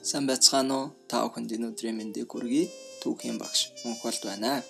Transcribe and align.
Сайн 0.00 0.24
байцгаана 0.24 0.74
уу? 0.80 0.86
Та 1.12 1.28
бүхэнд 1.28 1.52
энэ 1.60 1.76
өдрийн 1.76 2.00
мэндийг 2.00 2.32
хүргэе. 2.32 2.72
Түүхийн 3.04 3.36
багш 3.36 3.68
Мөнхболд 3.84 4.24
байна. 4.24 4.64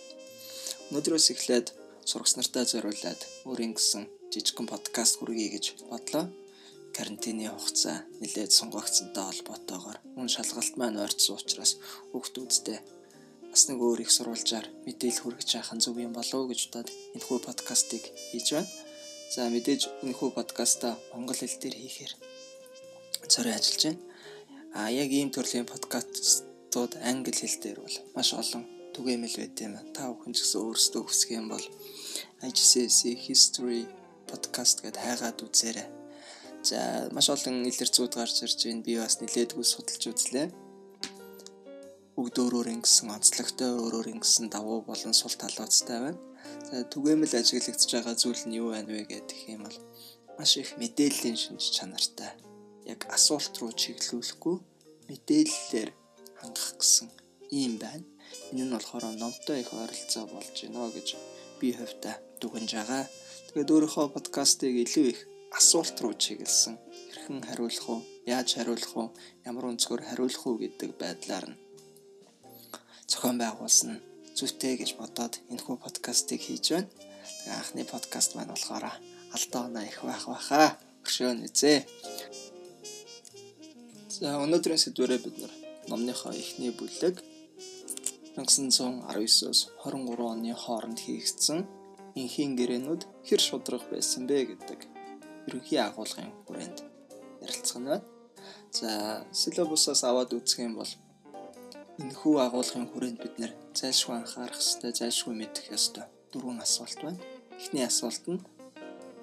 Өнөөдрөөс 0.90 1.30
эхлээд 1.30 1.70
сурагч 2.02 2.34
нартай 2.34 2.66
зориулаад 2.66 3.20
өөрийн 3.46 3.78
гэсэн 3.78 4.10
жижигхэн 4.34 4.66
подкаст 4.66 5.22
хүргэе 5.22 5.54
гэж 5.54 5.64
бодлоо. 5.86 6.26
Карантины 6.90 7.46
хугацаа 7.46 8.02
нэлээд 8.18 8.50
сонгогдсонтой 8.58 9.24
холбоотойгоор 9.30 9.98
мөн 10.18 10.26
шалгалт 10.34 10.74
маань 10.74 10.98
ойрцсон 10.98 11.38
учраас 11.38 11.78
хүүхдүүдтэй 12.10 12.78
бас 13.54 13.62
нэг 13.70 13.78
өөр 13.78 14.02
их 14.02 14.10
сурвалжаар 14.10 14.66
мэдээлэл 14.82 15.22
хүргэж 15.22 15.48
яхах 15.62 15.78
зөв 15.78 15.94
юм 16.02 16.10
болов 16.10 16.42
уу 16.42 16.50
гэж 16.50 16.74
бодоод 16.74 16.90
энэхүү 17.14 17.38
подкастыг 17.46 18.02
хийж 18.34 18.46
байна. 18.58 18.70
За 19.30 19.46
мэдээж 19.46 20.02
энэхүү 20.02 20.34
подкаста 20.34 20.98
монгол 21.14 21.38
хэл 21.38 21.54
дээр 21.62 21.76
хийхээр 21.78 22.12
зорио 23.30 23.54
ажиллаж 23.54 23.82
байна 23.86 24.09
А 24.72 24.86
яг 24.90 25.10
ийм 25.10 25.34
төрлийн 25.34 25.66
подкастууд 25.66 26.94
англи 27.02 27.34
хэл 27.34 27.58
дээр 27.58 27.78
бол 27.82 27.96
маш 28.14 28.30
олон 28.38 28.62
түгээмэл 28.94 29.36
байт 29.42 29.58
юм. 29.66 29.74
Та 29.90 30.14
бүхэн 30.14 30.30
ч 30.30 30.46
гэсэн 30.46 30.62
өөрсдөө 30.62 31.02
хүсэх 31.10 31.30
юм 31.34 31.50
бол 31.50 31.66
IGCSE 32.46 33.18
History 33.26 33.82
podcast 34.30 34.86
гэдээ 34.86 35.02
хайгаад 35.02 35.42
үзээрэй. 35.42 35.88
За 36.62 37.10
маш 37.10 37.26
олон 37.34 37.66
илэрцүүд 37.66 38.12
гарч 38.14 38.46
ирж 38.46 38.58
байна. 38.62 38.86
Би 38.86 38.94
бас 39.02 39.18
нилээдгүй 39.18 39.66
судалж 39.66 40.02
үзлээ. 40.06 40.46
Бүгд 42.14 42.36
өөрөөр 42.38 42.68
ингэсэн 42.78 43.10
онцлогтой 43.10 43.74
өөрөөр 43.74 44.14
ингэсэн 44.14 44.54
давуу 44.54 44.86
болон 44.86 45.14
сул 45.18 45.34
талуудтай 45.34 45.98
байна. 45.98 46.20
За 46.70 46.86
түгээмэл 46.86 47.42
ажиглагдж 47.42 47.90
байгаа 47.90 48.14
зүйл 48.14 48.42
нь 48.46 48.58
юу 48.62 48.70
байна 48.70 48.94
вэ 48.94 49.02
гэдэг 49.02 49.38
юм 49.50 49.66
бол 49.66 49.78
маш 50.38 50.62
их 50.62 50.78
мэдээллийн 50.78 51.34
шинж 51.34 51.74
чанартай 51.74 52.49
яг 52.86 53.00
асуулт 53.16 53.54
руу 53.60 53.72
чиглүүлэхгүй 53.72 54.56
мэдээллээр 55.08 55.90
хангах 56.40 56.70
гэсэн 56.78 57.08
юм 57.50 57.78
байна. 57.82 58.06
Энэ 58.52 58.64
нь 58.64 58.74
болохоор 58.74 59.04
номтой 59.18 59.60
их 59.60 59.70
ойролцоо 59.74 60.24
болж 60.30 60.56
байна 60.62 60.90
гэж 60.96 61.08
би 61.60 61.68
хувьдаа 61.74 62.16
дүгнж 62.40 62.70
байгаа. 62.78 63.04
Тэгээд 63.50 63.72
өөрийнхөө 63.74 64.06
подкастыг 64.16 64.74
илүү 64.84 65.06
их 65.12 65.20
асуулт 65.58 65.96
руу 66.00 66.14
чиглэсэн 66.14 66.74
хэрхэн 67.10 67.42
хариулах 67.48 67.86
уу, 67.90 68.00
яаж 68.26 68.48
хариулах 68.54 68.94
уу, 68.96 69.08
ямар 69.48 69.64
өнцгөр 69.70 70.00
хариулах 70.08 70.44
уу 70.46 70.56
гэдэг 70.62 70.90
байдлаар 71.02 71.46
нь 71.50 71.60
зохион 73.10 73.36
байгуулсан 73.42 73.98
зүйтэй 74.38 74.74
гэж 74.80 74.90
бодоод 75.00 75.34
энэхүү 75.50 75.76
подкастыг 75.84 76.40
хийж 76.46 76.66
байна. 76.72 76.88
Тэгээ 77.42 77.58
анхны 77.58 77.82
подкаст 77.84 78.30
маань 78.34 78.54
болохоор 78.54 78.84
алдаа 79.34 79.60
оноо 79.66 79.84
их 79.90 79.98
байх 80.06 80.24
байхаа. 80.30 80.68
Хөшөөн 81.04 81.38
үзээ. 81.46 81.78
За 84.20 84.36
өнөөдрийн 84.36 84.76
сэдвэрээ 84.76 85.20
бид 85.24 85.36
нар 85.40 85.52
номныхоо 85.88 86.36
эхний 86.36 86.68
бүлэг 86.76 87.24
1919-с 88.36 89.72
23 89.80 90.20
оны 90.20 90.52
хооронд 90.52 91.00
хийгдсэн 91.00 91.64
инхийн 92.20 92.52
гэрээнүүд 92.52 93.02
хэр 93.24 93.40
шудраг 93.40 93.80
байсан 93.88 94.28
бэ 94.28 94.44
гэдэг 94.52 94.80
ерөнхий 95.48 95.80
агуулгын 95.80 96.36
хүрээнд 96.44 96.78
ярилцах 97.40 97.80
нь 97.80 97.88
байна. 97.88 98.04
За 98.76 99.24
силабусаас 99.32 100.04
аваад 100.04 100.36
үзэх 100.36 100.68
юм 100.68 100.76
бол 100.76 100.92
энэхүү 101.96 102.34
агуулгын 102.44 102.92
хүрээнд 102.92 103.18
бид 103.24 103.34
нэр 103.40 103.52
зайлшгүй 103.72 104.20
анхаарах 104.20 104.60
ёстой, 104.60 104.92
зайлшгүй 105.00 105.32
мэдэх 105.32 105.72
ёстой 105.72 106.04
дөрвөн 106.28 106.60
асуулт 106.60 107.00
байна. 107.00 107.24
Эхний 107.56 107.88
асуулт 107.88 108.24
нь 108.28 108.44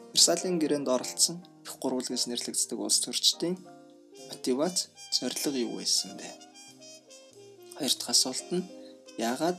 Версалийн 0.09 0.57
гэрээнд 0.57 0.89
оролцсон 0.89 1.37
их 1.61 1.77
гурвалгаас 1.77 2.25
нэрлэгддэг 2.25 2.79
улс 2.81 2.97
төрчдийн 3.05 3.76
мотивац 4.29 4.77
зорилго 5.17 5.57
юу 5.65 5.73
байсан 5.79 6.11
бэ? 6.19 6.27
Хоёр 7.77 7.93
дахь 7.95 8.13
асуулт 8.13 8.47
нь 8.55 8.69
яагаад 9.17 9.57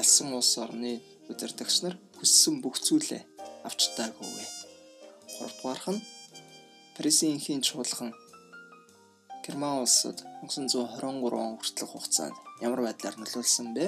ялсан 0.00 0.28
улс 0.38 0.52
орны 0.64 0.92
удирдагч 1.30 1.76
нар 1.82 1.96
хүссэн 2.18 2.54
бүх 2.62 2.76
зүйлээ 2.86 3.22
авч 3.66 3.80
таагүй 3.96 4.30
вэ? 4.36 4.44
Гуравдугаарх 5.36 5.86
нь 5.94 6.06
Парисын 6.96 7.60
чуулган 7.66 8.10
Герман 9.44 9.84
улсад 9.84 10.18
1923 10.42 11.36
он 11.46 11.56
хүртэлх 11.58 11.92
хугацаанд 11.92 12.36
ямар 12.66 12.80
байдлаар 12.82 13.16
нөлөөлсөн 13.18 13.68
бэ? 13.76 13.86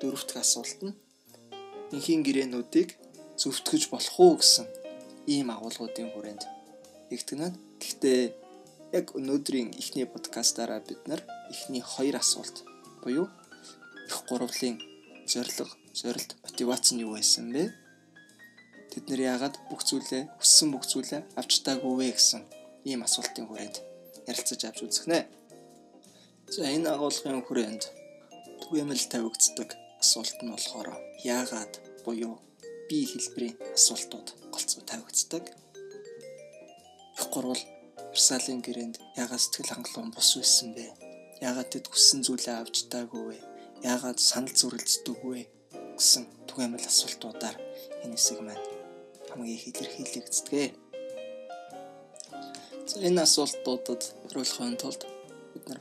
Дөрөв 0.00 0.22
дэх 0.24 0.38
асуулт 0.44 0.78
нь 0.86 0.94
инхийн 1.94 2.22
гэрээнүүдийг 2.26 2.90
зөвтгөж 3.40 3.82
болох 3.92 4.16
уу 4.20 4.34
гэсэн 4.40 4.66
ийм 5.34 5.48
агуулгуудын 5.54 6.08
хүрээнд 6.12 6.57
нэгтгэнэ. 7.10 7.48
Гэхдээ 7.80 8.20
яг 8.92 9.06
өнөөдрийн 9.18 9.76
эхний 9.80 10.06
подкастаараа 10.08 10.80
бид 10.84 11.00
нар 11.08 11.20
эхний 11.52 11.80
хоёр 11.80 12.16
асуулт 12.20 12.64
буюу 13.02 13.26
их 14.08 14.18
гурвлын 14.28 14.76
зорилго, 15.28 15.68
зорилт, 15.92 16.36
мотивац 16.44 16.92
нь 16.92 17.04
юу 17.04 17.16
байсан 17.16 17.52
бэ? 17.52 17.72
Тэд 18.92 19.04
нэр 19.08 19.20
яагаад 19.32 19.56
бүх 19.68 19.84
зүйлээ 19.88 20.22
хүссэн 20.40 20.68
бүх 20.72 20.84
зүйлээ 20.88 21.22
авч 21.40 21.52
таагүй 21.64 21.94
вэ 21.96 22.06
гэсэн 22.16 22.42
ийм 22.88 23.04
асуултын 23.04 23.48
хүрээнд 23.48 23.76
ярилцаж 24.30 24.60
авч 24.64 24.78
үзэх 24.84 25.06
нэ. 25.12 25.28
За 26.48 26.64
энэ 26.64 26.88
агуулгын 26.96 27.44
хүрээнд 27.44 27.82
түгээмэл 28.64 29.04
тавигддаг 29.12 29.70
асуулт 30.00 30.38
нь 30.44 30.52
болохоор 30.52 30.88
яагаад 31.24 31.72
буюу 32.04 32.40
бие 32.88 33.04
хэлбэрийн 33.12 33.56
асуултууд 33.76 34.28
голцоо 34.52 34.80
тавигддаг 34.88 35.44
гурвал 37.32 37.62
Версалийн 38.12 38.62
гэрээнд 38.66 38.96
яагаад 39.20 39.42
сэтгэл 39.42 39.72
хангалуун 39.74 40.10
бус 40.14 40.30
байсан 40.38 40.74
бэ? 40.76 40.86
Яагаад 41.48 41.68
тэд 41.70 41.86
хүссэн 41.90 42.20
зүйлээ 42.26 42.56
авч 42.58 42.76
таагүй 42.92 43.22
вэ? 43.26 43.38
Яагаад 43.82 44.18
санал 44.18 44.54
зүрэлцдэг 44.58 45.18
вэ? 45.22 45.42
гэсэн 45.98 46.24
түгээмэл 46.46 46.86
асуултуудаар 46.86 47.56
энэ 48.06 48.14
хэсэг 48.14 48.38
маань 48.46 48.66
хамгийн 49.28 49.60
илэрхийлэгддэг. 49.68 50.70
За 52.90 52.96
энэ 53.08 53.22
асуултуудад 53.26 54.02
хариулахын 54.30 54.78
тулд 54.78 55.02
бид 55.52 55.64
нар 55.68 55.80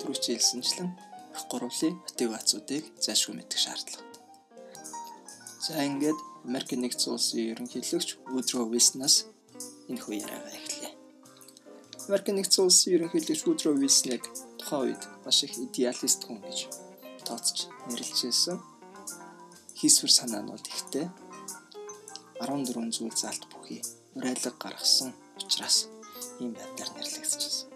түрүүч 0.00 0.24
хэлсэнчлэн 0.32 0.90
их 1.36 1.42
гурвлын 1.52 1.94
мотивацуудыг 2.04 2.84
зайлшгүй 3.04 3.34
мэдэх 3.36 3.60
шаардлагатай. 3.60 4.20
За 5.64 5.72
ингээд 5.84 6.18
Америк 6.48 6.72
нэгдсэн 6.72 7.12
улсын 7.12 7.44
ерөнхийлөгч 7.52 8.08
Woodrow 8.32 8.66
Wilson-аас 8.72 9.16
энэ 9.88 10.00
хүү 10.02 10.14
яриагаа. 10.24 10.61
Америк 12.08 12.26
нэгдсэн 12.34 12.66
улсын 12.66 12.94
ерөнхийлөгч 12.98 13.40
Woodrow 13.46 13.78
Wilson-ыг 13.78 14.26
тухайн 14.58 14.90
үед 14.90 15.02
маш 15.22 15.38
их 15.46 15.54
идеалист 15.54 16.26
хүн 16.26 16.42
гэж 16.42 16.58
тооцож 17.22 17.70
нэрлэжсэн. 17.86 18.58
Хийсвэр 19.78 20.10
санаа 20.10 20.42
нь 20.42 20.50
бол 20.50 20.66
ихтэй 20.66 21.06
14 22.42 22.90
зүйл 22.90 23.14
залт 23.14 23.46
бүхий 23.54 23.86
урайлаг 24.18 24.54
гаргасан 24.58 25.14
учраас 25.38 25.86
ийм 26.42 26.58
байдлаар 26.58 26.90
нэрлэгдчихсэн. 26.90 27.70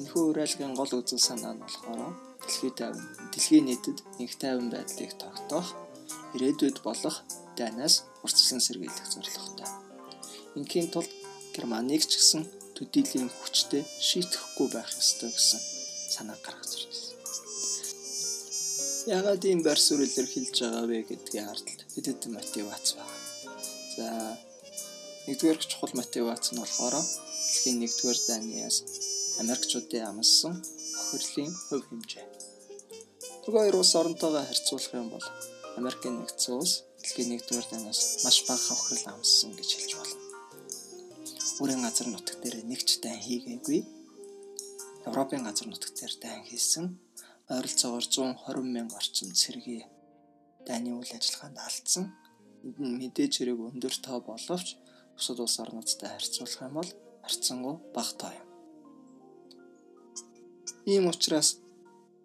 Энэхүү 0.00 0.22
урайлгын 0.32 0.72
гол 0.72 0.92
үзэл 0.96 1.20
санаа 1.20 1.52
нь 1.52 1.60
болохоор 1.60 2.16
дэлхийд 2.40 2.80
дэлхийн 3.32 3.68
нийтэд 3.68 3.98
нэг 4.16 4.32
тайван 4.40 4.72
байдлыг 4.72 5.12
тогтоох, 5.20 5.68
ирээдүйд 6.32 6.80
болох 6.80 7.16
дайнаас 7.60 8.08
урьдчилан 8.24 8.64
сэргийлэх 8.64 9.06
зорилготой. 9.12 9.68
Инхийн 10.56 10.88
тулд 10.88 11.12
Германыг 11.52 12.08
ч 12.08 12.16
гэсэн 12.16 12.42
төдийлөн 12.80 13.28
хүчтэй 13.28 13.84
шийтгэхгүй 14.08 14.68
байх 14.72 14.88
ёстой 14.96 15.28
гэсэн 15.36 15.60
санаа 16.14 16.38
гаргаж 16.40 16.72
ирсэн. 16.88 17.16
Ягаад 19.16 19.42
ийм 19.44 19.60
байр 19.60 19.76
суурилэр 19.76 20.28
хэлж 20.32 20.56
байгаа 20.64 20.84
вэ 20.88 20.98
гэдгийг 21.08 21.44
хардтал 21.44 21.92
хэдэд 21.92 22.20
мотивац 22.32 22.86
байна. 22.96 23.16
За 23.96 24.06
нэгдүгээр 25.28 25.58
чухал 25.60 25.92
мотивац 26.00 26.44
нь 26.52 26.60
болохоор 26.60 26.96
дэлхийн 27.04 27.78
нэгдүгээр 27.84 28.18
дайнаас 28.28 28.76
Америкчуудын 29.42 30.08
амссан 30.10 30.54
охирлын 31.00 31.52
хөв 31.68 31.80
хэмжээ. 31.84 32.26
Түг 33.44 33.54
хоёр 33.60 33.76
улс 33.76 33.92
оронтойгоо 34.00 34.44
харьцуулах 34.48 34.92
юм 35.00 35.08
бол 35.12 35.26
Америкийн 35.80 36.16
нэгдсэн 36.16 36.54
улс 36.56 36.74
дэлхийн 37.02 37.28
нэгдүгээр 37.32 37.66
дайнаас 37.68 38.00
маш 38.24 38.36
бага 38.48 38.64
хохирол 38.72 39.06
амссан 39.12 39.52
гэж 39.58 39.68
хэлж 39.76 39.92
байна 40.00 40.19
бүрийн 41.60 41.84
газар 41.84 42.08
нутаг 42.08 42.40
дээр 42.40 42.64
нэг 42.64 42.80
ч 42.88 43.04
дайн 43.04 43.20
хийгээгүй. 43.20 43.80
Европын 45.04 45.44
газар 45.44 45.68
нутаг 45.68 45.92
дээр 45.92 46.14
дайн 46.16 46.40
хийсэн 46.48 46.96
ойролцоогоор 47.52 48.06
120 48.08 48.64
мянга 48.64 48.96
орчим 48.96 49.28
цэргийн 49.36 49.84
дайны 50.64 50.96
үйл 50.96 51.12
ажиллагаанд 51.12 51.60
алдсан. 51.60 52.04
Мэдээж 52.64 53.32
хэрэг 53.44 53.60
өндөр 53.60 53.94
тоо 54.00 54.24
боловч 54.24 54.80
бусад 55.12 55.38
улс 55.44 55.60
орнуудтай 55.60 56.08
харьцуулах 56.08 56.64
юм 56.64 56.74
бол 56.80 56.90
харьцангуй 57.28 57.76
бага 57.92 58.14
тоо 58.16 58.32
юм. 58.40 58.48
Ийм 60.88 61.04
учраас 61.12 61.60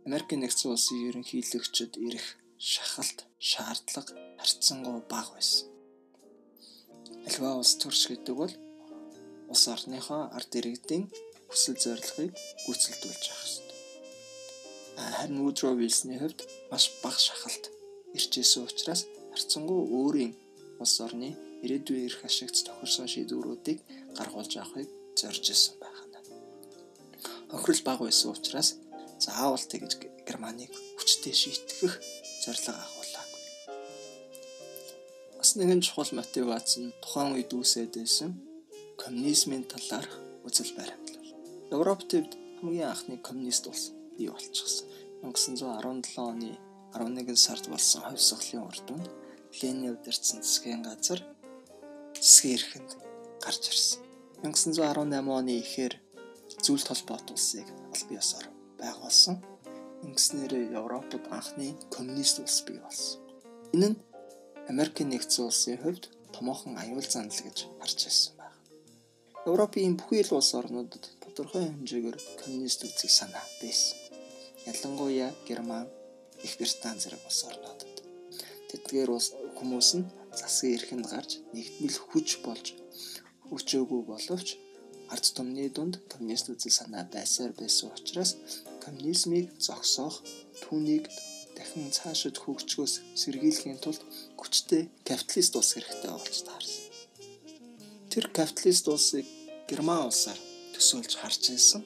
Америкийн 0.08 0.48
нэгдсэн 0.48 0.72
улсын 0.72 1.12
ерөнхийлөгчд 1.12 2.00
ирэх 2.08 2.40
шахалт 2.56 3.28
шаардлага 3.52 4.16
харьцангуй 4.40 5.04
бага 5.12 5.36
байсан. 5.36 5.68
Альва 7.28 7.60
улс 7.60 7.76
төрш 7.82 8.08
гэдэг 8.08 8.36
бол 8.40 8.56
улс 9.52 9.66
орныхоо 9.74 10.22
ард 10.38 10.52
иргэдийн 10.60 11.04
хүсэл 11.50 11.78
зорилгыг 11.84 12.32
гүйцэлдүүлж 12.66 13.24
явах 13.32 13.46
ёстой. 13.48 13.80
Харин 15.18 15.42
Woodrow 15.44 15.74
Wilson-ийн 15.80 16.22
хувьд 16.22 16.40
маш 16.72 16.84
бага 17.04 17.20
шахалт 17.28 17.64
ирчээсэн 18.18 18.64
учраас 18.68 19.02
харцангуй 19.32 19.82
өөрийн 19.98 20.34
улс 20.82 20.96
орны 21.06 21.30
ирээдүйн 21.64 22.06
эрх 22.08 22.22
ашигт 22.28 22.58
тохирсон 22.68 23.08
шийдвэрүүдийг 23.14 23.80
гаргуулж 24.18 24.54
авахыг 24.58 24.90
зорж 25.20 25.46
исэн 25.54 25.76
байна. 25.82 26.20
Охирол 27.56 27.82
бага 27.88 28.04
байсан 28.06 28.32
учраас 28.36 28.70
заавал 29.26 29.66
тэгж 29.72 29.92
Германыг 30.28 30.72
хүчтэй 30.98 31.34
шийтгэх 31.42 31.94
зорилго 32.44 32.74
агуулаагүй. 32.86 33.42
Бас 35.38 35.50
нэгэн 35.56 35.82
чухал 35.86 36.12
мотивац 36.18 36.70
нь 36.82 36.96
тухайн 37.04 37.36
үед 37.38 37.52
үүсээд 37.56 37.94
байсан 38.02 38.32
коммунизмын 39.06 39.64
талаарх 39.70 40.10
үзэл 40.50 40.74
баримтлал. 40.74 41.30
Европ 41.70 42.02
төвд 42.10 42.32
хамгийн 42.58 42.90
анхны 42.90 43.16
коммунист 43.22 43.68
улс 43.70 43.94
бий 44.18 44.30
болчихсон. 44.34 44.90
1917 45.22 46.18
оны 46.18 46.58
11 46.98 47.38
сард 47.38 47.70
болсон 47.70 48.02
хувьсгалын 48.02 48.66
үр 48.66 48.78
дүнд 48.88 49.08
Ленин 49.62 49.94
удирдсан 49.94 50.42
засгийн 50.42 50.82
газар 50.82 51.22
засгийн 52.18 52.58
эрхэнд 52.58 52.92
гарч 53.46 53.64
ирсэн. 53.70 54.02
1918 54.42 55.38
оны 55.38 55.54
эхээр 55.62 55.94
зүйлт 56.66 56.88
холбоот 56.90 57.30
улсыг 57.30 57.68
аль 57.94 58.06
бие 58.10 58.18
ёсоор 58.26 58.50
байгуулсан. 58.82 59.38
Ингэснээр 60.02 60.54
Европод 60.82 61.30
анхны 61.30 61.78
коммунист 61.94 62.42
улс 62.42 62.58
бий 62.66 62.82
болсон. 62.82 63.22
Энэ 63.74 63.88
нь 63.90 64.02
Америкийн 64.72 65.10
нэгдсэн 65.14 65.46
улсын 65.46 65.78
хувьд 65.78 66.10
томоохон 66.34 66.74
аюул 66.82 67.06
занал 67.06 67.38
гэж 67.46 67.70
харж 67.78 68.00
байсан. 68.10 68.35
Европын 69.46 69.94
бүхий 70.00 70.24
л 70.26 70.36
улс 70.38 70.52
орнуудад 70.58 71.06
тодорхой 71.22 71.70
хэмжээгээр 71.70 72.18
коммунист 72.42 72.82
үзэл 72.88 73.14
санаа 73.20 73.46
байсан. 73.62 73.98
Ялангуяа 74.66 75.30
Герман, 75.48 75.86
Их 76.46 76.58
Британи 76.58 77.00
зэрэг 77.00 77.22
улс 77.30 77.42
орнуудад. 77.50 77.96
Тэдгээр 78.70 79.10
улс 79.14 79.38
хүмүүс 79.58 79.90
нь 79.98 80.10
засгийн 80.40 80.76
эрхэнд 80.78 81.06
гарч 81.14 81.32
нэгдмэл 81.54 81.98
хүч 82.10 82.30
болж 82.46 82.66
хүчөөгүй 83.50 84.02
боловч 84.10 84.48
ард 85.14 85.26
түмний 85.38 85.70
дунд 85.70 86.02
коммунист 86.10 86.50
үзэл 86.50 86.78
санаа 86.80 87.06
байсаар 87.16 87.54
байсан 87.54 87.94
учраас 87.94 88.32
коммунизмыг 88.84 89.46
зогсоох 89.66 90.26
түүнийг 90.64 91.06
дахин 91.56 91.94
цаашид 91.98 92.36
хөгжгөөс 92.42 92.94
сэргийлэхийн 93.22 93.80
тулд 93.84 94.02
хүчтэй 94.40 94.84
капиталист 95.08 95.54
улс 95.60 95.70
хэрэгтэй 95.74 96.12
болж 96.12 96.38
таарсан. 96.50 96.84
Тэр 98.12 98.26
капиталист 98.38 98.86
улсыг 98.90 99.26
Герман 99.66 100.06
улсаар 100.06 100.38
төсөөлж 100.76 101.14
харж 101.18 101.50
ирсэн. 101.50 101.82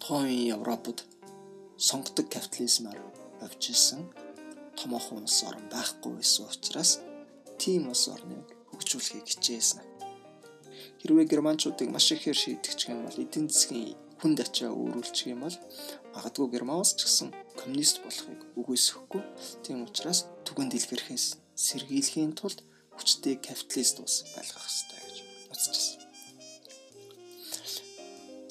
Тухайн 0.00 0.48
Европод 0.56 1.04
сонгодог 1.76 2.32
капитализмаар 2.32 2.96
явж 3.44 3.62
исэн 3.74 4.00
томоохон 4.80 5.28
улс 5.28 5.44
орн 5.44 5.68
байхгүй 5.68 6.16
байсан 6.16 6.48
учраас 6.48 6.90
тийм 7.60 7.92
улс 7.92 8.08
орныг 8.08 8.48
хөгжүүлэхийг 8.72 9.28
хичээсэн. 9.28 9.84
Хэрвээ 11.04 11.26
германчуудыг 11.32 11.88
маш 11.92 12.08
ихээр 12.08 12.38
шийдчих 12.40 12.88
юм 12.88 13.04
бол 13.04 13.20
эдийн 13.24 13.52
засгийн 13.52 13.92
хүнд 14.20 14.40
ачаа 14.40 14.72
өөрүүлчих 14.72 15.28
юм 15.36 15.44
бол 15.44 15.56
магадгүй 16.16 16.48
герман 16.48 16.80
улс 16.80 16.96
ч 16.96 17.04
гэсэн 17.04 17.28
коммунист 17.60 18.00
болохыг 18.00 18.40
үгүйсэхгүй. 18.56 19.22
Тийм 19.64 19.84
учраас 19.84 20.24
түгээн 20.48 20.72
дэлгэрхээс 20.72 21.26
сэргийлэхийн 21.66 22.32
тулд 22.32 22.64
хүчтэй 22.96 23.36
капиталист 23.36 24.00
улс 24.00 24.24
байлгах 24.32 24.64
хэрэгтэй 24.64 25.05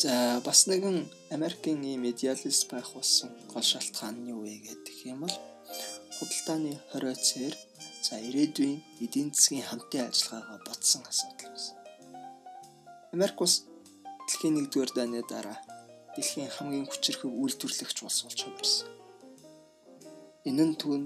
За 0.05 0.39
бас 0.45 0.59
нэгэн 0.69 0.97
Америкийн 1.35 1.81
ийм 1.81 2.05
идеалист 2.05 2.69
байх 2.69 2.93
болсон 2.93 3.29
гол 3.49 3.65
шалтгаан 3.71 4.15
нь 4.21 4.29
юу 4.33 4.45
вэ 4.45 4.53
гэдэг 4.67 4.97
юм 5.11 5.25
бол 5.25 5.35
худалдааны 6.15 6.73
хориоцоор 6.91 7.53
за 8.05 8.13
ирээдүйн 8.27 8.75
эдийн 9.01 9.29
засгийн 9.33 9.65
хамтын 9.65 10.05
ажиллагаагаа 10.05 10.59
ботсон 10.67 11.01
асуудал 11.09 11.49
байсан. 11.49 11.77
Америк 13.15 13.37
улс 13.41 13.55
дэлхийн 14.29 14.61
1-р 14.61 14.89
дайны 14.93 15.25
дараа 15.25 15.57
дэлхийн 16.13 16.53
хамгийн 16.53 16.85
хүчирхэг 16.85 17.31
үйлдвэрлэгч 17.41 17.97
улс 18.05 18.19
болж 18.25 18.39
хувирсан. 18.45 18.89
Энэ 20.49 20.63
нь 20.69 20.75
түн 20.81 21.01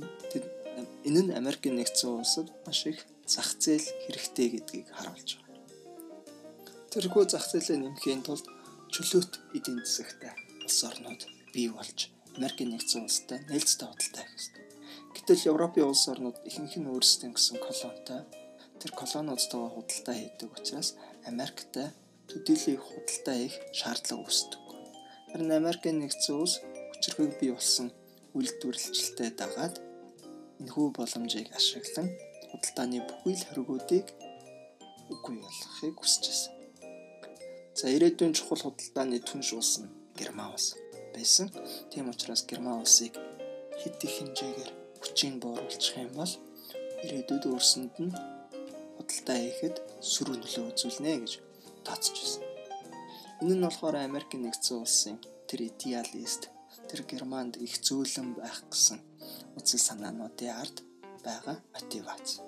энэ 1.08 1.22
нь 1.24 1.36
Америкийн 1.40 1.80
нэгдсэн 1.80 2.20
улсад 2.20 2.48
маш 2.68 2.84
их 2.92 3.00
зах 3.24 3.50
зээл 3.64 3.88
хэрэгтэй 4.04 4.48
гэдгийг 4.60 4.88
харуулж 4.92 5.30
байгаа. 5.40 5.64
Тэрхүү 6.92 7.24
зах 7.32 7.48
зээлээ 7.48 7.80
нэмэхийн 7.80 8.28
тулд 8.28 8.59
чөлөөт 8.94 9.34
эдийн 9.58 9.80
засагтай 9.86 10.34
улс 10.66 10.80
орнууд 10.90 11.22
бий 11.54 11.70
болж 11.70 12.00
Америкийн 12.38 12.72
нэгдсэн 12.74 13.06
улстай 13.06 13.40
худалдаа 13.90 14.24
хийх 14.26 14.38
ёстой. 14.40 14.66
Гэтэл 15.14 15.48
Европын 15.54 15.90
улс 15.92 16.04
орнууд 16.12 16.38
ихэнх 16.50 16.76
нь 16.80 16.90
өөрсдийн 16.94 17.34
гэсэн 17.36 17.58
колонитой 17.66 18.22
тэр 18.82 18.92
колониудтайгаа 19.00 19.72
худалдаа 19.76 20.16
хийдэг 20.18 20.50
учраас 20.58 20.90
Америктай 21.32 21.88
төдийлийг 22.30 22.82
худалдаа 22.82 23.36
хийх 23.38 23.56
шаардлага 23.80 24.24
үүсдэг. 24.26 24.62
Харин 25.30 25.52
Америкийн 25.62 25.98
нэгдсэн 26.00 26.36
улс 26.42 26.56
хүчирхэг 26.92 27.32
бий 27.40 27.52
болсон 27.54 27.88
үйлдвэрлэлтэй 28.38 29.30
дагаад 29.42 29.76
энэхүү 30.60 30.88
боломжийг 30.98 31.48
ашиглан 31.60 32.08
худалдааны 32.50 33.00
бүхий 33.06 33.36
л 33.38 33.48
хоригуудыг 33.48 34.06
үгүй 35.14 35.36
болгохыг 35.44 35.96
хүсэж 36.00 36.24
байсан. 36.30 36.59
За 37.80 37.88
ирээдүйн 37.96 38.34
чухал 38.36 38.60
худалдааны 38.60 39.24
түнш 39.24 39.50
улс 39.56 39.74
нь 39.80 39.88
Герман 40.20 40.52
улс 40.52 40.76
байсан. 41.16 41.48
Тийм 41.92 42.12
учраас 42.12 42.44
Герман 42.44 42.84
улсыг 42.84 43.16
хэд 43.80 44.04
их 44.04 44.14
хэмжээгээр 44.20 44.72
хүчийг 45.00 45.36
бууруулчих 45.40 45.96
юм 46.04 46.12
бол 46.20 46.34
ирээдүйд 47.08 47.44
өөрсөнд 47.48 47.94
нь 48.04 48.12
худалдаа 49.00 49.38
хийхэд 49.40 49.76
сөрөг 50.12 50.36
нөлөө 50.44 50.66
үзүүлнэ 50.76 51.14
гэж 51.24 51.34
тооцож 51.88 52.16
байсан. 52.20 52.44
Энэ 53.40 53.56
нь 53.56 53.64
болохоор 53.64 53.96
Америкийн 53.96 54.44
нэгдсэн 54.44 54.76
улсын 54.84 55.16
тэр 55.48 55.72
идеалист 55.72 56.52
тэр 56.92 57.08
Германд 57.08 57.64
их 57.64 57.80
зөөлөн 57.80 58.36
байх 58.36 58.60
гэсэн 58.68 59.00
үзэл 59.56 59.88
санаануудын 59.88 60.52
ард 60.52 60.78
байгаа 61.24 61.58
мотивац. 61.72 62.44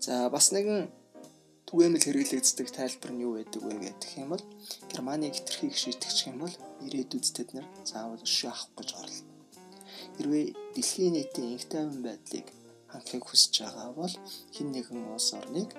За 0.00 0.32
бас 0.32 0.56
нэгэн 0.56 0.88
түгээмэл 1.72 2.04
хэрэглэгддэг 2.04 2.68
тайлбар 2.68 3.12
нь 3.16 3.24
юу 3.24 3.32
байдаг 3.40 3.62
вэ 3.64 3.72
гэх 3.80 4.20
юм 4.20 4.28
бол 4.36 4.44
Германы 4.92 5.32
хитрхийг 5.32 5.72
шийтгэж 5.72 6.28
юм 6.28 6.44
бол 6.44 6.54
ирээдүйд 6.84 7.26
тэд 7.32 7.48
нар 7.56 7.66
заавал 7.88 8.20
өшөө 8.20 8.52
авах 8.52 8.68
гэж 8.76 8.88
орлоо. 9.00 9.32
Хэрвээ 10.20 10.46
дэлхийн 10.76 11.16
нийтийн 11.16 11.56
инх 11.56 11.64
тайван 11.72 12.04
байдлыг 12.04 12.46
хангахыг 12.92 13.24
хүсэж 13.24 13.54
байгаа 13.64 13.88
бол 13.96 14.14
хэн 14.52 14.68
нэгэн 14.68 15.00
улс 15.16 15.28
орныг 15.32 15.70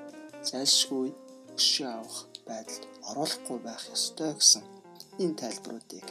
зайлшгүй 0.50 1.13
өшөө 1.62 1.89
авах 1.93 2.19
байдалд 2.50 2.83
оруулахгүй 3.09 3.59
байх 3.62 3.83
ёстой 3.93 4.33
гэсэн 4.33 4.63
энэ 5.21 5.38
тайлбаруудыг 5.41 6.07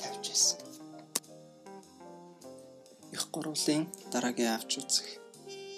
тавьж 0.00 0.24
ирсэн. 0.32 0.60
Их 3.12 3.24
гурвлын 3.28 3.84
дараагийн 4.12 4.56
авч 4.56 4.80
үзэх 4.80 5.08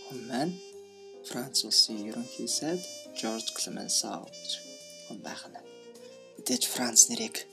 хүн 0.07 0.21
маань 0.31 0.55
Франц 1.27 1.67
улсын 1.67 1.99
ерөнхий 2.07 2.47
сайд 2.47 2.83
Жорж 3.19 3.47
Клеменсау 3.57 4.27
гэж 4.29 4.51
хүн 5.07 5.19
байна. 5.27 5.61
Мэдээж 6.37 6.65
Франц 6.73 7.09
нэрийг 7.11 7.47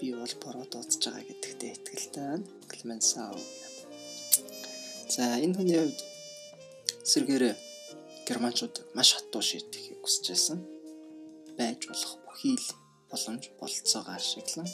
би 0.00 0.12
бол 0.12 0.34
буруу 0.42 0.66
дуудаж 0.68 1.00
байгаа 1.04 1.24
гэдэгтээ 1.28 1.70
итгэлтэй 1.76 2.24
байна. 2.28 2.46
Клеменсау 2.70 3.36
За 5.14 5.38
энэ 5.38 5.54
хүний 5.54 5.78
хувьд 5.78 6.00
сэргээрээ 7.10 7.54
германчууд 8.26 8.76
маш 8.96 9.08
хатуу 9.14 9.42
шийтгэхийг 9.46 10.00
хүсэж 10.02 10.24
байсан. 10.32 10.58
Байж 11.58 11.80
болох 11.86 12.12
бүхий 12.26 12.56
л 12.58 12.68
боломж 13.10 13.44
болцоогоо 13.60 14.16
ашиглан 14.18 14.68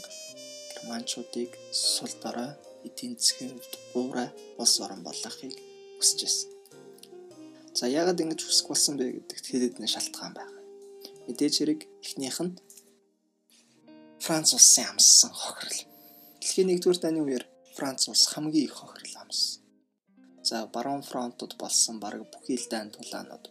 германчуудыг 0.72 1.50
сул 1.74 2.12
дорой 2.22 2.50
эдийн 2.86 3.14
засгийн 3.18 3.52
хувьд 3.52 3.74
буурай 3.92 4.28
улс 4.60 4.74
орон 4.84 5.02
болгохыг 5.04 5.54
хүсэж 5.98 6.18
байсан. 6.24 6.48
За 7.80 7.88
яагаад 7.88 8.20
ингэж 8.20 8.44
хүсэх 8.44 8.68
болсон 8.68 9.00
бэ 9.00 9.24
гэдэгт 9.24 9.46
хэд 9.48 9.62
хэдэн 9.64 9.88
шалтгаан 9.88 10.36
байна. 10.36 10.60
Мэдээж 11.24 11.54
хэрэг 11.56 11.80
эхнийх 12.04 12.36
нь 12.44 12.60
Франц 14.20 14.52
улсын 14.52 14.84
амссан 14.92 15.32
хохирол. 15.32 15.80
Дэлхийн 16.44 16.76
1-р 16.76 16.98
дайны 17.00 17.24
үеэр 17.24 17.44
Франц 17.72 18.04
улс 18.12 18.28
хамгийн 18.28 18.68
их 18.68 18.76
хохирол 18.76 19.16
амссан. 19.24 19.64
За 20.44 20.68
баруун 20.68 21.00
фронтод 21.00 21.56
болсон 21.56 21.96
бараг 22.04 22.28
бүхий 22.28 22.60
л 22.60 22.68
дайн 22.68 22.92
тулаанууд 22.92 23.48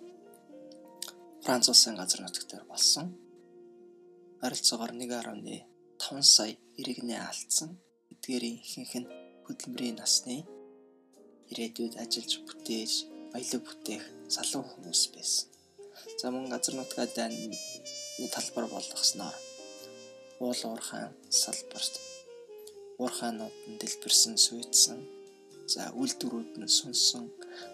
Франц 1.41 1.65
улсын 1.74 1.98
газар 1.98 2.21
нутгаар 2.21 2.69
болсон. 2.69 3.17
Харилцаагаар 4.45 4.93
1.5 4.93 6.21
сая 6.21 6.53
иргэнээ 6.77 7.21
алдсан. 7.25 7.81
Эдгээрийн 8.13 8.62
ихэнх 8.62 8.93
нь 9.01 9.12
хөдөлмөрийн 9.50 9.98
насны 9.98 10.45
ирээдүйд 11.50 11.98
ажиллаж 11.98 12.33
бүтээж, 12.45 12.93
баялаг 13.33 13.63
бүтээх 13.65 14.18
салуу 14.36 14.63
хүмүүс 14.71 15.01
байсан. 15.15 15.48
За 16.19 16.31
мөн 16.33 16.50
газар 16.53 16.75
нутгаа 16.77 17.07
дайны 17.17 17.57
талбар 18.36 18.65
болгосноор 18.75 19.36
уул 20.43 20.62
уурхаан 20.69 21.13
салбарт 21.41 21.93
уурхаанууд 23.01 23.55
нь 23.69 23.79
дэлбэрсэн 23.81 24.36
суйдсан 24.45 25.00
за 25.74 25.83
үйлдвэрүүд 26.00 26.51
нь 26.62 26.74
сүнсэн 26.77 27.25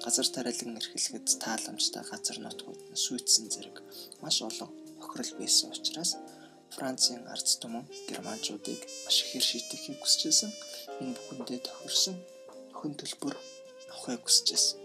газар 0.03 0.27
тариалан 0.35 0.77
эрхлэхэд 0.79 1.27
тааламжтай 1.43 2.03
газар 2.11 2.37
нутгууд 2.41 2.81
нь 2.91 3.03
суйдсан 3.05 3.45
зэрэг 3.53 3.77
маш 4.21 4.37
олон 4.49 4.71
охирол 5.03 5.31
байсан 5.39 5.67
учраас 5.75 6.11
Францын 6.75 7.23
ард 7.33 7.47
түмэн 7.61 7.85
германчуудыг 8.09 8.79
маш 9.05 9.17
ихээр 9.23 9.45
шийтгэхийг 9.49 9.97
хүсэжсэн. 10.01 10.51
Энэ 11.01 11.15
бүхэндээ 11.15 11.59
тохирсон 11.63 12.15
өхөн 12.73 12.93
төлбөр 12.99 13.35
авахыг 13.93 14.21
хүсэжсэн. 14.25 14.84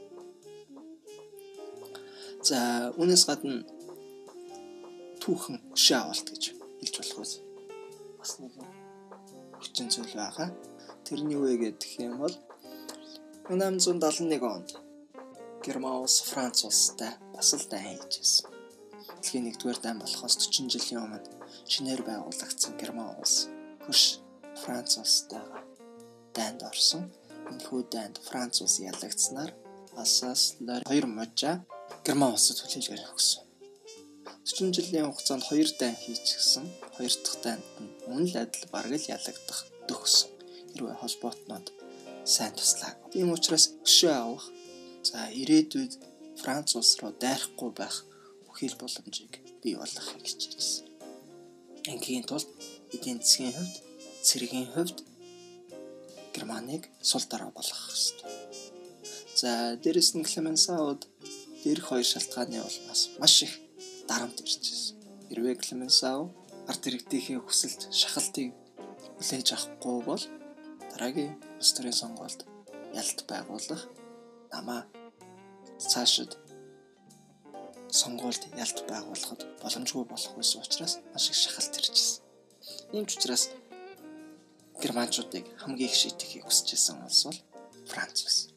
За 2.40 2.88
үүнээс 2.96 3.24
гадна 3.28 3.60
түүхэн 5.20 5.56
хөшөө 5.76 5.98
авалт 6.00 6.28
гэж 6.32 6.44
хэлж 6.80 6.94
болох 6.96 7.18
үс. 7.20 7.32
Бас 8.16 8.32
нэг 8.40 8.56
хүчин 9.60 9.92
зүйл 9.92 10.16
байгаа. 10.16 10.48
Тэрний 11.04 11.36
үе 11.36 11.60
гэдэг 11.60 12.00
юм 12.00 12.16
бол 12.24 12.32
1871 13.52 14.40
онд 14.40 14.72
Герман 15.60 16.00
улс 16.00 16.24
Франц 16.24 16.64
улстай 16.64 17.12
бас 17.36 17.52
л 17.52 17.68
дайн 17.68 18.00
хийжсэн. 18.00 18.48
Дэлхийн 19.20 19.52
1-р 19.52 19.78
дайн 19.84 20.00
болохоос 20.00 20.40
40 20.40 20.72
жилийн 20.72 21.04
өмнө 21.04 21.20
шинээр 21.68 22.00
байгуулагдсан 22.08 22.72
Герман 22.80 23.20
улс 23.20 23.52
хөрш 23.84 24.24
Франц 24.64 24.96
улстайгаа 24.96 25.60
дайнд 26.32 26.64
орсон. 26.64 27.12
Энэхүү 27.52 27.80
дайнд 27.92 28.16
Франц 28.24 28.64
улс 28.64 28.80
ялагдсанаар 28.80 29.52
Алсас 30.00 30.56
хоёр 30.88 31.04
мужаа 31.04 31.60
Герман 32.04 32.32
улсад 32.32 32.58
хүлээлгээр 32.60 33.02
өгсөн. 33.12 33.44
40 34.48 34.72
жилийн 34.76 35.06
хугацаанд 35.08 35.44
хоёр 35.44 35.68
дайн 35.80 35.96
хийчихсэн. 36.00 36.64
Хоёр 36.96 37.12
дахь 37.24 37.38
дайнд 37.44 37.64
мөн 38.08 38.24
л 38.24 38.36
адил 38.40 38.64
бараг 38.72 38.96
л 38.96 39.10
ялагдах 39.16 39.60
төгсөн. 39.88 40.30
Хэрвээ 40.72 40.96
холбоотнууд 41.00 41.66
сайн 42.24 42.52
туслаа. 42.56 42.92
Тийм 43.12 43.28
учраас 43.36 43.66
өшөө 43.84 44.14
авах. 44.16 44.46
За 45.08 45.28
ирээдүйд 45.40 45.92
Франц 46.40 46.72
улс 46.78 46.96
руу 47.00 47.12
дайрахгүй 47.20 47.70
байх 47.76 47.96
бүхэл 48.48 48.80
боломжийг 48.80 49.34
бий 49.62 49.76
болгохыг 49.76 50.24
хичээжсэн. 50.24 50.88
Ингийн 51.92 52.24
тулд 52.24 52.48
эдийн 52.94 53.20
засгийн 53.20 53.52
хувьд, 53.56 53.76
цэргийн 54.26 54.68
хувьд 54.72 54.98
Германыг 56.34 56.88
сул 57.02 57.24
дараа 57.28 57.52
болгох 57.52 57.80
хэрэгтэй. 57.88 58.30
За 59.40 59.76
дээрэс 59.82 60.10
нь 60.16 60.24
Клеменсауд 60.28 61.09
дээрх 61.62 61.86
хоёр 61.88 62.06
шалтгааны 62.08 62.58
улмаас 62.68 63.02
маш 63.20 63.34
их 63.46 63.52
дарамт 64.08 64.38
иржсэн. 64.40 64.96
Хэрвээ 65.28 65.56
Клеменсау 65.62 66.32
ард 66.70 66.82
иргэдийнхээ 66.88 67.40
хүсэлт 67.42 67.82
шахалтыг 68.00 68.48
хүлээж 69.16 69.48
авахгүй 69.52 69.98
бол 70.08 70.24
дараагийн 70.90 71.32
төрийн 71.60 72.00
сонгуульд 72.02 72.40
ялт 73.00 73.18
байгуулах 73.30 73.82
намаа 74.52 74.82
цаашид 75.92 76.32
сонгуульд 78.00 78.42
ялт 78.64 78.78
байгуулахад 78.90 79.40
боломжгүй 79.62 80.04
болох 80.08 80.32
байсан 80.36 80.62
учраас 80.64 80.94
маш 81.12 81.24
их 81.30 81.36
шахалт 81.42 81.72
иржсэн. 81.78 82.22
Ийм 82.94 83.06
ч 83.06 83.10
учраас 83.16 83.44
германчуудыг 84.82 85.44
хамгийн 85.60 85.90
их 85.90 85.96
шийтгэхийг 86.00 86.44
хүсэж 86.44 86.68
байсан 86.72 86.96
улс 87.06 87.22
бол 87.26 87.38
Франц 87.90 88.18
байсан. 88.26 88.50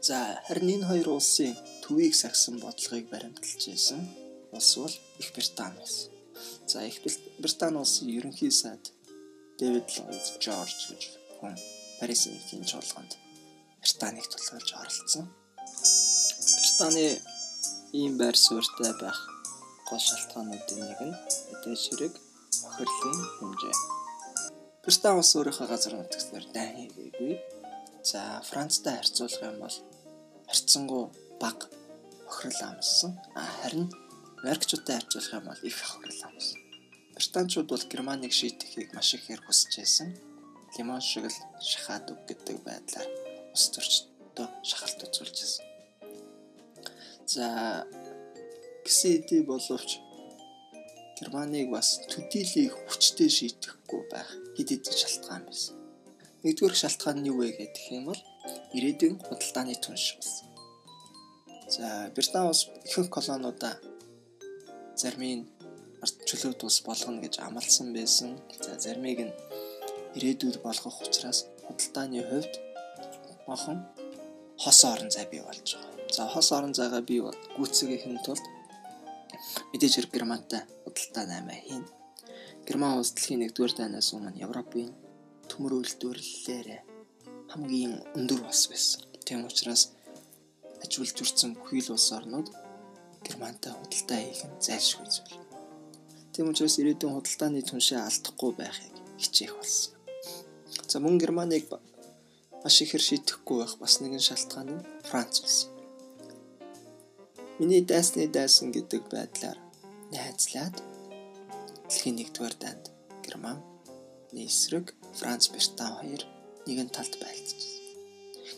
За 0.00 0.16
харин 0.46 0.74
энэ 0.74 0.88
хоёр 0.90 1.08
улсын 1.16 1.56
төвийг 1.82 2.14
сагсан 2.14 2.60
бодлогыг 2.64 3.06
баримталж 3.12 3.62
байсан 3.68 4.00
улс 4.56 4.70
бол 4.76 4.94
Их 5.20 5.32
Британи 5.36 5.78
байсан. 5.78 6.10
За 6.66 6.78
Их 6.90 6.96
Британи 7.38 7.78
улсын 7.82 8.08
ерөнхий 8.18 8.50
сайд 8.50 8.92
Дэвид 9.58 9.86
Ллойд 9.94 10.26
Жорж 10.44 10.78
гэж 10.90 11.02
хүн 11.38 11.54
Парисын 11.98 12.34
эхийн 12.38 12.64
чуулганд 12.70 13.12
Британийг 13.82 14.26
тулгуурлаж 14.28 14.70
оролцсон. 14.80 15.26
Британы 16.62 17.06
ийм 17.92 18.12
байр 18.18 18.36
суурьтай 18.36 18.92
байх 19.00 19.18
гол 19.88 20.02
шалтгаануудын 20.08 20.80
нэг 20.88 21.00
нь 21.08 21.16
эдгээр 21.52 21.80
ширэг 21.84 22.14
охирлын 22.68 23.20
хэмжээ. 23.36 23.76
Британи 24.84 25.18
улс 25.20 25.32
өөрийнхөө 25.36 25.66
газар 25.72 25.94
нутагтаар 25.96 26.46
дайн 26.54 26.74
хийгээгүй. 26.76 27.34
За 28.04 28.42
Францтай 28.44 28.96
харьцуулах 28.96 29.42
юм 29.42 29.56
бол 29.64 29.76
харьцангуй 30.46 31.04
бага 31.40 31.66
охирол 32.28 32.60
амссан. 32.68 33.12
А 33.34 33.40
харин 33.62 33.88
Америкчуудтай 34.42 35.00
харьцуулах 35.00 35.32
юм 35.32 35.44
бол 35.48 35.60
их 35.62 35.76
охирол 35.80 36.22
амссан. 36.28 36.60
Британчууд 37.16 37.68
бол 37.72 37.84
Германыг 37.92 38.32
шийтгэхийг 38.32 38.92
маш 38.92 39.14
ихээр 39.14 39.40
хүсэж 39.40 39.72
байсан. 39.80 40.08
Лимон 40.76 41.00
шиг 41.00 41.24
л 41.32 41.36
шахаад 41.70 42.10
үг 42.12 42.20
гэдэг 42.28 42.56
байдлаар 42.66 43.08
ус 43.54 43.64
төрчдөө 43.72 44.48
шахалт 44.68 45.00
үзүүлж 45.06 45.36
байсан. 45.40 45.64
За 47.24 47.46
гэсэдий 48.84 49.40
боловч 49.48 49.96
Германыг 51.16 51.70
бас 51.72 52.04
төдийлийг 52.10 52.76
хүчтэй 52.84 53.30
шийтгэхгүй 53.32 54.02
байх 54.12 54.28
хэд 54.58 54.68
хэдэн 54.76 54.94
шалтгаан 55.00 55.44
байсан. 55.48 55.83
Нэгдүгээр 56.44 56.76
шалтгаан 56.76 57.18
нь 57.20 57.28
юу 57.32 57.40
вэ 57.40 57.56
гэдэг 57.56 57.84
юм 57.96 58.04
бол 58.12 58.20
ирээдүйн 58.76 59.16
худалдааны 59.26 59.74
түнш 59.80 60.04
болсон. 60.16 60.48
За 61.74 61.86
Британи 62.14 62.48
улс 62.52 62.62
ихэнх 62.84 63.08
колониудаа 63.16 63.74
зармын 65.00 65.40
ард 66.04 66.16
чөлөөт 66.28 66.60
улс 66.66 66.78
болгоно 66.88 67.24
гэж 67.24 67.34
амласан 67.40 67.88
байсан. 67.96 68.30
За 68.64 68.76
заримыг 68.84 69.20
нь 69.24 69.34
ирээдүйд 70.16 70.56
болгох 70.66 70.96
учраас 71.06 71.38
худалдааны 71.64 72.20
хувьд 72.28 72.54
махан 73.48 73.78
хос 74.62 74.80
орон 74.92 75.10
зай 75.10 75.26
бий 75.32 75.40
болж 75.40 75.64
байгаа. 75.64 75.92
За 76.16 76.22
хос 76.28 76.48
орон 76.52 76.74
зайгаа 76.76 77.02
бий 77.08 77.20
гүйцэтгэхийн 77.56 78.20
тулд 78.26 78.44
мэдээж 79.72 79.92
хэрэг 79.96 80.12
Германтай 80.16 80.62
худалдаа 80.84 81.24
наймаа 81.26 81.58
хийн. 81.66 81.84
Герман 82.68 82.98
улс 83.00 83.10
дэлхийн 83.16 83.48
1-р 83.48 83.72
дайнаас 83.78 84.12
өмнө 84.12 84.36
Европын 84.46 84.92
төмөр 85.54 85.78
үйлдвэрлэлээр 85.78 86.82
хамгийн 87.54 87.94
өндөр 88.18 88.42
улс 88.42 88.66
байсан. 88.66 89.06
Тийм 89.22 89.46
учраас 89.46 89.94
ажилж 90.82 91.14
үрцэн 91.22 91.54
бүхий 91.54 91.78
л 91.78 91.94
улс 91.94 92.10
орнууд 92.10 92.50
Германтай 93.22 93.70
худалдаа 93.70 94.18
хийх 94.18 94.42
нь 94.50 94.58
зайлшгүй 94.58 95.06
зүйл. 95.06 95.38
Тийм 96.34 96.50
учраас 96.50 96.74
ирээдүйн 96.82 97.14
худалдааны 97.14 97.62
түншээ 97.62 98.02
алдахгүй 98.02 98.50
байхыг 98.58 98.94
хичээх 99.22 99.54
болсон. 99.54 99.94
За 100.90 100.98
мөн 100.98 101.22
Германыг 101.22 101.70
маш 101.70 102.76
ихээр 102.82 103.04
шийтгэхгүй 103.06 103.56
байх 103.62 103.74
бас 103.78 104.02
нэгэн 104.02 104.26
шалтгаан 104.26 104.68
нь 104.74 104.86
Франц 105.06 105.34
улс. 105.38 105.58
Миний 107.62 107.82
дайсны 107.86 108.26
дайсан 108.26 108.74
гэдэг 108.74 109.06
байдлаар 109.14 109.58
найзлаад 110.10 110.74
дэлхийн 111.86 112.18
1-р 112.26 112.54
дайнд 112.58 112.84
Герман 113.22 113.62
эсрэг 114.34 114.90
Франц 115.18 115.44
Британи 115.52 115.96
хоёр 116.00 116.22
нэгэн 116.66 116.90
талд 116.94 117.14
байлцчихсан. 117.22 117.82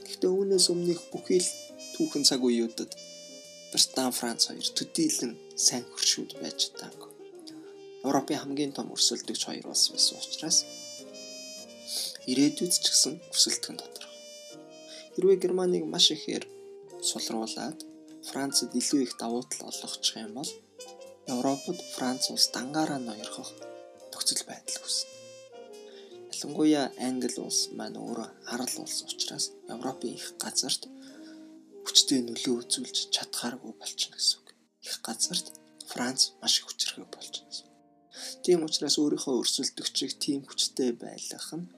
Гэхдээ 0.06 0.30
үүнээс 0.32 0.66
өмнөх 0.72 1.00
бүхий 1.12 1.40
л 1.44 1.50
түүхэн 1.94 2.24
цаг 2.28 2.40
үеүүдэд 2.46 2.92
Британи 3.72 4.16
Франц 4.18 4.42
хоёр 4.48 4.68
төдийлөн 4.76 5.32
сайн 5.66 5.84
хөршүүд 5.90 6.30
байж 6.40 6.60
таагүй. 6.80 7.12
Европын 8.06 8.40
хамгийн 8.40 8.72
том 8.76 8.88
өрсөлдөгч 8.94 9.42
хоёр 9.46 9.66
улс 9.72 9.84
байсан 9.92 10.16
учраас 10.22 10.58
ирээдүйд 12.30 12.72
ч 12.72 12.86
гэсэн 12.86 13.14
өрсөлдөх 13.32 13.70
нь 13.72 13.80
тодорхой. 13.82 14.20
Хэрвээ 15.14 15.42
Германыг 15.42 15.84
маш 15.86 16.06
ихээр 16.16 16.44
сулруулад 17.08 17.78
Францад 18.28 18.70
илүү 18.80 19.00
их 19.06 19.12
давуу 19.20 19.42
тал 19.50 19.70
олгочих 19.70 20.16
юм 20.24 20.32
бол 20.38 20.50
Европод 21.34 21.78
Франц 21.94 22.30
улс 22.30 22.46
дангаараа 22.54 23.00
ноёрхох 23.02 23.50
нөхцөл 24.12 24.42
байдал 24.50 24.82
үүснэ. 24.82 25.15
Ялангуяа 26.36 26.92
Англи 27.08 27.40
улс 27.40 27.60
маань 27.78 27.96
өөрөө 27.96 28.28
арал 28.52 28.74
улс 28.84 28.98
учраас 29.08 29.46
Европын 29.72 30.12
их 30.18 30.26
газарт 30.42 30.82
хүчтэй 31.86 32.20
нөлөө 32.28 32.54
үзүүлж 32.60 32.96
чадхааргүй 33.14 33.72
болчихно 33.80 34.20
гэсэн 34.20 34.44
үг. 34.44 34.48
Их 34.84 35.00
газарт 35.06 35.46
Франц 35.88 36.36
маш 36.42 36.60
их 36.60 36.68
хүчрхэг 36.68 37.08
болчихно 37.08 37.48
гэсэн. 37.48 37.68
Тийм 38.44 38.68
учраас 38.68 39.00
өөрийнхөө 39.00 39.34
өрсөлдөгчийг 39.40 40.12
тийм 40.20 40.40
хүчтэй 40.44 40.92
байлгах 40.92 41.48
нь 41.56 41.72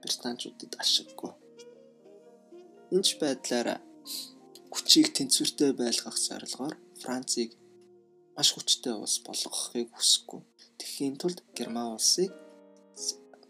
британчуудад 0.00 0.72
ашиггүй. 0.80 1.32
Энэч 2.94 3.08
байдлаар 3.20 3.84
хүчийг 4.72 5.12
тэнцвэртэй 5.12 5.72
байлгах 5.76 6.16
зорилгоор 6.16 6.74
Францыг 7.02 7.52
маш 8.32 8.48
хүчтэй 8.56 8.96
улс 8.96 9.20
болгохыг 9.26 9.92
хүсэхгүй. 9.92 10.40
Тэхийн 10.80 11.20
тулд 11.20 11.44
Герман 11.52 12.00
улсыг 12.00 12.32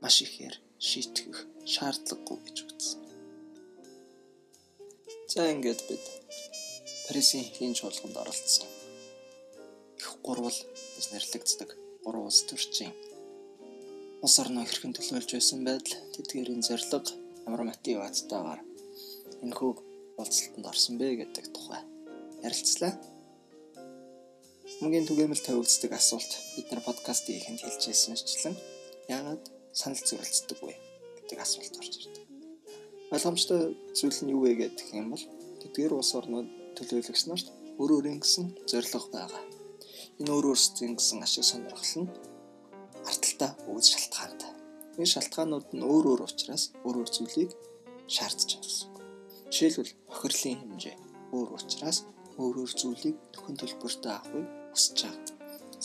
маш 0.02 0.16
ихээр 0.24 0.54
шийтгэх 0.88 1.38
шаардлагагүй 1.72 2.38
гэж 2.44 2.56
үзсэн. 2.66 3.00
За 5.32 5.46
ингээд 5.52 5.80
бид 5.88 6.04
Парисын 7.06 7.44
хийн 7.56 7.74
чуулганд 7.74 8.16
оролцсон. 8.22 8.68
Их 10.00 10.08
гурвал 10.24 10.58
гэж 10.96 11.04
нэрлэгддэг 11.12 11.70
гурван 12.04 12.30
улс 12.30 12.42
төрчийн 12.48 12.94
улс 14.24 14.36
орноо 14.42 14.64
хэрхэн 14.64 14.92
төлөөлж 14.96 15.30
байсан 15.32 15.60
байдал, 15.64 15.96
тэдгээрийн 16.14 16.62
зорилго, 16.64 17.08
ямар 17.46 17.62
мотивацтайгаар 17.68 18.60
энэхүү 19.44 19.70
уулзалтанд 20.20 20.66
орсон 20.70 20.94
бэ 21.00 21.06
гэдэг 21.20 21.46
тухай 21.54 21.82
ярилцлаа. 22.44 22.92
Мөнгөний 24.80 25.08
түгээмэл 25.08 25.44
тавигддаг 25.44 25.92
асуулт 25.96 26.32
бид 26.56 26.68
нар 26.68 26.82
подкастын 26.84 27.36
ихэнд 27.36 27.60
хэлжсэнчлэн 27.64 28.56
яагаад 29.08 29.44
санал 29.72 30.02
зөрөлддөг 30.08 30.58
вэ 30.62 30.74
гэдэг 31.16 31.38
асуулт 31.40 31.74
орж 31.80 31.94
ирдэг. 31.98 32.24
Ойлгомжтой 33.14 33.62
зүйл 33.98 34.18
нь 34.22 34.32
юу 34.34 34.42
вэ 34.44 34.52
гэдэг 34.60 34.88
юм 34.94 35.14
бол 35.14 35.24
тэдгээр 35.62 35.92
улс 35.94 36.12
орнууд 36.18 36.48
төлөөлөгч 36.76 37.22
нарт 37.26 37.46
өөр 37.80 37.90
өөрийн 37.96 38.20
гэсэн 38.22 38.46
зорилго 38.70 39.08
байгаа. 39.14 39.42
Энэ 40.20 40.30
өөр 40.34 40.46
өөрсдийн 40.50 40.94
гэсэн 40.98 41.22
ашиг 41.26 41.44
сонирхол 41.46 41.94
нь 42.02 42.12
арталтаа 43.10 43.50
өгж 43.70 43.86
шалтгаантай. 43.94 44.52
Энэ 44.98 45.12
шалтгаанууд 45.14 45.68
нь 45.76 45.86
өөр 45.86 46.04
өөр 46.10 46.20
учраас 46.28 46.64
өөр 46.86 46.96
өөр 47.00 47.10
зүйлийг 47.14 47.50
шаардж 48.14 48.50
байгаа 48.52 48.66
гэсэн. 48.66 48.90
Жишээлбэл 49.50 49.92
охирлын 50.12 50.58
хэмжээ 50.60 50.96
өөр 51.34 51.48
учраас 51.56 51.98
өөр 52.38 52.56
өөр 52.62 52.72
зүйлийг 52.80 53.16
нөхөн 53.32 53.56
төлбөртэй 53.58 54.12
авахыг 54.14 54.46
хүсэж 54.74 54.98
байгаа. 55.02 55.36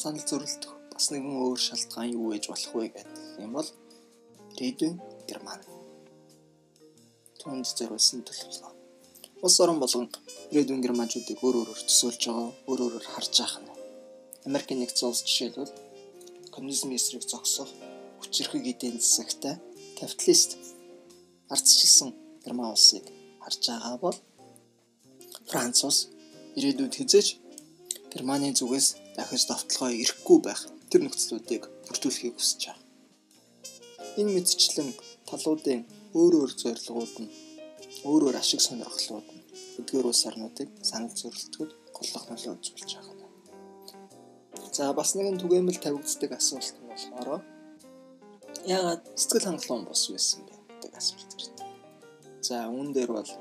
Санал 0.02 0.26
зөрөлдөх 0.30 0.75
бас 0.96 1.12
нэгэн 1.12 1.36
өөр 1.44 1.60
шалтгаан 1.60 2.16
юу 2.16 2.32
гэж 2.32 2.44
болох 2.48 2.72
вэ 2.76 2.88
гэдэг 2.96 3.44
юм 3.44 3.52
бол 3.58 3.70
ирээдүйн 4.56 4.96
Герман. 5.28 5.62
Түүнд 7.40 7.68
зориулсан 7.68 8.24
төлөвлөгөө. 8.24 8.74
Улс 9.44 9.58
орон 9.60 9.80
болгон 9.84 10.08
ирээдүйн 10.52 10.82
германчуудыг 10.86 11.38
өөр 11.44 11.56
өөрөөр 11.60 11.82
төсөөлж 11.90 12.22
байгаа, 12.26 12.50
өөр 12.70 12.80
өөрөөр 12.86 13.08
харж 13.12 13.34
байгаа 13.36 13.62
нь. 13.62 13.76
Америкийн 14.48 14.80
нэгдсэн 14.80 15.10
улс 15.12 15.22
жишээлбэл 15.28 15.74
коммунизмын 16.56 16.96
эсрэг 16.96 17.24
зогсох 17.28 17.70
хүчирхэг 18.24 18.64
эдийн 18.72 18.98
засагтай 19.04 19.56
капиталист 20.00 20.56
ардчилсан 21.54 22.10
герман 22.44 22.72
улсыг 22.72 23.06
харж 23.44 23.62
байгаа 23.68 23.98
бол 24.00 24.18
Франц 25.50 25.84
улс 25.84 26.00
ирээдүйд 26.58 26.94
хизээж 26.98 27.28
Германы 28.16 28.56
зүгээс 28.56 28.88
дахиж 29.18 29.44
довтлогоо 29.46 29.92
ирэхгүй 29.92 30.40
байх 30.48 30.62
тэр 30.96 31.12
нөхцлүүдийг 31.12 31.64
бүрдүүлэхийг 31.92 32.40
хүсэж 32.40 32.62
байгаа. 32.72 32.80
Энэ 34.16 34.32
мэдчлэн 34.32 34.90
талуудын 35.28 35.82
өөр 36.16 36.34
өөр 36.40 36.52
зорилгууд 36.56 37.16
нь 37.20 37.32
өөр 38.08 38.22
өөр 38.32 38.36
ашиг 38.40 38.64
сонирхлууд 38.64 39.28
нь 39.36 39.44
эдгээр 39.84 40.08
улс 40.08 40.24
орнуудыг 40.24 40.72
санал 40.88 41.12
зөрөлтгөд 41.20 41.72
голлох 41.92 42.26
нөлөө 42.32 42.54
үзүүлж 42.56 42.92
байгаа. 42.96 43.28
За 44.72 44.96
бас 44.96 45.20
нэгэн 45.20 45.36
түгээмэл 45.36 45.84
тавигддаг 45.84 46.32
асуулт 46.40 46.76
нь 46.80 46.88
болохоор 46.88 47.44
яагаад 48.64 49.04
сэтгэл 49.20 49.48
хангалуун 49.52 49.84
бос 49.92 50.04
байсан 50.16 50.48
бэ 50.48 50.56
гэдэг 50.80 50.92
асуулт 50.96 51.32
ирдэг. 51.36 51.68
За 52.48 52.72
үүн 52.72 52.96
дээр 52.96 53.12
бол 53.12 53.32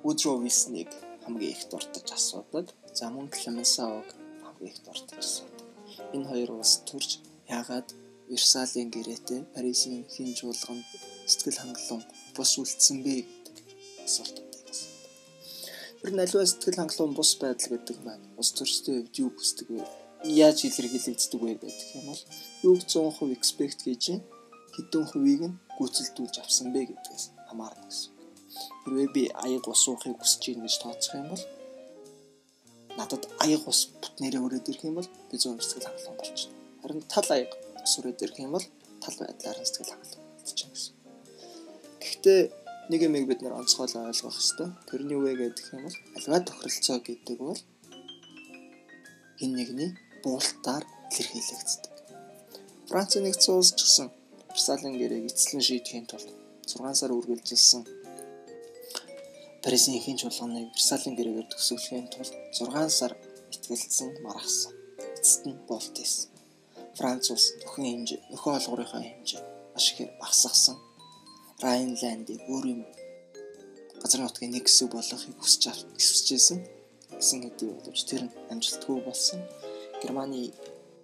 Woodrow 0.00 0.40
Wilson-ыг 0.40 0.88
хамгийн 1.28 1.52
их 1.52 1.62
дуртаж 1.68 2.08
асуудаг. 2.08 2.72
За 2.96 3.12
мөн 3.12 3.28
Clemenceau-г 3.28 4.08
хамгийн 4.08 4.25
их 4.64 4.76
дуртаж 4.84 5.18
асуудаг. 5.18 5.66
Энэ 6.14 6.28
хоёр 6.30 6.50
улс 6.52 6.72
төрж 6.88 7.10
яагаад 7.48 7.88
Версалийн 8.28 8.90
гэрээтэй 8.90 9.40
Парисын 9.54 10.04
хин 10.14 10.34
жуулганд 10.38 10.84
сэтгэл 11.30 11.60
хангалуун 11.62 12.04
бус 12.36 12.52
үлдсэн 12.60 12.98
бэ 13.04 13.14
гэдэг 13.22 13.66
асуултуудыг 14.06 14.64
асуудаг. 14.72 15.12
Тэр 16.02 16.12
нь 16.14 16.22
аливаа 16.24 16.46
сэтгэл 16.48 16.80
хангалуун 16.80 17.14
бус 17.14 17.30
байдал 17.42 17.70
гэдэг 17.72 17.98
маань 18.02 18.26
ус 18.40 18.50
төрчтэй 18.56 18.94
хувьд 18.98 19.16
юу 19.22 19.30
хүсдэг 19.34 19.68
вэ? 19.70 19.82
Яаж 20.42 20.58
илэрхийлэгддэг 20.66 21.40
вэ 21.42 21.52
гэдэг 21.62 21.88
юм 21.98 22.04
бол 22.10 22.22
юуг 22.68 22.80
100% 22.82 23.36
expect 23.36 23.80
гэж 23.86 24.02
хэдэн 24.74 25.04
хувийг 25.10 25.42
нь 25.48 25.58
гүйцэлдүүлж 25.78 26.34
авсан 26.42 26.68
бэ 26.74 26.80
гэдгээс 26.90 27.24
хамаарна 27.48 27.86
гэсэн. 27.86 28.12
Хэрвээ 28.82 29.08
би 29.14 29.22
аяг 29.44 29.64
ус 29.70 29.82
уухыг 29.88 30.16
хүсэж 30.18 30.42
ийн 30.50 30.60
гэж 30.64 30.74
тооцох 30.82 31.14
юм 31.20 31.28
бол 31.32 31.44
надад 32.98 33.22
аяг 33.44 33.62
ус 33.68 33.80
бүтнээрээ 34.02 34.42
өрөөд 34.46 34.66
ирэх 34.70 34.84
юм 34.88 34.96
бол 34.98 35.08
би 35.30 35.36
зөв 35.36 35.56
сэтгэл 35.60 35.88
хангалуун 35.88 36.18
болчихно. 36.20 36.56
Харин 36.82 37.02
тал 37.12 37.28
аяг 37.36 37.50
ус 37.84 37.92
өрөөд 37.98 38.24
ирэх 38.24 38.38
юм 38.44 38.52
бол 38.56 38.66
тал 39.02 39.16
байдлаар 39.20 39.58
нь 39.60 39.68
сэтгэл 39.68 39.92
хангалуун 39.92 40.24
болчихно 40.40 40.72
гэсэн. 40.74 40.94
Гэхдээ 42.02 42.40
нэг 42.90 43.00
юм 43.06 43.14
бид 43.28 43.40
нар 43.42 43.54
онцгойлоо 43.60 44.02
ойлгох 44.10 44.36
хэрэгтэй. 44.36 44.68
Тэрний 44.88 45.18
үе 45.18 45.32
гэдэг 45.36 45.66
юм 45.74 45.82
бол 45.86 45.96
альва 46.16 46.38
тохиролцоо 46.48 46.98
гэдэг 47.04 47.38
бол 47.48 47.60
хин 49.38 49.52
нэгний 49.58 49.90
буултаар 50.22 50.84
илэрхийлэгддэг. 51.10 51.92
Францын 52.88 53.22
нэгдсэн 53.26 53.54
улс 53.54 53.70
ч 53.76 53.80
гэсэн 53.84 54.08
Версалийн 54.54 54.96
гэрээг 54.96 55.28
эцэслэн 55.30 55.62
шийдэхийн 55.68 56.06
тулд 56.08 56.30
6 56.64 56.80
сар 56.94 57.10
үргэлжилсэн 57.12 57.82
Парисын 59.66 59.98
ихэнх 59.98 60.22
чуулганыг 60.22 60.70
Версалийн 60.78 61.18
гэрээгээр 61.18 61.50
төгсгөхийн 61.50 62.06
тулд 62.14 62.30
6 62.54 62.86
сар 62.86 63.12
итгэлцсэн 63.50 64.22
маргасан. 64.22 64.70
Эцэст 65.18 65.42
нь 65.50 65.58
болт 65.66 65.90
хийсэн. 65.98 66.30
Франц 66.94 67.34
улс 67.34 67.46
нөхөн 67.58 67.84
хэмжээ, 67.90 68.20
нөхөн 68.30 68.54
олгорынхаа 68.62 69.02
хэмжээ 69.02 69.42
маш 69.74 69.86
их 69.90 70.14
багасгасан. 70.22 70.78
Райнландыг 71.58 72.46
өөрийн 72.46 72.86
газар 73.98 74.22
нутгийн 74.22 74.54
нэг 74.54 74.70
хэсэг 74.70 74.86
болгохыг 74.94 75.34
хүсэж 75.42 75.62
хүсэжсэн 75.98 76.58
гэсэн 77.18 77.38
хэдий 77.42 77.68
боловч 77.74 78.00
тэр 78.06 78.22
нь 78.30 78.34
амжилтгүй 78.54 79.02
болсон. 79.02 79.42
Германы 79.98 80.54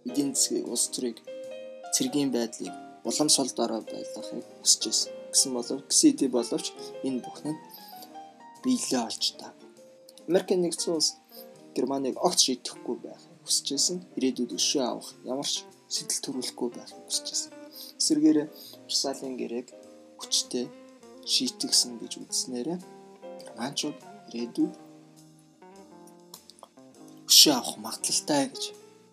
эдийн 0.07 0.39
засгийг 0.39 0.71
улс 0.71 0.87
төрийг 0.95 1.19
цэргийн 1.95 2.31
байдлыг 2.31 2.71
уламжлал 3.03 3.51
дараа 3.59 3.83
байлгахыг 3.83 4.47
хүсэжсэн. 4.63 5.11
Гэсэн 5.35 5.51
боловч 5.51 5.83
гэсэн 5.91 6.07
хэдий 6.15 6.31
боловч 6.31 6.67
энэ 7.03 7.27
бүхэн 7.27 7.59
биелээ 8.63 9.03
олж 9.09 9.25
та. 9.41 9.55
Америкийн 10.29 10.63
нэгдсэн 10.63 10.95
улс 10.95 11.11
Германыг 11.75 12.17
огт 12.27 12.39
шийдэхгүй 12.45 12.97
байхыг 13.03 13.33
хүсэжсэн. 13.45 13.99
Ирээдүйд 14.17 14.53
өшөө 14.59 14.83
авах 14.87 15.11
ямар 15.33 15.49
ч 15.49 15.65
сэтэл 15.95 16.21
төрүүлэхгүй 16.25 16.69
байхыг 16.77 17.01
хүсэжсэн. 17.07 17.53
Эсвэргээр 18.01 18.39
Версалийн 18.87 19.35
гэрээг 19.41 19.69
хүчтэй 20.21 20.67
шийтгсэн 21.33 21.93
гэж 22.01 22.13
үзснээр 22.23 22.69
Германчууд 23.43 23.99
ирээдүйд 24.29 24.75
өшөө 27.31 27.55
авах 27.57 27.77
магадлалтай 27.85 28.43
гэж 28.53 28.65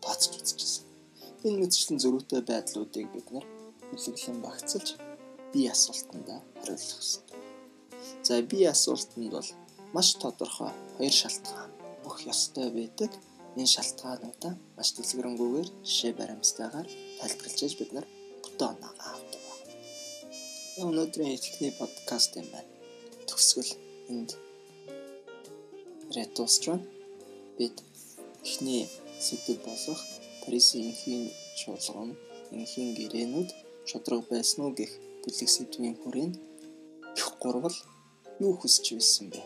тооцож 0.03 0.33
үзчихсэн. 0.39 0.85
Энэ 1.47 1.59
мэдчлэн 1.63 1.97
зөрүүтэй 2.03 2.41
байдлуудыг 2.49 3.07
бид 3.13 3.27
нар 3.33 3.45
хүлэглэн 3.89 4.37
багцалж 4.45 4.87
бие 5.53 5.71
асуултанда 5.71 6.35
хариулах 6.59 6.99
ёстой. 7.01 7.48
За 8.29 8.37
би 8.51 8.59
асуултанд 8.73 9.31
бол 9.33 9.49
маш 9.95 10.07
тодорхой 10.21 10.71
хоёр 10.97 11.13
шалтгаан 11.21 11.71
бүх 12.03 12.17
ёстой 12.33 12.67
байдаг. 12.77 13.11
Энэ 13.57 13.73
шалтгаануудаа 13.75 14.53
маш 14.77 14.89
дэлгэрэнгүйгээр 14.95 15.69
жишээ 15.87 16.13
баримтайгаар 16.19 16.87
тайлбарлаж 17.19 17.73
бид 17.79 17.91
нар 17.95 18.05
бүтэн 18.43 18.69
оноогоо 18.73 19.09
авдаг 19.15 19.41
байна. 19.47 19.73
Өнөөдрийн 20.85 21.33
ихний 21.37 21.73
подкаст 21.81 22.31
юм 22.41 22.47
байна. 22.53 22.71
Төгсгөл 23.27 23.71
энд 24.13 24.29
ретострон 26.15 26.81
бид 27.57 27.75
ихний 28.49 28.83
сэдв 29.25 29.57
болох 29.67 30.01
Парисын 30.41 30.81
инхийн 30.89 31.23
чуулган, 31.59 32.11
инхийн 32.57 32.89
гэрээнүүд 32.99 33.49
шудраг 33.89 34.21
байсан 34.33 34.59
уу 34.65 34.71
гэх 34.79 34.91
бүлэг 35.21 35.49
сэдвийн 35.55 35.95
хүрээнд 36.01 36.35
их 37.19 37.29
гурвал 37.41 37.77
юу 38.43 38.53
хүсэж 38.57 38.85
байсан 38.95 39.25
бэ? 39.33 39.41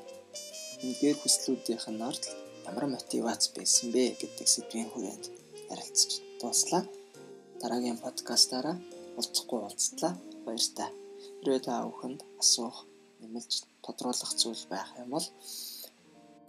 Эндгээр 0.85 1.17
хүслүүдийнх 1.19 1.87
нь 1.91 2.05
ард 2.09 2.23
ямар 2.69 2.85
мотивац 2.95 3.43
байсан 3.57 3.87
бэ 3.95 4.03
гэдэг 4.21 4.47
сэдвийн 4.49 4.89
хүрээнд 4.91 5.25
ярилцж 5.71 6.11
дууслаа. 6.39 6.83
Дараагийн 7.61 7.99
подкастаараа 8.03 8.77
уулзахгүй 9.17 9.59
уулзтлаа. 9.61 10.13
Баярлалаа. 10.45 10.89
Хэрвээ 11.39 11.61
та 11.65 11.73
бүхэнд 11.87 12.21
асуух, 12.41 12.77
нэмэлт 13.21 13.51
тодруулах 13.85 14.31
зүйл 14.41 14.63
байх 14.73 14.89
юм 15.01 15.09
бол 15.15 15.27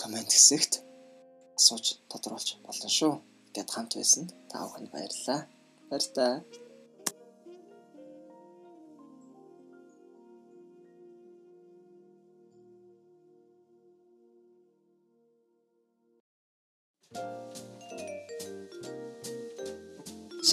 комент 0.02 0.30
хэсэгт 0.34 0.72
асууж 1.58 1.86
тодруулж 2.10 2.48
болно 2.66 2.88
шүү. 2.98 3.14
Гэт 3.54 3.70
хамт 3.72 3.92
байсанд 3.96 4.30
та 4.50 4.56
бүхэнд 4.66 4.90
баярлалаа. 4.94 5.40
Баярлалаа. 5.88 6.34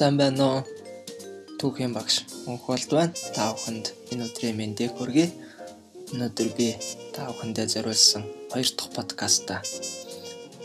Сайн 0.01 0.17
байна 0.17 0.45
уу? 0.49 0.61
Түүхийн 1.61 1.93
багш 1.93 2.15
болд 2.65 2.89
байна. 2.89 3.13
Та 3.37 3.53
бүхэнд 3.53 3.85
энэ 4.09 4.25
өдрийн 4.25 4.57
мэндийг 4.57 4.97
хүргэе. 4.97 5.29
Өнөөдөр 6.17 6.49
би 6.57 6.73
та 7.13 7.29
бүхэндээ 7.29 7.67
зориулсан 7.69 8.25
хоёр 8.49 8.69
дахь 8.73 8.95
подкаста 8.97 9.61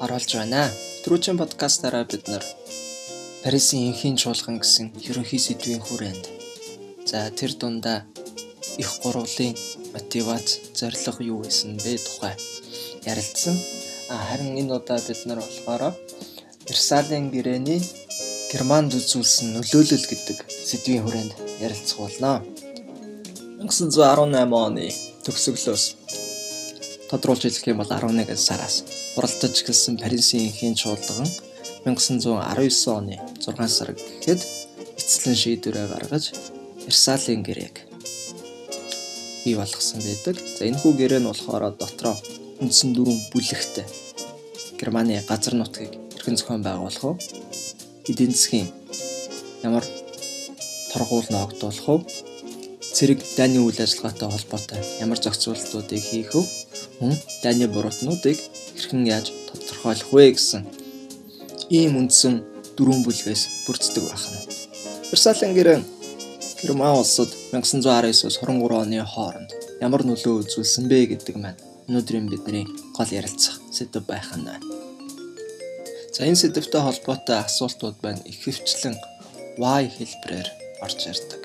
оруулж 0.00 0.30
байна. 0.40 0.72
Түрүүчийн 1.04 1.36
подкастаараа 1.36 2.08
бид 2.08 2.24
нар 2.32 2.40
Парисын 3.44 3.84
энхийн 3.92 4.16
чуулган 4.16 4.56
гэсэн 4.56 4.96
ерөнхий 5.04 5.40
сэдвийн 5.44 5.84
хүрээнд. 5.84 6.24
За 7.04 7.28
тэр 7.28 7.52
дундаа 7.60 8.08
их 8.80 8.88
гурвлын 9.04 9.52
мотивац 9.92 10.48
зорилго 10.72 11.20
юу 11.20 11.44
байсан 11.44 11.76
бэ 11.76 12.00
тухай 12.00 12.40
ярилцсан. 13.04 13.60
А 14.08 14.16
харин 14.32 14.56
энэ 14.56 14.80
удаа 14.80 14.96
бид 15.04 15.20
нар 15.28 15.44
болохоор 15.44 15.92
Версалийн 16.64 17.28
гэрээний 17.28 17.84
Германд 18.46 18.94
үзүүлсэн 18.94 19.58
нөлөөлөл 19.58 20.06
гэдэг 20.06 20.38
сэдвийн 20.46 21.02
хүрээнд 21.02 21.32
ярилцах 21.58 21.98
болно. 21.98 22.46
1918 23.58 24.54
оны 24.54 24.86
төгсгөлөөс 25.26 25.84
тодруулж 27.10 27.42
хэлэх 27.42 27.66
юм 27.66 27.82
бол 27.82 27.90
11 27.90 28.38
сараас 28.38 28.86
хуралдаж 29.18 29.50
эхэлсэн 29.50 29.98
Парисын 29.98 30.46
энхийн 30.46 30.78
чуулган 30.78 31.26
1919 31.82 32.86
оны 32.94 33.18
6 33.42 33.66
сар 33.66 33.90
гэхэд 33.98 34.40
эцэслэн 34.94 35.36
шийдвэрээ 35.42 35.86
гаргаж 35.90 36.24
Версалийн 36.86 37.42
гэрээг 37.42 37.76
бий 39.42 39.54
болгосон 39.58 40.06
байдаг. 40.06 40.38
За 40.38 40.70
энэ 40.70 40.78
хүү 40.78 40.92
гэрээ 40.94 41.18
нь 41.22 41.30
болохоор 41.30 41.74
дотроо 41.74 42.14
үндсэн 42.62 42.94
дөрвөн 42.94 43.18
бүлэгтэй 43.34 43.86
Германы 44.78 45.18
газар 45.26 45.54
нутгийг 45.58 45.98
эрхэн 46.14 46.38
зохион 46.38 46.62
байгуулах 46.62 47.04
уу? 47.04 47.18
Эдийн 48.08 48.30
засгийн 48.30 48.68
ямар 49.66 49.84
торгуул 50.92 51.26
ногдуулах 51.30 51.88
уу? 51.88 52.00
Цэрэг 52.94 53.18
дайны 53.36 53.58
үйл 53.66 53.82
ажиллагаатай 53.82 54.28
холбоотой 54.30 54.80
ямар 55.02 55.18
зохицуултуудыг 55.18 55.98
хийх 55.98 56.30
вэ? 56.34 56.42
Мөн 57.00 57.18
дайны 57.42 57.66
буруутнуудыг 57.66 58.38
хэрхэн 58.78 59.02
яаж 59.10 59.34
тодорхойлох 59.50 60.10
вэ 60.14 60.24
гэсэн 60.38 60.62
ийм 61.68 61.98
үндсэн 62.00 62.34
дөрвөн 62.76 63.02
бүлгээс 63.02 63.42
бүрддэг 63.66 64.04
байна. 64.06 64.38
Версалийн 65.10 65.54
гэрээ 65.58 65.78
Герман 66.62 67.02
улсад 67.02 67.30
1919-с 67.52 68.38
23 68.38 68.82
оны 68.82 69.02
хооронд 69.02 69.50
ямар 69.82 70.06
нөлөө 70.06 70.46
үзүүлсэн 70.46 70.86
бэ 70.86 70.98
гэдэг 71.10 71.36
маань 71.42 71.60
өнөөдрийн 71.90 72.30
бидний 72.30 72.64
гол 72.96 73.10
ярилцах 73.10 73.58
сэдв 73.74 74.06
байх 74.06 74.30
нь 74.38 74.46
байна. 74.46 74.75
За 76.16 76.24
энэ 76.24 76.40
сэдвтэй 76.40 76.80
холбоотой 76.80 77.44
асуултууд 77.44 78.00
байна 78.00 78.24
ихэвчлэн 78.24 78.96
why 79.60 79.84
хэлбэрээр 79.84 80.48
орж 80.80 81.00
ирдэг. 81.12 81.42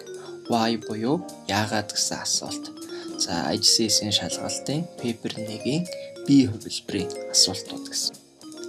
Why 0.47 0.79
буюу 0.79 1.27
яагаад 1.51 1.91
гэсэн 1.91 2.23
асуулт. 2.23 2.71
За 3.19 3.51
IGCS-ийн 3.51 4.15
шалгалтын 4.15 4.87
paper 4.95 5.35
1-ийн 5.35 5.83
B 6.23 6.47
хувилбарын 6.47 7.11
асуултууд 7.35 7.85
гэсэн. 7.91 8.15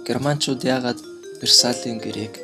Германчууд 0.03 0.59
яагаад 0.67 0.99
Версалийн 1.39 2.03
гэрээг 2.03 2.35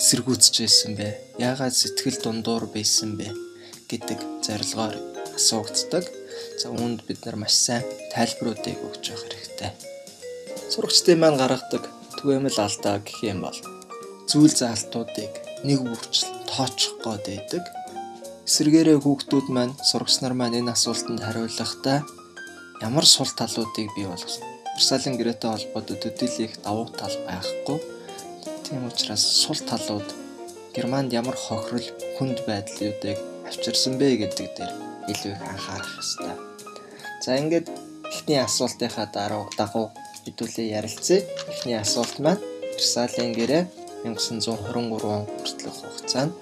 сэргүүцэжсэн 0.00 0.96
бэ? 0.96 1.08
Яагаад 1.44 1.76
сэтгэл 1.76 2.24
дундуур 2.24 2.72
байсан 2.72 3.20
бэ? 3.20 3.36
гэдэг 3.84 4.18
зорилгоор 4.48 4.96
асуугддаг. 5.36 6.08
За 6.56 6.72
үүнд 6.72 7.04
бид 7.04 7.20
нар 7.28 7.36
маш 7.36 7.52
сайн 7.52 7.84
тайлбаруудыг 8.16 8.80
өгч 8.80 9.12
явах 9.12 9.28
хэрэгтэй. 9.28 9.70
Сурагчдын 10.72 11.20
маань 11.20 11.36
гаргадаг 11.36 12.00
түгээмэл 12.22 12.58
алдаа 12.62 12.96
гэх 13.02 13.18
юм 13.26 13.42
бол 13.42 13.58
зүйл 14.30 14.54
заалтуудыг 14.54 15.32
нэг 15.66 15.78
бүрчл 15.82 16.30
тооцох 16.46 16.94
гээд 17.02 17.26
байдаг. 17.26 17.64
Эсвэргээрээ 18.46 18.98
хүүхдүүд 19.02 19.46
маань 19.50 19.74
сурагч 19.82 20.22
нар 20.22 20.34
маань 20.38 20.58
энэ 20.62 20.72
асуултанд 20.72 21.20
хариулахдаа 21.26 21.98
ямар 22.86 23.06
сул 23.06 23.30
талуудыг 23.34 23.90
бий 23.98 24.06
болгосон. 24.06 24.46
Версалийн 24.78 25.18
гэрээтэй 25.18 25.50
холбоотой 25.50 25.98
төдийлөх 25.98 26.54
давуу 26.64 26.86
тал 26.94 27.16
байхгүй 27.26 27.78
Тийм 28.72 28.86
учраас 28.88 29.20
сул 29.20 29.58
талууд 29.68 30.08
Германд 30.72 31.12
ямар 31.12 31.36
хохирол 31.36 31.88
хүнд 32.16 32.38
байдлуудыг 32.48 33.18
авчирсан 33.44 34.00
бэ 34.00 34.16
гэдэг 34.16 34.48
дээр 34.56 34.72
илүү 35.12 35.32
их 35.36 35.42
анхаарах 35.44 35.92
ёстой. 36.00 36.32
За 37.20 37.36
ингээд 37.36 37.68
эхний 38.08 38.40
асуултынхаа 38.40 39.12
дараа 39.12 39.44
дагуу 39.60 39.92
хэдүүлээ 40.24 40.68
ярилцъя. 40.78 41.20
Эхний 41.52 41.78
асуулт 41.78 42.16
маань 42.24 42.42
Версалийн 42.74 43.32
гэрээ 43.38 43.64
1923 44.04 44.58
хүртэлх 44.62 45.78
хугацаанд 45.82 46.32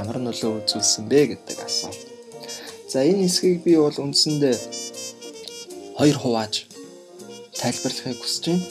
ямар 0.00 0.18
нөлөө 0.22 0.52
үзүүлсэн 0.62 1.04
бэ 1.10 1.20
гэдэг 1.34 1.58
асуулт. 1.68 2.02
За 2.90 3.02
энэ 3.02 3.26
хэсгийг 3.26 3.62
би 3.66 3.74
бол 3.76 3.96
үндсэндээ 4.04 4.56
хоёр 5.98 6.16
хувааж 6.22 6.54
тайлбарлахыг 7.60 8.18
хүсэж 8.20 8.44
байна. 8.48 8.66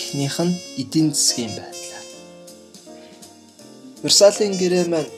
Эхнийх 0.00 0.36
нь 0.44 0.54
эдийн 0.82 1.08
засгийн 1.16 1.54
байр. 1.56 1.76
Версалийн 4.06 4.54
гэрээ 4.60 4.84
маань 4.92 5.10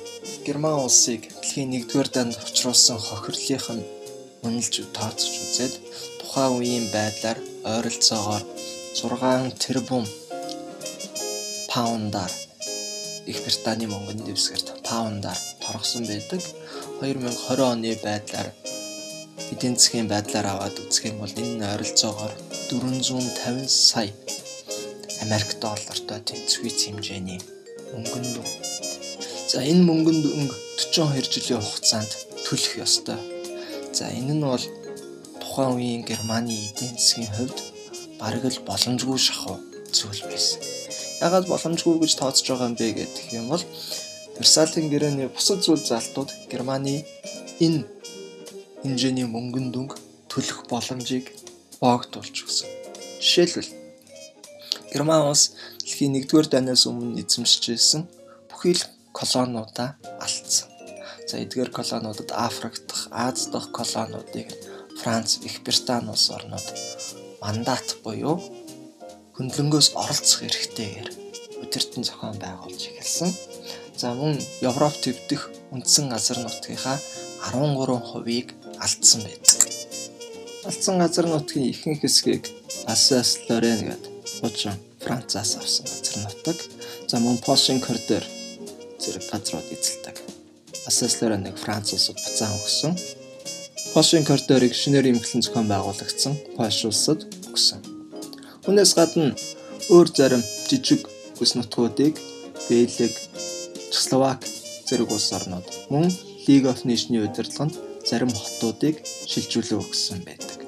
Герман 0.47 0.81
улсыг 0.87 1.29
дэлхийн 1.29 1.75
1-р 1.77 2.09
данд 2.15 2.39
учруулсан 2.49 2.97
хохирлынх 2.97 3.67
нь 3.77 3.85
үнэлж 4.47 4.75
тооцож 4.97 5.35
үзээд 5.45 5.75
тухайн 6.21 6.53
үеийн 6.57 6.87
байдлаар 6.95 7.39
ойролцоогоор 7.73 8.45
6 8.99 9.55
тэрбум 9.63 10.05
паундаар 11.71 12.33
Их 13.31 13.39
Британий 13.45 13.87
мөнгөнд 13.87 14.27
дэвсгэрт 14.27 14.83
паундаар 14.83 15.39
торгосон 15.63 16.03
байдаг. 16.11 16.43
2020 16.99 17.63
оны 17.63 17.95
байдлаар 18.03 18.51
эдийн 19.53 19.79
засгийн 19.79 20.11
байдлаар 20.11 20.47
аваад 20.51 20.83
үзэх 20.83 21.15
юм 21.15 21.23
бол 21.23 21.31
энэ 21.31 21.63
ойролцоогоор 21.79 22.35
450 22.75 23.71
сая 23.71 24.11
Америк 25.23 25.51
доллартай 25.63 26.19
тэнцвэц 26.27 26.91
хэмжээний 26.91 27.39
мөнгөнд 27.95 28.35
За 29.47 29.63
энэ 29.63 29.87
мөнгөнд 29.87 30.25
өнгө 30.27 30.57
42 30.91 31.31
жилийн 31.35 31.63
хугацаанд 31.63 32.11
төлөх 32.43 32.75
ёстой. 32.83 33.21
За 33.95 34.11
энэ 34.11 34.35
нь 34.35 34.43
бол 34.43 34.65
тухайн 35.39 35.71
үеийн 35.79 36.03
Германы 36.03 36.51
эдийн 36.67 36.99
засгийн 36.99 37.31
хувьд 37.39 37.78
бараг 38.21 38.45
л 38.45 38.65
боломжгүй 38.69 39.19
шахуу 39.19 39.57
зүйл 39.97 40.23
байсан. 40.31 40.61
Ягаад 41.23 41.47
боломжгүй 41.51 41.97
гэж 42.03 42.13
тооцож 42.19 42.47
байгаа 42.49 42.69
юм 42.71 42.77
бэ 42.79 42.87
гэх 42.95 43.33
юм 43.35 43.47
бол 43.53 43.65
Версалийн 44.39 44.87
гэрээний 44.93 45.29
бусад 45.35 45.63
зүйл 45.67 45.83
залтууд 45.83 46.31
Германы 46.51 47.03
энэ 47.65 47.87
хэмжээний 48.83 49.27
мөнгөнд 49.27 49.75
өнгө 49.81 49.97
төлөх 50.31 50.59
боломжийг 50.71 51.27
боогдуулж 51.83 52.37
өгсөн. 52.47 52.69
Жишээлбэл 53.19 53.71
Герман 54.93 55.27
улс 55.27 55.59
дэлхийн 55.83 56.15
1-р 56.23 56.47
дайнаас 56.47 56.87
өмнө 56.87 57.19
эзэмшиж 57.23 57.65
байсан 57.75 58.03
бүхий 58.51 58.79
л 58.79 58.85
колониудаа 59.19 59.99
алдсан. 60.23 60.71
За 61.29 61.37
эдгээр 61.43 61.71
колониудад 61.75 62.31
Африк 62.33 62.75
дахь, 62.89 63.09
Аз 63.11 63.51
дахь 63.53 63.69
колониудыг 63.75 64.49
Франц, 65.03 65.39
Их 65.43 65.63
Британи 65.67 66.11
улс 66.15 66.31
орнууд 66.31 66.67
мандат 67.43 67.97
буюу 68.05 68.37
хөндлөнгөөс 69.37 69.89
оролцох 69.95 70.43
эрхтэйгээр 70.49 71.11
өдөртөн 71.63 72.03
зохион 72.09 72.39
байгуулж 72.43 72.83
эхэлсэн. 72.91 73.31
За 73.99 74.15
мөн 74.15 74.39
Европ 74.63 74.95
төвдөх 75.03 75.51
үндсэн 75.75 76.11
газар 76.11 76.39
нутгийнхаа 76.43 76.99
13%-ийг 77.51 78.55
алдсан 78.83 79.23
байдаг. 79.27 79.61
Алдсан 80.69 80.97
газар 81.03 81.27
нутгийн 81.31 81.71
ихэнх 81.71 82.03
хэсгийг 82.03 82.45
Алсас 82.91 83.39
Лорен 83.47 83.83
гэдэг 83.87 84.13
хуучин 84.41 84.75
Францаас 85.03 85.57
авсан 85.57 85.87
газар 85.87 86.17
нутаг. 86.25 86.59
За 87.07 87.19
мөн 87.19 87.39
Польшийн 87.39 87.81
коридор 87.81 88.25
зэрэг 88.99 89.25
газрууд 89.31 89.69
эзэлдэг. 89.71 90.17
Асаслаар 90.87 91.39
нэг 91.39 91.57
Франц 91.59 91.93
улсад 91.93 92.17
буцаан 92.17 92.57
өгсөн. 92.59 92.93
Польшийн 93.99 94.23
коридорыг 94.23 94.79
шинээр 94.79 95.11
эмгэлэн 95.11 95.43
зохион 95.43 95.67
байгуулагдсан 95.67 96.35
Польш 96.55 96.87
улсад 96.87 97.27
өгсөн. 97.51 97.83
Хүнээс 98.63 98.95
гадна 98.95 99.35
өөр 99.91 100.09
зарим 100.15 100.43
жижиг 100.71 101.03
бүс 101.35 101.59
нутгуудыг 101.59 102.15
Бэлэг, 102.71 103.15
Чехословак 103.91 104.47
зэрэг 104.87 105.11
улс 105.11 105.35
орнууд 105.35 105.67
мөн 105.91 106.15
League 106.47 106.71
of 106.71 106.87
Nations-ийн 106.87 107.27
удирдлаганд 107.27 107.75
зарим 108.07 108.31
хотуудыг 108.31 109.03
шилжүүлээ 109.03 109.83
өгсөн 109.83 110.23
байдаг. 110.23 110.59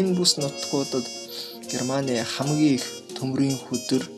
Энэ 0.00 0.16
бүс 0.16 0.40
нутгуудад 0.40 1.04
Германы 1.68 2.24
хамгийн 2.24 2.80
их 2.80 2.86
төмрийн 3.20 3.60
хөдөр 3.68 4.08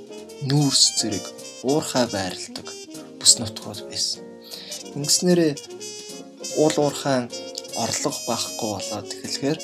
нүүрс 0.47 0.95
зэрэг 1.03 1.27
уурхай 1.67 2.07
байрладаг 2.07 2.71
бүс 3.19 3.33
нутгууд 3.43 3.83
байсан. 3.91 4.23
Ингэснээрээ 4.95 5.72
уул 6.61 6.77
уурхайн 6.77 7.29
орлого 7.77 8.19
багхгүй 8.29 8.71
болоод 8.77 9.09
тэгэхээр 9.09 9.59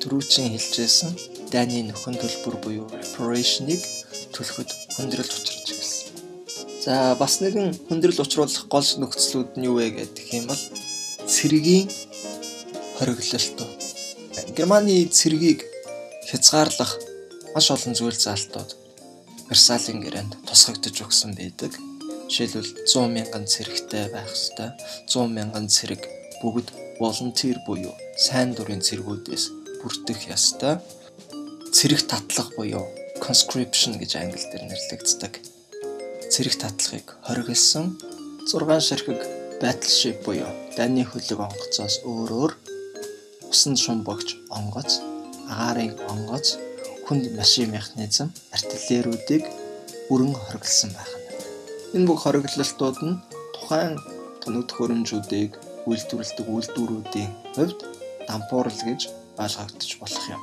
түрүүчийн 0.00 0.56
хэлжсэн 0.56 1.12
дайны 1.52 1.82
нөхөн 1.90 2.16
төлбөр 2.16 2.56
буюу 2.64 2.86
reparation-ыг 2.88 3.82
төлөхөд 4.32 4.70
хүндрэлт 4.96 5.32
учраж 5.34 5.68
ирсэн. 5.74 6.08
За 6.84 7.14
бас 7.18 7.40
нэгэн 7.42 7.74
хүндрэл 7.88 8.22
учруулах 8.22 8.64
гол 8.72 8.88
нөхцлүүд 9.02 9.58
нь 9.58 9.66
юу 9.68 9.76
вэ 9.82 9.90
гэдэг 9.98 10.26
юм 10.38 10.46
бол 10.48 10.62
цэргийн 11.26 11.90
хориглолт. 12.96 13.58
Германы 14.56 15.10
цэргийг 15.10 15.66
хязгаарлах 16.30 16.96
маш 17.54 17.66
олон 17.74 17.94
зүйл 17.98 18.16
заалтууд 18.16 18.70
Версалийн 19.50 19.98
гэрээнд 20.00 20.46
тусгагдж 20.46 21.02
өгсөн 21.02 21.34
байдаг. 21.34 21.74
Жишээлбэл 22.30 22.86
100 22.86 23.10
мянган 23.10 23.44
цэрэгтэй 23.50 24.06
байх 24.14 24.30
ёстой. 24.30 24.70
100 25.10 25.26
мянган 25.26 25.66
цэрэг 25.66 26.19
бүгд 26.40 26.68
волонтер 27.00 27.60
буюу 27.66 27.94
сайн 28.16 28.54
дурын 28.56 28.80
цэргүүдээс 28.80 29.44
бүрдэх 29.80 30.20
ёстой. 30.32 30.80
Цэрэг 31.76 32.08
татлах 32.10 32.48
буюу 32.56 32.84
conscription 33.20 34.00
гэж 34.00 34.16
англи 34.16 34.44
дээр 34.48 34.64
нэрлэгддэг. 34.68 35.34
Цэрэг 36.32 36.54
татлагыг 36.56 37.08
хоригдсан 37.26 38.00
6 38.48 38.80
ширхэг 38.88 39.20
battleship 39.60 40.24
буюу 40.24 40.48
дайны 40.76 41.04
хөлөг 41.04 41.40
онгоцоос 41.46 42.00
өөрөөр 42.08 42.52
усан 43.50 43.76
шум 43.76 44.00
богч 44.06 44.38
онгоц, 44.48 45.02
агаарын 45.52 45.92
онгоц, 46.08 46.56
хүнд 47.06 47.34
машин 47.36 47.74
механизм, 47.76 48.32
артиллерүүдийг 48.56 49.44
бүрэн 50.08 50.32
хориглосон 50.32 50.90
байх 50.96 51.12
нь. 51.12 51.26
Энэ 51.94 52.06
бүх 52.08 52.22
хориглолтууд 52.24 52.98
нь 53.04 53.20
тухайн 53.54 53.98
тоног 54.40 54.64
төхөөрөмжүүдийг 54.70 55.52
үйлдвэрлэдэг 55.88 56.46
үйлдвэрүүдийн 56.48 57.30
хувьд 57.56 57.80
дампуурал 58.28 58.80
гэж 58.84 59.00
ойлгогдож 59.40 59.92
болох 60.00 60.24
юм. 60.28 60.42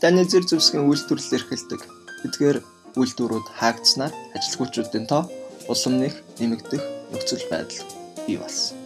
Даны 0.00 0.24
зэр 0.24 0.44
зэвсгийн 0.46 0.86
үйлдвэрлэл 0.86 1.36
эрхэлдэг. 1.38 1.80
Эдгээр 2.26 2.58
үйлдвэрүүд 2.98 3.46
хаагдсанаар 3.58 4.14
ажилгүйчүүдийн 4.36 5.06
тоо 5.06 5.24
улам 5.68 5.94
нэх 6.02 6.14
нэмэгдэх 6.38 6.82
нөхцөл 7.12 7.44
байдал 7.50 7.82
бий 8.26 8.36
болсон. 8.36 8.76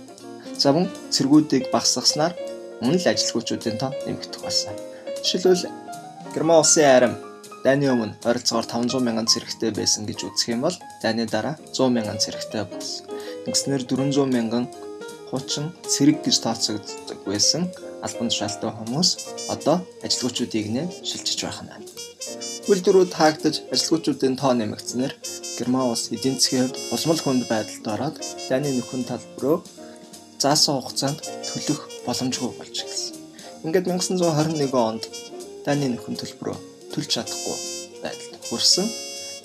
За 0.56 0.72
мөн 0.72 0.86
цэргүүдийг 1.14 1.70
багасгаснаар 1.74 2.32
мөн 2.82 2.96
л 2.98 3.06
ажилгүйчүүдийн 3.12 3.78
тоо 3.78 3.90
нэмэгдэх 4.06 4.40
болсон. 4.42 4.74
Жишээлбэл 5.22 5.70
Герман 6.34 6.60
улсын 6.62 6.88
арим 6.88 7.14
дайны 7.64 7.86
өмнө 7.92 8.18
ойролцоогоор 8.26 8.66
500 8.66 9.04
мянган 9.06 9.30
цэрэгтэй 9.30 9.70
байсан 9.70 10.02
гэж 10.08 10.18
үзэх 10.26 10.54
юм 10.54 10.66
бол 10.66 10.76
дайны 11.02 11.26
дараа 11.30 11.56
100 11.70 11.94
мянган 11.94 12.18
цэрэгтэй 12.18 12.64
болсон. 12.66 13.06
Ингэснээр 13.46 13.84
400 13.86 14.26
мянган 14.26 14.64
хуучин 15.32 15.72
цэрэг 15.88 16.20
гэж 16.20 16.36
тооцогддог 16.44 17.18
байсан 17.24 17.72
албан 18.04 18.28
тушаалтай 18.28 18.68
хүмүүс 18.68 19.10
одоо 19.48 19.80
ажилгүйчүүдийг 20.04 20.68
нэ 20.76 20.82
шилжиж 21.08 21.40
байх 21.48 21.64
нь. 21.64 21.72
Үйлдвэрүүд 22.68 23.12
хаагдаж 23.16 23.64
ажилгүйчүүдийн 23.72 24.36
тоо 24.36 24.52
нэмэгдснээр 24.52 25.14
Герман 25.56 25.88
улс 25.88 26.12
эдийн 26.12 26.36
засгийн 26.36 26.68
хувьд 26.68 26.76
улмал 26.94 27.20
хүнд 27.24 27.42
байдалд 27.48 27.86
ороод 27.94 28.16
дайны 28.52 28.70
нөхөн 28.76 29.08
талбараа 29.08 29.64
заасан 30.42 30.76
хугацаанд 30.76 31.20
төлөх 31.48 31.80
боломжгүй 32.06 32.50
болж 32.52 32.76
ирсэн. 32.84 33.16
Ингээд 33.64 33.88
1921 33.88 34.68
онд 34.76 35.04
дайны 35.64 35.86
нөхөн 35.96 36.20
төлбөрөө 36.20 36.58
төлж 36.92 37.08
чадахгүй 37.14 37.56
байдалд 38.04 38.42
хүрсэн. 38.52 38.86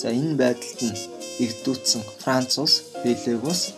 За 0.02 0.12
энэ 0.12 0.36
байдалд 0.42 0.80
нь 0.84 1.00
игдүүцсэн 1.44 2.04
Франц 2.22 2.60
улс, 2.62 2.76
Бельги 3.04 3.40
улс 3.40 3.72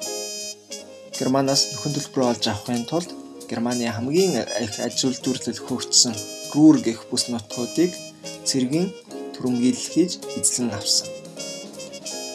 Германаас 1.19 1.75
нөхөн 1.75 1.93
төлбөрөө 1.95 2.27
олж 2.31 2.43
авахын 2.47 2.87
тулд 2.87 3.11
Германы 3.51 3.91
хамгийн 3.91 4.39
их 4.39 4.79
аж 4.79 5.03
үйлдвэрлэл 5.03 5.65
хөгжсөн 5.67 6.15
Рур 6.55 6.79
гэх 6.79 7.11
бүс 7.11 7.27
нутгуудыг 7.27 7.91
цэргийн 8.47 8.87
түрэмгийлэл 9.35 9.91
хийж 9.93 10.11
эзлэн 10.39 10.71
авсан. 10.71 11.07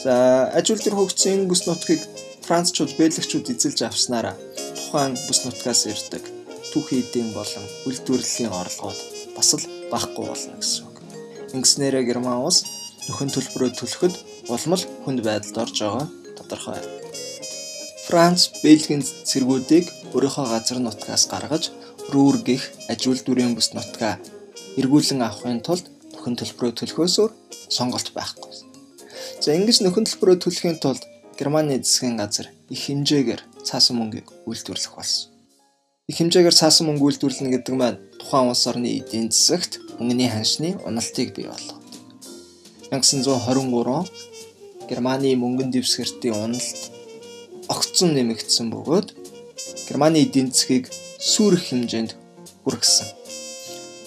За 0.03 0.13
аж 0.53 0.69
үйлдвэр 0.69 0.95
хөгжсөн 1.01 1.33
энэ 1.33 1.49
бүс 1.49 1.65
нутгийг 1.65 2.01
Францчууд, 2.45 2.93
Бельгичүүд 2.99 3.49
эзэлж 3.57 3.79
авснараа 3.89 4.37
тухайн 4.77 5.17
бүс 5.25 5.39
нутгаас 5.43 5.89
ирдэг 5.89 6.23
түүхий 6.69 7.01
эдийн 7.01 7.33
болон 7.33 7.65
үйлдвэрлэлийн 7.89 8.53
орлогод 8.53 8.99
бас 9.33 9.49
л 9.57 9.65
багахгүй 9.89 10.25
болно 10.29 10.59
гэсэн 10.61 10.85
үг. 10.85 10.97
Ингэснээрээ 11.57 12.03
Герман 12.05 12.45
улс 12.45 12.61
нөхөн 13.09 13.33
төлбөрөө 13.33 13.71
төлөхөд 13.79 14.13
улмал 14.53 14.83
хүнд 15.03 15.19
байдалд 15.25 15.57
орж 15.63 15.75
байгаа 15.81 16.05
тодорхой. 16.37 16.94
Франц, 18.05 18.53
Бельгийн 18.61 19.01
цэргүүдийг 19.01 19.89
өөрийнхөө 20.13 20.45
газар 20.53 20.77
нутгаас 20.77 21.25
гаргаж 21.25 21.73
Рүүр 22.13 22.37
гих 22.45 22.61
аж 22.85 23.01
үйлдвэрийн 23.09 23.57
бүс 23.57 23.73
нутгаа 23.73 24.21
эргүүлэн 24.77 25.25
авахын 25.25 25.65
тулд 25.65 25.89
нөхөн 26.13 26.37
төлбөрөө 26.37 26.73
төлөхөөс 26.77 27.15
өөр 27.17 27.33
сонголт 27.73 28.13
байхгүй. 28.13 28.53
За 29.41 29.57
ингэж 29.57 29.81
нөхөн 29.81 30.05
төлбөрөө 30.05 30.37
төлөхийн 30.37 30.77
тулд 30.77 31.01
Германы 31.33 31.81
засгийн 31.81 32.21
газар 32.21 32.53
их 32.69 32.85
хэмжээгээр 32.85 33.41
цаасан 33.65 33.97
мөнгийг 33.97 34.29
үйлдвэрлэх 34.45 34.93
болсон. 34.93 35.33
Их 36.05 36.21
хэмжээгээр 36.21 36.59
цаасан 36.61 36.93
мөнгө 36.93 37.09
үйлдвэрлэнэ 37.09 37.57
гэдэг 37.57 37.73
маань 37.73 37.97
тухайн 38.21 38.53
улс 38.53 38.69
орны 38.69 39.01
эдийн 39.01 39.33
засагт 39.33 39.81
мөнгөний 39.97 40.29
ханшны 40.29 40.77
уналтыг 40.85 41.33
бий 41.33 41.49
болгодог. 41.49 41.81
1923 42.93 44.85
Германы 44.85 45.33
мөнгөн 45.33 45.73
дэвсгэртийн 45.73 46.37
уналт 46.37 46.94
огцон 47.69 48.13
нэмэгдсэн 48.15 48.67
бөгөөд 48.73 49.07
Германы 49.87 50.25
эдийн 50.25 50.49
засгийг 50.51 50.89
сүрэх 51.19 51.69
хэмжээнд 51.69 52.11
хүргэсэн. 52.63 53.07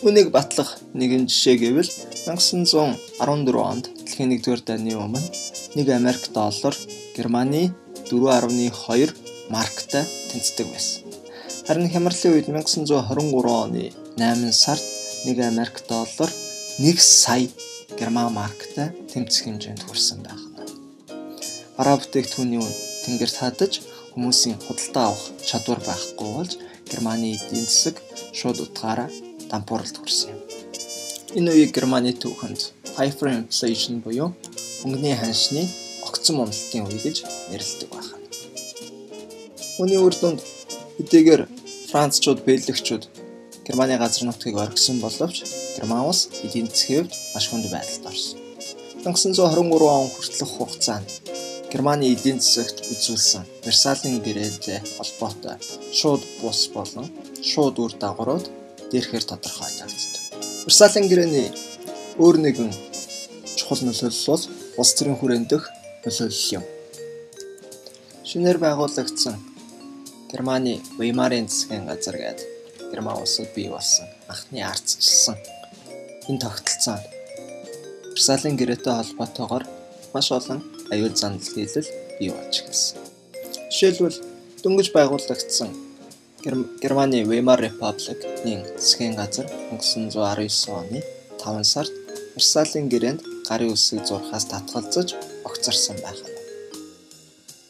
Үүнийг 0.07 0.31
батлах 0.31 0.79
нэгэн 0.95 1.27
жишээ 1.27 1.57
гэвэл 1.63 1.91
1914 2.31 3.19
онд 3.59 3.85
дэлхийн 3.99 4.31
1-р 4.39 4.61
дайны 4.63 4.95
өмнө 4.95 5.23
1 5.75 5.91
Америк 5.91 6.31
доллар 6.31 6.75
Германы 7.17 7.75
4.2 8.07 9.51
марктай 9.51 10.05
тэнцдэг 10.31 10.67
байсан. 10.71 11.03
Харин 11.67 11.91
хямралын 11.91 12.35
үед 12.35 12.47
1923 12.47 13.51
оны 13.51 13.85
8 14.17 14.53
сард 14.53 14.85
1 15.27 15.35
Америк 15.51 15.83
доллар 15.89 16.31
1 16.79 16.99
сая 16.99 17.49
герман 17.99 18.33
марктай 18.33 18.95
тэмцэх 19.11 19.51
хэмжээнд 19.51 19.83
хүрсэн 19.83 20.23
байна. 20.23 20.47
Бараа 21.77 21.99
бүтээгдэхүүний 21.99 22.63
үн 22.63 22.88
тэнгэр 23.09 23.33
татаж 23.33 23.81
хүмүүсийн 24.13 24.61
худалдаа 24.61 25.05
авах 25.09 25.25
чадвар 25.49 25.81
байхгүй 25.81 26.29
болж 26.37 26.53
Германы 26.91 27.33
эдийн 27.37 27.65
засаг 27.65 27.97
шууд 28.37 28.61
утгаараа 28.61 29.09
дампууралд 29.49 29.97
хүрсэн 29.97 30.37
юм. 30.37 30.41
Энэ 31.39 31.51
үеийг 31.57 31.73
Германы 31.73 32.13
түүхэнд 32.13 32.61
hyperinflation 33.01 34.05
буюу 34.05 34.37
мөнгөний 34.85 35.17
ханшны 35.17 35.65
огцон 36.05 36.45
уналтын 36.45 36.85
үе 36.85 37.01
гэж 37.01 37.17
нэрлэдэг 37.49 37.89
байна. 37.89 38.17
Үүний 39.81 40.01
үр 40.05 40.15
дүнд 40.21 40.45
хэдийгээр 41.01 41.43
Францчууд, 41.89 42.45
Бельгичүүд 42.45 43.09
Германы 43.65 43.97
газар 43.97 44.29
нутгийг 44.29 44.61
орхисон 44.61 45.01
боловч 45.01 45.49
Герман 45.77 46.05
улс 46.05 46.29
эдийн 46.45 46.69
засгийн 46.69 47.09
хувьд 47.09 47.17
маш 47.33 47.49
хүнд 47.49 47.73
байдалд 47.73 48.05
орсон. 48.13 48.37
1923 49.01 49.97
он 49.97 50.09
хүртэлх 50.13 50.53
хугацаанд 50.53 51.28
Германы 51.69 52.09
эдийн 52.15 52.41
засагт 52.41 52.81
үзүүлсэн 52.89 53.45
Версалийн 53.61 54.25
гэрээтэй 54.25 54.81
холбоотой 54.97 55.61
шууд 55.93 56.25
бус 56.41 56.65
болон 56.73 57.13
шууд 57.45 57.77
үр 57.77 57.93
дагаврууд 57.93 58.49
дээрхээр 58.89 59.25
тодорхойлогдсон. 59.29 60.65
Версалийн 60.65 61.07
гэрээний 61.13 61.49
өөр 62.17 62.37
нэгэн 62.41 62.73
чухал 63.61 63.85
нөлөөлөл 63.85 64.33
бол 64.33 64.45
улс 64.81 64.93
төрийн 64.97 65.21
хүрээнд 65.21 65.49
дэх 65.53 65.69
нөлөөлөл 66.09 66.57
юм. 66.57 66.65
Шинээр 68.25 68.59
байгуулагдсан 68.65 69.37
Германы 70.33 70.81
Веймарын 70.97 71.53
засгийн 71.53 71.85
газар 71.85 72.17
гээд 72.17 72.41
Герман 72.97 73.21
улсад 73.21 73.53
бий 73.53 73.69
болсон 73.69 74.09
анхны 74.33 74.65
ардчилсан 74.65 75.37
энэ 76.33 76.41
тогтолцоонд 76.41 77.05
Версалийн 78.17 78.57
гэрээтэй 78.57 78.95
холбоотойгоор 78.97 79.65
маш 80.17 80.33
олон 80.33 80.78
аюул 80.93 81.15
занал 81.17 81.43
хийлэл 81.43 81.89
бий 82.19 82.31
болж 82.31 82.55
эхэлсэн. 82.61 82.99
Жишээлбэл 83.71 84.19
дөнгөж 84.63 84.89
байгуулагдсан 84.97 85.71
Германы 86.83 87.27
Weimar 87.29 87.59
Republic-ийн 87.61 88.63
засгийн 88.79 89.15
газар 89.21 89.47
1919 89.75 90.71
оны 90.81 91.01
5 91.43 91.65
сард 91.73 91.93
Версалийн 92.35 92.89
гэрээнд 92.89 93.23
гарын 93.49 93.75
үсэг 93.75 94.07
зурхаас 94.07 94.47
татгалзаж 94.47 95.19
огцорсон 95.45 95.97
байна. 96.05 96.25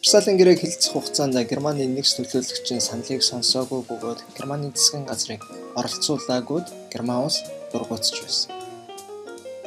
Версалийн 0.01 0.37
гэрээг 0.37 0.61
хилцэх 0.61 0.93
хугацаанд 0.93 1.35
Германы 1.49 1.85
нэгс 1.89 2.13
төлөөлөгчийн 2.17 2.79
саналыг 2.79 3.21
сонсоогүй 3.25 3.81
бөгөөд 3.89 4.19
Германы 4.37 4.71
засгийн 4.71 5.05
газрыг 5.09 5.41
оролцуулаагүй 5.79 6.61
Герман 6.93 7.25
улс 7.27 7.37
дургуутж 7.71 8.21
байсан. 8.21 8.49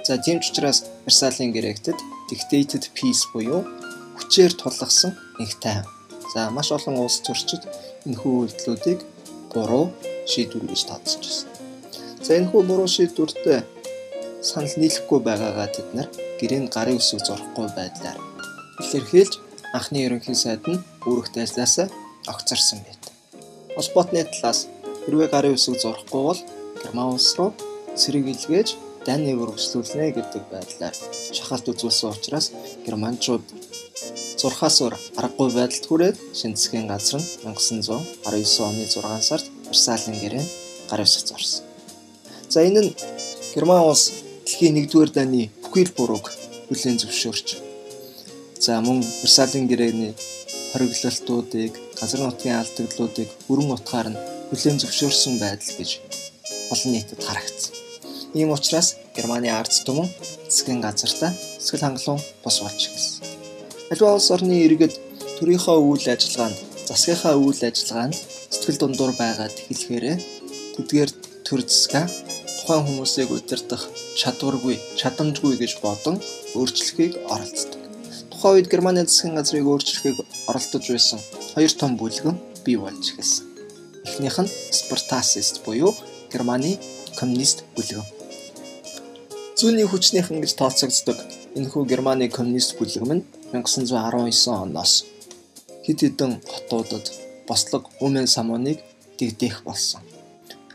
За 0.06 0.18
тийм 0.18 0.38
ч 0.40 0.50
учраас 0.50 0.78
Версалийн 1.06 1.52
гэрээгтэд 1.52 1.98
dictated 2.32 2.88
peace 2.96 3.28
буюу 3.32 3.60
хүчээр 4.16 4.52
тулгасан 4.56 5.12
нэг 5.36 5.52
тайван. 5.60 5.84
За 6.32 6.48
маш 6.48 6.72
олон 6.72 6.96
улс 7.04 7.20
төрчид 7.20 7.60
энэхүү 8.08 8.32
үйлдэлүүдийг 8.40 9.00
буруу 9.52 9.92
шийдвэр 10.24 10.64
гэж 10.72 10.80
тооцож 10.88 11.24
байна. 11.28 11.52
За 12.24 12.32
энэхүү 12.40 12.60
буруу 12.64 12.88
шийдвэртэй 12.88 13.60
санал 14.40 14.74
нийлэхгүй 14.80 15.20
байгаагаа 15.28 15.68
тэд 15.76 15.88
нар 15.92 16.08
гэрээнд 16.40 16.72
гарын 16.72 16.96
үсэг 16.96 17.20
зурхгүй 17.20 17.68
байдлаар 17.76 18.18
илэрхийлж 18.80 19.34
анхны 19.76 19.98
ерөнхий 20.06 20.34
сайд 20.34 20.64
нь 20.64 20.80
үүрэгт 21.04 21.36
ажлаасаа 21.36 21.86
огцорсон 22.32 22.80
байт. 22.86 23.02
Холбоотны 23.76 24.24
талаас 24.24 24.72
хэрвээ 25.04 25.28
гарын 25.28 25.56
үсэг 25.56 25.76
зурхгүй 25.82 26.22
бол 26.28 26.40
Герман 26.80 27.12
улс 27.12 27.30
руу 27.36 27.52
цэрэг 28.00 28.24
илгээж 28.32 28.68
дайныг 29.06 29.38
өргөжлүүлнэ 29.42 30.06
гэдэг 30.16 30.42
байдлаар 30.52 30.94
шахалт 31.36 31.66
үзүүлсэн 31.72 32.10
учраас 32.14 32.46
германчууд 32.86 33.44
зурхаас 34.40 34.76
өөр 34.82 34.94
аргагүй 35.20 35.48
байдалд 35.58 35.84
хүрээд 35.86 36.16
шинэ 36.38 36.56
засгийн 36.58 36.86
газар 36.92 37.20
нь 37.22 37.28
1919 37.46 38.68
оны 38.68 38.84
6 38.86 39.28
сард 39.28 39.46
Версалийн 39.70 40.18
гэрээ 40.22 40.44
гар 40.90 41.00
үсгэж 41.06 41.26
зорсон. 41.30 41.64
За 42.52 42.58
энэ 42.68 42.80
нь 42.84 42.90
Герман 43.54 43.82
улс 43.90 44.04
дэлхийн 44.46 44.76
1-р 44.82 45.10
дайны 45.14 45.50
бүхэл 45.62 45.92
бурууг 45.96 46.26
хүлээн 46.68 46.98
зөвшөөрч 47.02 47.48
за 48.64 48.80
мөн 48.86 48.98
Версалийн 49.22 49.66
гэрээний 49.70 50.14
хориглолтуудыг, 50.72 51.72
газар 52.00 52.20
нутгийн 52.22 52.60
алдагдлуудыг 52.62 53.28
бүрэн 53.46 53.74
утгаар 53.76 54.08
нь 54.10 54.20
хүлээн 54.48 54.78
зөвшөөрсөн 54.80 55.34
байдал 55.42 55.74
гэж 55.78 55.90
олон 56.72 56.90
нийтэд 56.92 57.20
харагдсан. 57.26 57.81
Ийм 58.34 58.48
учраас 58.56 58.96
Германы 59.12 59.52
ард 59.52 59.72
түмэн 59.84 60.08
засгийн 60.48 60.80
газартаа 60.80 61.36
сэтгэл 61.60 61.84
хангалуун 61.84 62.20
бос 62.44 62.56
болж 62.64 62.80
гисэн. 62.88 63.28
Аливаа 63.92 64.16
улс 64.16 64.30
орны 64.32 64.56
иргэд 64.64 64.96
төрийнхөө 65.36 65.76
үйл 65.76 66.06
ажиллагаанд, 66.08 66.56
засгийнхаа 66.88 67.36
үйл 67.36 67.60
ажиллагаанд 67.60 68.16
сэтгэл 68.16 68.80
дундуур 68.80 69.12
байгаад 69.20 69.52
хэлэхээрээ 69.52 70.16
тэдгээр 70.80 71.10
төр 71.44 71.60
засгаа 71.68 72.08
тухайн 72.64 72.86
хүмүүсийг 72.88 73.28
удирдах 73.36 73.84
чадваргүй, 74.16 74.80
чадамжгүй 74.96 75.60
гэж 75.60 75.84
бодон 75.84 76.16
өөрчлөхийг 76.56 77.20
оролцдог. 77.28 77.80
Тухайн 78.32 78.54
үед 78.56 78.72
Германы 78.72 79.04
засгийн 79.04 79.36
газрыг 79.36 79.68
өөрчлөхийг 79.68 80.16
оролдож 80.48 80.84
байсан 80.88 81.20
хоёр 81.52 81.72
том 81.76 82.00
бүлгэн 82.00 82.40
бий 82.64 82.80
болж 82.80 83.12
эхэлсэн. 83.12 83.44
Эхнийх 84.08 84.40
нь 84.40 84.52
Спартасист 84.72 85.60
буюу 85.68 85.92
Германы 86.32 86.80
коммунист 87.18 87.68
бүлгэн. 87.76 88.21
Зүүнний 89.62 89.86
хүчнийхэн 89.86 90.42
гэж 90.42 90.58
тооцогддог 90.58 91.18
энэхүү 91.54 91.82
Германы 91.86 92.26
коммунист 92.26 92.74
бүлгэм 92.82 93.10
нь 93.14 93.22
1919 93.54 94.50
оноос 94.50 95.06
хэд 95.86 95.98
хэдэн 96.02 96.32
хотуудад 96.50 97.06
бослог 97.46 97.86
Үмэн 98.02 98.26
самууныг 98.26 98.82
дэгдэх 99.22 99.62
болсон. 99.62 100.02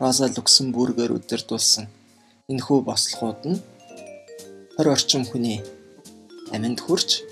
Роза 0.00 0.32
Люксембургээр 0.32 1.12
удирдуулсан 1.20 1.84
энэхүү 2.48 2.78
бослогууд 2.88 3.40
нь 3.52 3.60
20 4.80 4.94
орчим 4.96 5.22
хүний 5.28 5.60
аминд 6.56 6.80
хүрч 6.80 7.28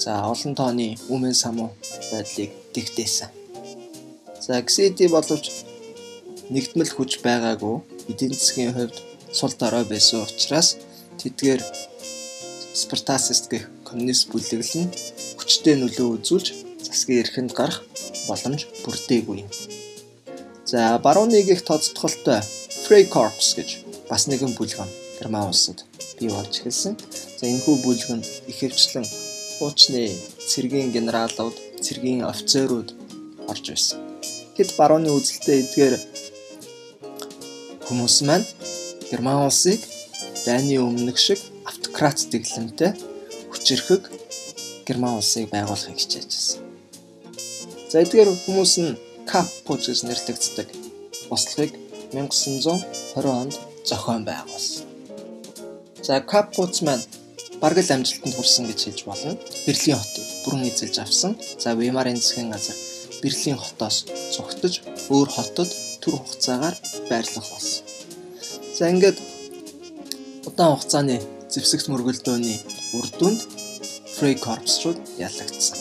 за 0.00 0.24
олон 0.32 0.56
тооны 0.56 0.96
Үмэн 1.12 1.36
самуу 1.36 1.76
байдлыг 2.08 2.48
дэгдээсэн. 2.72 3.28
За 4.40 4.56
XD 4.64 5.12
боловч 5.12 5.52
нэгдмэл 6.48 6.96
хүч 6.96 7.20
байгаагүй 7.20 7.76
эдийн 8.08 8.32
засгийн 8.32 8.72
хувьд 8.72 8.96
сул 9.36 9.52
дорой 9.60 9.84
байсан 9.84 10.24
учраас 10.24 10.80
тэдгээр 11.20 11.62
Спартасист 12.74 13.46
гэх 13.52 13.70
коммунист 13.86 14.28
бүлэглэл 14.34 14.74
нь 14.82 14.94
хүчтэй 15.38 15.78
нөлөө 15.78 16.08
үзүүлж 16.18 16.46
засгийн 16.82 17.22
эрхэнд 17.22 17.52
гарах 17.54 17.86
боломж 18.28 18.66
бүрдээгүй. 18.82 19.46
За 20.66 20.98
барууны 20.98 21.38
их 21.38 21.62
тооцтголтой 21.62 22.40
Freikorps 22.84 23.54
гэж 23.54 23.68
бас 24.10 24.26
нэгэн 24.26 24.58
бүлгэн 24.58 24.90
Герман 25.20 25.48
улсад 25.54 25.84
бий 26.18 26.28
болж 26.28 26.52
эхэлсэн. 26.58 26.98
За 27.38 27.46
энэхүү 27.46 27.76
бүлгэн 27.86 28.20
ихэвчлэн 28.50 29.06
хуучны 29.58 30.10
цэргийн 30.50 30.90
генералууд, 30.90 31.54
цэргийн 31.84 32.26
офицерууд 32.26 32.90
орж 33.46 33.64
байсан. 33.70 33.98
Тэд 34.56 34.74
барууны 34.78 35.10
үзэлтэй 35.14 35.62
эдгээр 35.62 35.94
хүмүүс 37.86 38.16
маань 38.26 38.46
Герман 39.10 39.46
улсыг 39.46 39.80
дайны 40.44 40.76
өмнөх 40.78 41.18
шиг 41.18 41.40
автократ 41.64 42.18
дэглэмтэй 42.30 42.92
хүчирхэг 43.52 44.02
Герман 44.86 45.16
улсыг 45.18 45.48
байгуулахыг 45.48 45.96
хичээж 45.98 46.28
байсан. 46.28 46.60
За 47.90 48.02
эдгээр 48.04 48.28
хүмүүс 48.44 48.74
нь 48.84 48.98
Каппуч 49.24 49.88
гэж 49.88 50.00
нэрлэгддэг 50.04 50.68
бослогыг 51.30 51.72
1920 52.12 53.24
онд 53.24 53.54
зохион 53.88 54.22
байгуулсан. 54.28 54.84
За 56.04 56.20
Каппуц 56.20 56.84
маань 56.84 57.04
бараг 57.62 57.80
л 57.80 57.94
амжилтанд 57.96 58.36
хүрсэн 58.36 58.68
гэж 58.68 58.78
хэлж 58.84 59.00
болно. 59.08 59.40
Берлин 59.66 59.96
хотыг 59.96 60.24
бүрэн 60.44 60.68
эзэлж 60.68 60.96
авсан. 61.00 61.32
За 61.58 61.72
Веймарын 61.72 62.20
засгийн 62.20 62.52
газар 62.52 62.76
Берлин 63.22 63.56
хотоос 63.56 64.04
зугтаж 64.36 64.84
өөр 65.08 65.28
хотод 65.32 65.70
төр 66.04 66.14
хугацаагаар 66.20 66.76
байрлах 67.08 67.46
болсон. 67.48 67.84
За 68.76 68.90
ингээд 68.92 69.16
удаан 70.48 70.76
хугацааны 70.76 71.16
зэвсэгт 71.52 71.88
мөргөлдөөний 71.88 72.58
үр 72.98 73.06
дүнд 73.18 73.40
Freikorps 74.14 74.76
руу 74.84 74.94
ялагдсан. 75.16 75.78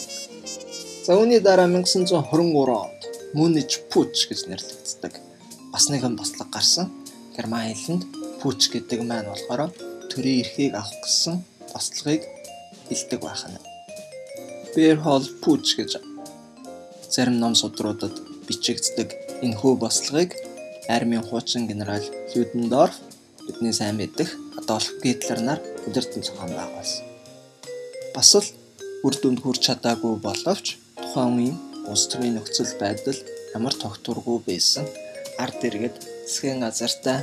За 1.05 1.17
үүний 1.19 1.43
дараа 1.43 1.67
1923 1.67 2.71
онд 2.71 3.01
Munich 3.35 3.83
Putsch 3.91 4.23
гэж 4.29 4.47
нэрлэгддэг 4.47 5.19
бас 5.73 5.89
нэгэн 5.91 6.15
бослог 6.15 6.47
гарсан. 6.47 6.87
Герман 7.35 7.75
хэлэнд 7.75 8.03
Putsch 8.39 8.71
гэдэг 8.71 9.03
маань 9.03 9.27
болохоор 9.27 9.67
төрийн 10.07 10.47
эрхийг 10.47 10.79
авах 10.79 10.95
гэсэн 11.03 11.43
бослогыг 11.73 12.23
хэлдэг 12.87 13.19
байна. 13.19 13.59
Berhol 14.71 15.27
Putsch 15.43 15.75
гэж 15.75 15.99
зарим 17.11 17.37
ном 17.43 17.53
судруудад 17.59 18.15
бичигддэг 18.47 19.11
энэхүү 19.43 19.73
бослогыг 19.75 20.31
армийн 20.87 21.23
хуучин 21.27 21.67
генерал 21.67 22.03
Людендорф 22.31 22.95
бидний 23.45 23.75
сайн 23.75 23.99
мэдэх 23.99 24.42
Адольф 24.59 25.01
Гитлер 25.03 25.39
нар 25.41 25.59
удирдан 25.87 26.23
зохион 26.23 26.51
байгуулсан. 26.53 27.05
Бас 28.15 28.29
л 28.37 28.47
үр 29.05 29.15
дүнд 29.21 29.39
хүрч 29.41 29.61
чадаагүй 29.67 30.15
боловч 30.21 30.77
тухайн 31.01 31.33
үеийн 31.37 31.57
улс 31.89 32.05
төрийн 32.11 32.37
нөхцөл 32.37 32.73
байдал 32.83 33.19
ямар 33.57 33.73
тогтворгүй 33.83 34.37
байсан 34.49 34.85
ард 35.43 35.59
иргэд 35.67 35.95
засгийн 36.27 36.61
газартаа 36.65 37.19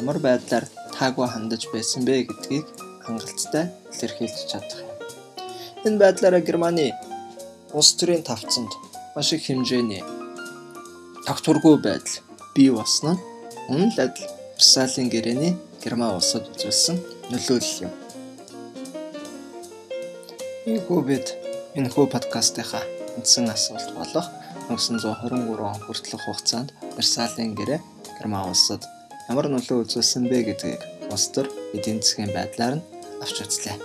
ямар 0.00 0.18
байдлаар 0.26 0.66
таагүй 0.96 1.28
хандаж 1.30 1.62
байсан 1.74 2.00
бэ 2.08 2.26
гэдгийг 2.28 2.66
хангалттай 3.04 3.64
илэрхийлж 3.92 4.40
чадах 4.50 4.80
юм. 4.82 4.90
Энэ 5.86 6.00
байдлаараа 6.02 6.42
Германы 6.48 6.86
улс 7.78 7.92
төрийн 7.98 8.24
тавцанд 8.24 8.72
маш 9.14 9.28
их 9.36 9.44
хэмжээний 9.46 10.02
тогтворгүй 11.26 11.76
байдал 11.86 12.16
бий 12.54 12.70
болсон 12.70 13.14
нь 13.14 13.22
үнэн 13.72 13.90
л 13.94 14.00
адил 14.04 14.30
Версалийн 14.56 15.08
гэрээний 15.12 15.54
Герман 15.82 16.14
улсад 16.14 16.46
үзүүлсэн 16.54 16.96
нөлөөлөл 17.32 17.90
юм. 17.90 17.92
Ийхүү 20.70 21.00
бид 21.08 21.34
энэхүү 21.74 22.06
подкастынхаа 22.14 22.86
үндсэн 23.18 23.50
асуулт 23.50 23.90
болох 23.98 24.28
1923 24.70 25.58
он 25.58 25.78
хүртэлх 25.82 26.22
хугацаанд 26.22 26.70
Версалийн 26.94 27.58
гэрээ 27.58 27.80
Герман 28.18 28.54
улсад 28.54 28.86
ямар 29.26 29.50
нөлөө 29.50 29.82
үзүүлсэн 29.82 30.30
бэ 30.30 30.38
гэдгийг 30.54 30.82
улс 31.10 31.26
төр 31.34 31.50
эдийн 31.74 31.98
засгийн 31.98 32.30
байдлаар 32.30 32.78
нь 32.78 32.86
авч 33.18 33.42
үзлээ. 33.42 33.76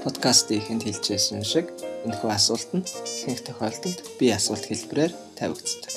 Подкастын 0.00 0.56
ихэнд 0.56 0.88
хэлжсэн 0.88 1.44
шиг 1.44 1.68
энэхүү 2.08 2.30
асуулт 2.32 2.70
нь 2.72 2.88
ихэнх 3.20 3.44
тохиолдолд 3.44 3.98
бие 4.16 4.32
асуулт 4.40 4.64
хэлбэрээр 4.64 5.12
тавигддаг. 5.36 5.92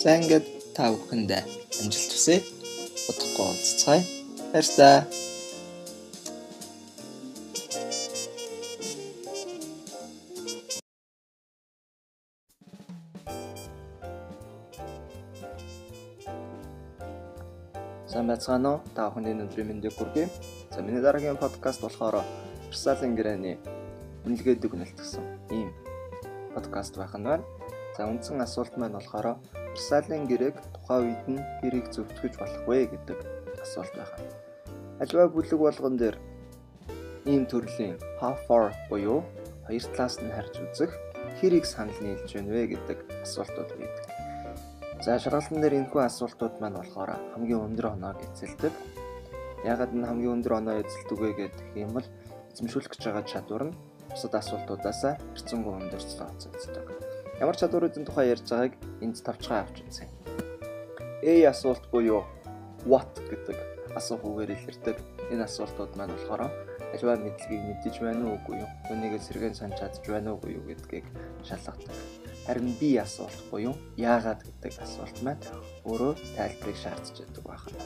За 0.00 0.16
ингээд 0.16 0.46
та 0.72 0.88
бүхэндээ 0.88 1.42
амжилт 1.84 2.12
хүсье. 2.16 2.59
Удахгүй 3.10 3.42
уулзцгаая. 3.42 4.02
Баярлалаа. 4.52 5.02
Сайн 18.06 18.26
байцгаана 18.30 18.78
уу? 18.78 18.80
Та 18.94 19.10
бүхэнд 19.10 19.26
өнөөдрийн 19.34 19.66
мэндийг 19.66 19.94
хүргэе. 19.98 20.30
За 20.70 20.78
миний 20.78 21.02
дараагийн 21.02 21.34
подкаст 21.34 21.82
болохоор 21.82 22.22
Версалийн 22.70 23.18
гэрээний 23.18 23.58
үнэлгээ 24.22 24.54
дүгнэлт 24.62 24.94
гэсэн 25.02 25.24
ийм 25.50 25.74
подкаст 26.54 26.94
байх 26.94 27.18
нь 27.18 27.26
байна. 27.26 27.42
За 27.98 28.06
үндсэн 28.06 28.38
асуулт 28.38 28.78
маань 28.78 28.94
болохоор 28.94 29.42
Версалийн 29.74 30.30
гэрээг 30.30 30.69
тухайн 30.90 31.06
үед 31.06 31.24
нь 31.30 31.42
хэрийг 31.62 31.86
зөвтгөж 31.94 32.34
болох 32.34 32.62
вэ 32.66 32.90
гэдэг 32.90 33.18
асуулт 33.62 33.94
байна. 33.94 34.26
Аливаа 34.98 35.28
бүлэг 35.30 35.58
болгон 35.62 35.94
дээр 35.94 36.16
ийм 37.30 37.46
төрлийн 37.46 37.94
how 38.18 38.34
far 38.50 38.74
буюу 38.90 39.22
хоёр 39.70 39.84
талаас 39.94 40.18
нь 40.18 40.34
харж 40.34 40.54
үзэх 40.58 40.90
хэрийг 41.38 41.62
санал 41.62 41.94
нийлж 42.02 42.34
байна 42.34 42.50
вэ 42.50 42.74
гэдэг 42.74 42.98
асуултууд 43.22 43.70
байдаг. 43.78 44.06
За 45.06 45.14
шалгалтын 45.22 45.62
дээр 45.62 45.78
энэхүү 45.78 46.02
асуултууд 46.02 46.58
маань 46.58 46.82
болохоор 46.82 47.10
хамгийн 47.38 47.64
өндөр 47.70 47.86
оноог 47.94 48.18
эзэлдэг. 48.26 48.74
Ягаад 49.62 49.94
энэ 49.94 50.10
хамгийн 50.10 50.34
өндөр 50.42 50.58
оноо 50.58 50.74
эзэлдэг 50.82 51.18
вэ 51.22 51.30
гэдэг 51.38 51.66
юм 51.86 51.94
бол 51.94 52.08
эзэмшүүлэх 52.50 52.90
гэж 52.90 53.02
байгаа 53.06 53.24
чадвар 53.30 53.62
нь 53.70 53.78
бусад 54.10 54.34
асуултуудаас 54.34 55.02
хэрцэнгуй 55.38 55.74
өндөрч 55.86 56.18
тооцогддог. 56.18 56.86
Ямар 57.38 57.54
чадваруудын 57.54 58.04
тухай 58.04 58.34
ярьж 58.34 58.50
байгааг 58.50 58.74
энд 59.00 59.16
тавчгаа 59.22 59.62
авч 59.62 59.86
үзье. 59.86 60.10
A 61.22 61.50
асуулт 61.52 61.84
буюу 61.92 62.24
what 62.88 63.12
гэдэг 63.28 63.56
асуухуугаар 63.92 64.56
илэрдэг. 64.56 64.96
Энэ 65.28 65.44
асуултууд 65.44 65.92
маань 65.96 66.16
болохоор 66.16 66.48
аливаа 66.96 67.16
мэдлэгийг 67.20 67.60
мэдэж 67.60 67.94
байна 68.00 68.24
уу 68.24 68.40
үгүй 68.40 68.56
юу? 68.64 68.70
Түүнийг 68.88 69.20
сэргэн 69.20 69.52
санаж 69.52 69.76
чадж 69.84 70.00
байна 70.08 70.32
уу 70.32 70.40
үгүй 70.40 70.56
юу 70.56 70.64
гэдгийг 70.64 71.04
шалгадаг. 71.44 71.92
Харин 72.48 72.72
би 72.80 72.96
асуулт 72.96 73.36
буюу 73.52 73.76
яагаад 74.00 74.40
гэдэг 74.48 74.80
асуулт 74.80 75.16
маань 75.20 75.44
өөрөө 75.84 76.12
тайлбарыг 76.40 76.78
шаардж 76.80 77.16
байдаг 77.20 77.44
байна. 77.44 77.84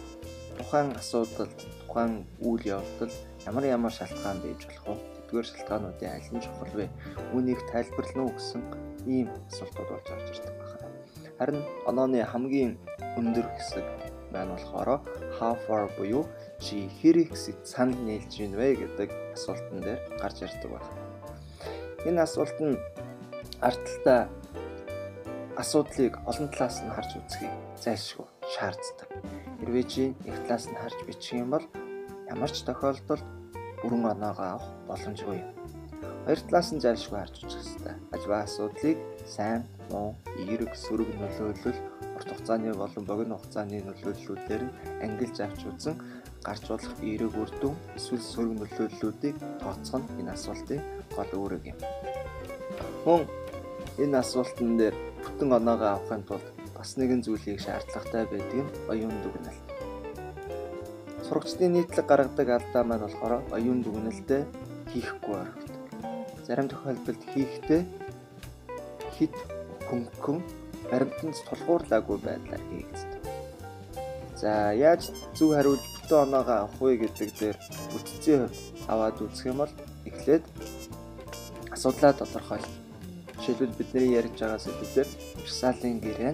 Тухайн 0.54 0.88
асуудал, 0.94 1.50
тухайн 1.82 2.12
үйл 2.38 2.62
явдал 2.78 3.12
ямар 3.50 3.64
ямар 3.66 3.90
шалтгаан 3.90 4.38
байж 4.46 4.62
болох 4.62 4.94
вэ? 4.94 5.02
Тэдгээр 5.26 5.46
шалтгаануудын 5.50 6.14
аль 6.14 6.30
нь 6.30 6.44
чухал 6.44 6.74
вэ? 6.78 6.86
Үүнийг 7.34 7.60
тайлбарлана 7.66 8.30
уу 8.30 8.34
гэсэн 8.38 8.62
ийм 9.10 9.26
асуултууд 9.50 9.90
болж 9.90 10.06
орж 10.14 10.30
ирдэг 10.30 10.54
байна. 10.54 10.83
Харин 11.38 11.62
онооны 11.88 12.22
хамгийн 12.22 12.78
өндөр 13.18 13.46
хэсэг 13.56 13.86
маань 14.32 14.54
болохоор 14.54 15.02
how 15.38 15.54
far 15.66 15.90
буюу 15.96 16.26
чи 16.62 16.88
хэр 16.98 17.16
их 17.24 17.30
санд 17.64 17.94
нийлж 18.06 18.30
гин 18.38 18.54
вэ 18.58 18.74
гэдэг 18.82 19.10
асуултан 19.34 19.78
дээр 19.82 20.00
гарч 20.22 20.42
ирдэг 20.46 20.70
байна. 20.70 20.90
Энэ 22.06 22.22
асуулт 22.26 22.58
нь 22.62 22.78
ардталтаа 23.60 24.20
асуудлыг 25.62 26.18
олон 26.30 26.48
талаас 26.50 26.82
нь 26.82 26.94
харж 26.94 27.10
үзхийг 27.18 27.54
зайлшгүй 27.82 28.26
шаарддаг. 28.54 29.08
Хэрвээ 29.58 29.84
чи 29.92 30.04
нэг 30.26 30.36
талаас 30.46 30.66
нь 30.70 30.78
харж 30.82 30.98
бичих 31.06 31.38
юм 31.42 31.50
бол 31.54 31.66
ямар 32.30 32.50
ч 32.50 32.62
тохиолдолд 32.66 33.26
бүрэн 33.82 34.04
оноогоо 34.12 34.46
авах 34.58 34.68
боломжгүй. 34.88 35.40
Хоёр 36.26 36.40
талаас 36.46 36.68
нь 36.74 36.82
зайлшгүй 36.82 37.18
харж 37.18 37.34
үзэх 37.42 37.62
хэрэгтэй. 37.62 37.94
Ажва 38.14 38.36
асуудлыг 38.42 38.98
сайн, 39.26 39.64
муу, 39.90 40.14
эерэг, 40.36 40.76
сөрөг 40.76 41.08
нөлөөлөл, 41.16 41.80
урт 42.16 42.28
хугацааны 42.28 42.74
болон 42.76 43.04
богино 43.08 43.38
хугацааны 43.40 43.80
нөлөөллүүдээр 43.84 44.62
нь 44.64 44.74
ангилж 45.04 45.36
авч 45.40 45.60
үзэн 45.64 45.96
гарч 46.44 46.64
болох 46.68 46.94
эерэг 47.00 47.32
үр 47.32 47.50
дүн 47.60 47.74
эсвэл 47.96 48.20
сөрөг 48.20 48.54
нөлөөллүүдийг 48.60 49.36
тооцох 49.60 50.04
нь 50.04 50.20
энэ 50.20 50.34
асуултын 50.36 50.80
гол 51.16 51.32
үүрэг 51.40 51.64
юм. 51.72 51.78
Мөн 53.06 53.22
энэ 53.98 54.20
асуултан 54.20 54.76
дээр 54.76 54.94
бүтэн 55.24 55.50
оноогоо 55.56 55.90
авахын 55.96 56.22
тулд 56.28 56.46
бас 56.76 56.90
нэгэн 57.00 57.24
зүйлийг 57.24 57.60
шаардлагатай 57.64 58.24
байдаг 58.28 58.60
нь 58.60 58.74
оюун 58.92 59.16
дүгнэлт. 59.24 59.66
Сурагчдын 61.24 61.72
нийтлэг 61.72 62.06
гаргадаг 62.06 62.48
алдаа 62.60 62.82
маань 62.84 63.04
болохоор 63.08 63.40
оюун 63.56 63.80
дүгнэлтээ 63.80 64.42
хийхгүй 64.92 65.34
орхидог. 65.42 65.80
Зарим 66.46 66.68
тохиолдолд 66.68 67.22
хийхдээ 67.32 68.03
хит 69.16 69.34
хөнгөн 69.88 70.38
баримтанд 70.90 71.36
тулгуурлаагүй 71.48 72.18
байдлаар 72.26 72.62
хийгддэг. 72.70 73.22
За 74.36 74.72
яаж 74.72 75.10
зөв 75.36 75.54
хариулт 75.54 75.84
бүтэн 75.94 76.18
оноогоо 76.26 76.56
авах 76.66 76.80
вэ 76.80 76.96
гэдэг 77.02 77.30
дээр 77.38 77.58
бүтцийн 77.92 78.50
аваад 78.92 79.16
үзэх 79.24 79.46
юм 79.50 79.58
бол 79.62 79.72
эхлээд 80.04 80.44
асуудлаа 81.74 82.12
тодорхойл. 82.12 82.66
Жишээлбэл 83.38 83.78
бидний 83.78 84.16
ярьж 84.20 84.36
байгаа 84.40 84.60
сэдвээр 84.60 85.08
Версалийн 85.42 85.98
гэрээ 86.04 86.32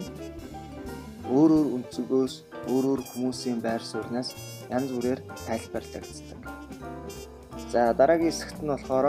өөр 1.31 1.51
өөр 1.59 1.69
өнцгөөс 1.77 2.35
өөр 2.71 2.85
өөр 2.91 3.01
хүмүүсийн 3.11 3.59
байр 3.63 3.83
сууриас 3.83 4.35
янз 4.71 4.91
бүрээр 4.95 5.21
тайлбарлагддаг. 5.47 6.41
За 7.73 7.95
дараагийн 7.95 8.31
хэсэгт 8.31 8.59
нь 8.63 8.73
болохоор 8.75 9.07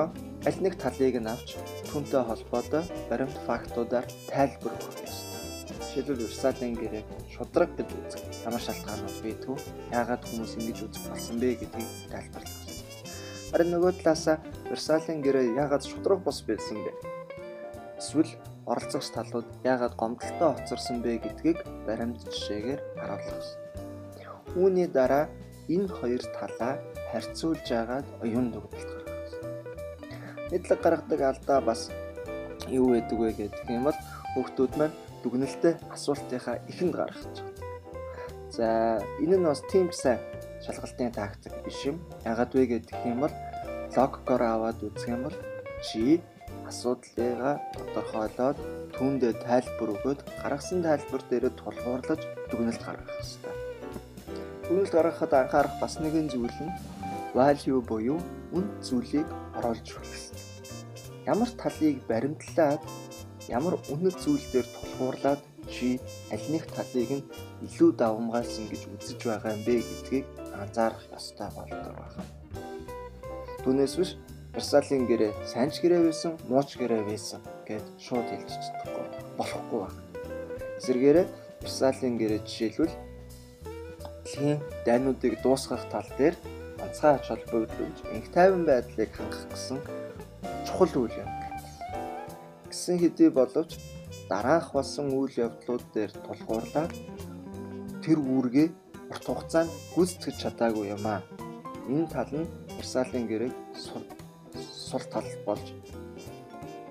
аль 0.47 0.59
нэг 0.61 0.74
талыг 0.78 1.15
нь 1.17 1.32
авч 1.34 1.57
түүнтэй 1.91 2.23
холбоотой 2.23 2.83
баримт 3.11 3.37
фактуудаар 3.43 4.07
тайлбар 4.31 4.73
өгөх 4.79 5.03
ёстой. 5.03 5.41
Жишээлбэл 5.67 6.23
Версалийн 6.23 6.75
гэрээ 6.79 7.03
шудраг 7.35 7.75
гэж 7.75 7.89
үзэх 7.91 8.23
ямар 8.47 8.63
шалтгаанууд 8.63 9.17
байдгүй 9.19 9.57
яагаад 9.91 10.23
хүмүүс 10.23 10.55
ингэж 10.55 10.77
үзэх 10.87 11.03
болсон 11.11 11.35
бэ 11.43 11.59
гэдгийг 11.59 11.91
тайлбарлах. 12.07 12.55
Харин 13.51 13.69
нөгөө 13.75 13.91
талаасаа 13.99 14.37
Версалийн 14.71 15.19
гэрээ 15.19 15.51
яагаад 15.59 15.83
шудраг 15.83 16.23
бос 16.23 16.39
байсан 16.47 16.79
бэ? 16.79 16.95
Эсвэл 17.99 18.31
оролцогч 18.71 19.11
талууд 19.11 19.47
яагаад 19.67 19.99
гомдолтой 19.99 20.55
хоцорсон 20.55 21.03
бэ 21.03 21.19
гэдгийг 21.27 21.59
баримт 21.83 22.23
жишээгээр 22.23 22.81
харуулах 23.03 23.35
ёстой. 23.35 23.59
Үүний 24.55 24.87
дараа 24.87 25.27
энэ 25.67 25.91
хоёр 25.91 26.23
талаа 26.39 26.79
харьцуулж 27.11 27.67
агаад 27.67 28.07
оюун 28.23 28.47
дүгнэлт 28.55 28.79
ёстой. 28.79 29.00
Мэдлэг 30.51 30.79
гаргадаг 30.83 31.21
алдаа 31.21 31.59
бас 31.63 31.89
юу 32.67 32.91
байдаг 32.93 33.17
вэ 33.19 33.31
гэдэг 33.39 33.67
юм 33.71 33.87
бол 33.87 33.99
хүүхдүүд 34.35 34.73
маань 34.77 34.95
дүгнэлтээ 35.23 35.73
асуултынхаа 35.95 36.57
ихэнд 36.71 36.93
гаргах 36.95 37.23
гэж 37.23 37.37
байна. 37.39 37.59
За 38.51 38.67
энэ 39.23 39.37
нь 39.39 39.47
бас 39.47 39.61
тийм 39.71 39.87
сайн 39.95 40.19
шалгалтын 40.65 41.11
тактик 41.15 41.55
биш 41.63 41.79
юм. 41.87 41.97
Ягаад 42.27 42.51
вэ 42.51 42.63
гэдэг 42.67 42.99
юм 43.07 43.23
бол 43.23 43.35
логикоор 43.95 44.43
аваад 44.43 44.79
үзэх 44.83 45.07
юм 45.07 45.23
бол 45.27 45.37
чи 45.87 46.19
асуудлыгаа 46.67 47.55
тодорхойлоод 47.75 48.57
түүндээ 48.95 49.33
тайлбар 49.43 49.89
өгөөд 49.95 50.19
гаргасан 50.43 50.79
тайлбар 50.83 51.21
дээрээ 51.29 51.53
тулгуурлаж 51.59 52.21
дүгнэлт 52.49 52.81
гаргах 52.85 53.11
хэрэгтэй. 53.15 53.55
Дүгнэлт 54.67 54.93
гаргахад 54.95 55.33
анхаарах 55.33 55.75
бас 55.79 55.93
нэгэн 55.99 56.27
зүйл 56.31 56.59
нь 56.63 56.75
value 57.34 57.82
буюу 57.82 58.19
үн 58.51 58.65
зүйлийг 58.82 59.27
оруулж 59.57 59.88
хэрэгтэй. 59.88 60.39
Ямар 61.25 61.49
талыг 61.55 61.97
баримтлаад 62.07 62.82
ямар 63.47 63.75
үнэт 63.93 64.17
зүйл 64.19 64.45
дээр 64.51 64.67
тулгуурлаад 64.67 65.41
чи 65.71 65.99
аль 66.34 66.47
нэг 66.51 66.67
талыг 66.75 67.09
нь 67.09 67.27
илүү 67.65 67.91
давмгаалсан 67.95 68.65
гэж 68.67 68.82
үзэж 68.91 69.19
байгаа 69.23 69.55
юм 69.55 69.63
бэ 69.63 69.73
гэдгийг 69.79 70.25
анзаарах 70.59 71.03
ёстой 71.15 71.49
болдог 71.55 71.93
байна. 71.95 72.23
Түүнээс 73.63 73.95
биш 73.99 74.11
Версалийн 74.51 75.07
гэрээ 75.07 75.32
сайн 75.47 75.71
ч 75.71 75.79
гэрээ 75.79 76.01
байсан, 76.03 76.36
муу 76.51 76.63
ч 76.67 76.75
гэрээ 76.75 77.07
байсан 77.07 77.39
гэд 77.63 77.86
шууд 77.95 78.27
хэлж 78.27 78.51
чадахгүй 78.51 79.07
болохгүй 79.39 79.79
байна. 79.79 79.99
Эсвэргээрээ 80.79 81.27
Версалийн 81.63 82.15
гэрээ 82.19 82.39
жишээлбэл 82.43 82.95
дэлхийн 84.25 84.59
дайнуудыг 84.84 85.39
дуусгах 85.39 85.88
тал 85.88 86.09
дээр 86.19 86.36
ганцхан 86.82 87.15
ач 87.15 87.25
холбогдолж 87.29 87.97
инх 88.15 88.27
тайван 88.36 88.65
байдлыг 88.65 89.11
хангах 89.13 89.45
гэсэн 89.53 89.79
чухал 90.65 90.93
үйл 91.05 91.15
юм. 91.23 91.29
Гэсэн 92.69 92.97
хэдий 92.97 93.29
боловч 93.29 93.77
дараах 94.29 94.73
болсон 94.73 95.13
үйл 95.13 95.34
явдлууд 95.45 95.86
дээр 95.93 96.11
тулгуурлаад 96.25 96.93
тэр 98.03 98.17
үүргээ 98.17 98.67
урт 99.11 99.25
хугацаанд 99.27 99.71
гүйцэтгэж 99.93 100.36
чадаагүй 100.41 100.86
юм 100.95 101.05
аа. 101.05 101.21
Энэ 101.91 102.07
тал 102.09 102.32
нь 102.34 102.51
Версалийн 102.77 103.27
гэрээг 103.29 103.55
сул 104.88 105.05
тал 105.13 105.27
болж 105.45 105.65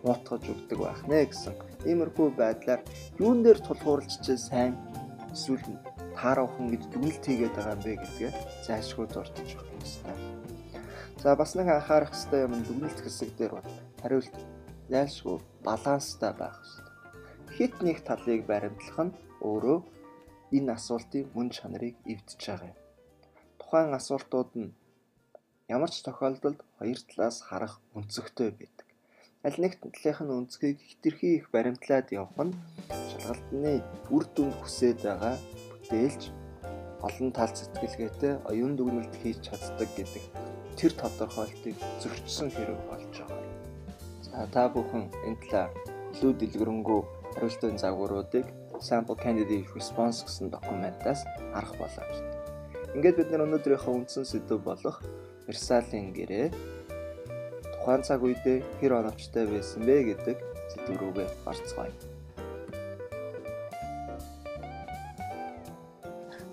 муутгаж 0.04 0.42
өгдөг 0.52 0.78
байх 0.80 1.02
нэ 1.10 1.28
гэсэн. 1.28 1.54
Иймэрхүү 1.88 2.28
байдлаар 2.36 2.80
юун 3.18 3.42
дээр 3.42 3.58
тулгуурлаж 3.64 4.20
чи 4.24 4.36
сайн 4.36 4.76
эсвэл 5.32 5.64
таарахын 6.20 6.68
гэж 6.68 6.82
дүгнэлт 6.92 7.24
хийгээд 7.24 7.56
байгаа 7.56 7.74
юм 7.76 7.82
бэ 7.84 7.92
гэдгээ 7.96 8.32
зайлшгүй 8.68 9.06
дурдж 9.08 9.48
өгөх 9.56 9.68
ёстой. 9.80 10.16
За 11.22 11.32
бас 11.40 11.56
нэг 11.56 11.68
анхаарах 11.72 12.12
хэрэгтэй 12.12 12.40
юм 12.44 12.54
дүгнэлт 12.68 13.00
хэсэг 13.00 13.30
дээр 13.40 13.52
бол 13.56 13.68
хариулт 14.04 14.36
зайлшгүй 14.92 15.36
баланстай 15.64 16.32
байх 16.36 16.60
ёстой 16.60 16.90
хит 17.60 17.82
нэг 17.84 17.98
талыг 18.08 18.46
баримтлах 18.48 18.98
нь 19.04 19.16
өөрөө 19.48 19.78
энэ 20.56 20.72
асуултын 20.78 21.28
мөн 21.34 21.48
чанарыг 21.56 21.96
эвдэж 22.12 22.40
байгаа 22.48 22.72
юм. 22.72 22.78
Тухайн 23.60 23.92
асуултууд 24.00 24.50
нь 24.60 24.72
ямар 25.76 25.90
ч 25.92 26.00
тохиолдолд 26.06 26.60
хоёр 26.78 27.00
талаас 27.08 27.36
харах 27.48 27.74
өнцөгтэй 27.98 28.50
байдаг. 28.56 28.86
Аль 29.44 29.60
нэг 29.60 29.72
талынх 29.82 30.20
нь 30.24 30.36
өнцгийг 30.38 30.78
хитрхи 30.88 31.28
их 31.36 31.46
баримтлаад 31.54 32.06
явах 32.20 32.38
нь 32.48 32.56
шалгалтны 33.10 33.74
үр 34.14 34.24
дүнд 34.34 34.56
хүсээд 34.62 34.98
байгаа 35.04 35.36
бүтээлч 35.90 36.30
олон 37.02 37.32
тал 37.34 37.50
сэтгэлгээтэй 37.50 38.46
оюун 38.46 38.78
дүгнэлт 38.78 39.14
хийж 39.18 39.42
чаддаг 39.42 39.90
гэдэг 39.98 40.22
тэр 40.78 40.92
тодорхойлтыг 40.94 41.74
зөрчсөн 41.98 42.48
хэрэг 42.54 42.78
болж 42.86 43.10
байгаа. 43.18 43.42
За 44.22 44.46
та 44.54 44.70
бүхэн 44.70 45.10
энэ 45.26 45.42
талаар 45.50 45.74
илүү 46.14 46.32
дэлгэрэнгүй 46.38 47.00
хариултын 47.34 47.74
загваруудыг 47.82 48.46
sample 48.78 49.18
candidate 49.18 49.66
response 49.74 50.22
гэсэн 50.22 50.54
документаас 50.54 51.26
харах 51.50 51.74
боломжтой. 51.74 52.38
Ингээд 52.94 53.18
бид 53.18 53.28
нар 53.34 53.44
өнөөдрийнхөө 53.50 53.92
үндсэн 53.98 54.24
сэдв 54.30 54.62
болох 54.62 55.02
Версалийн 55.50 56.14
гэрээ 56.14 56.54
тухайн 57.74 58.02
цаг 58.06 58.22
үедээ 58.22 58.62
хэр 58.78 58.92
оновчтой 59.02 59.44
байсан 59.50 59.82
бэ 59.82 60.14
гэдэг 60.14 60.36
сэдв 60.70 60.94
рүүгээ 61.02 61.28
орцгоё. 61.50 62.09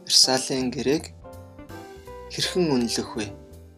Версалийн 0.08 0.72
гэрээг 0.72 1.12
хэрхэн 2.32 2.72
үнэлэх 2.72 3.20
вэ? 3.20 3.28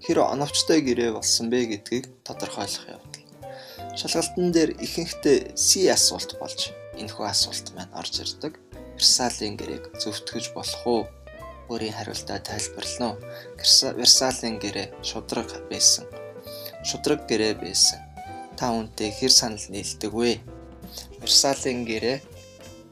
Хэр 0.05 0.30
оновчтой 0.30 0.77
гэрээ 0.86 1.17
болсон 1.17 1.49
бэ 1.49 1.73
гэдгийг 1.73 2.05
тодорхойлох 2.21 2.86
явдал. 2.86 3.25
Шалгалтын 3.97 4.53
дээр 4.53 4.77
ихэнхдээ 4.77 5.57
C 5.57 5.89
асуулт 5.89 6.38
болж 6.38 6.69
энэхүү 7.01 7.25
асуулт 7.25 7.73
маань 7.73 7.89
орж 7.97 8.21
ирдэг. 8.21 8.61
Версалийн 8.93 9.57
гэрээг 9.57 9.97
зөвтгөж 9.97 10.53
болох 10.53 10.82
уу? 10.86 11.03
Өөрийн 11.65 11.97
хариултаа 11.97 12.38
тайлбарлана 12.45 13.17
уу? 13.17 13.17
Версалийн 13.97 14.61
гэрээ 14.61 15.01
шудраг 15.01 15.49
байсан. 15.65 16.05
шудраг 16.86 17.25
гэрээ 17.25 17.57
байсан. 17.57 18.05
Та 18.53 18.69
үүнтэй 18.69 19.09
хэр 19.17 19.34
санал 19.34 19.65
нийлдэг 19.73 20.13
вэ? 20.13 20.38
Версалийн 21.17 21.89
гэрээ 21.89 22.21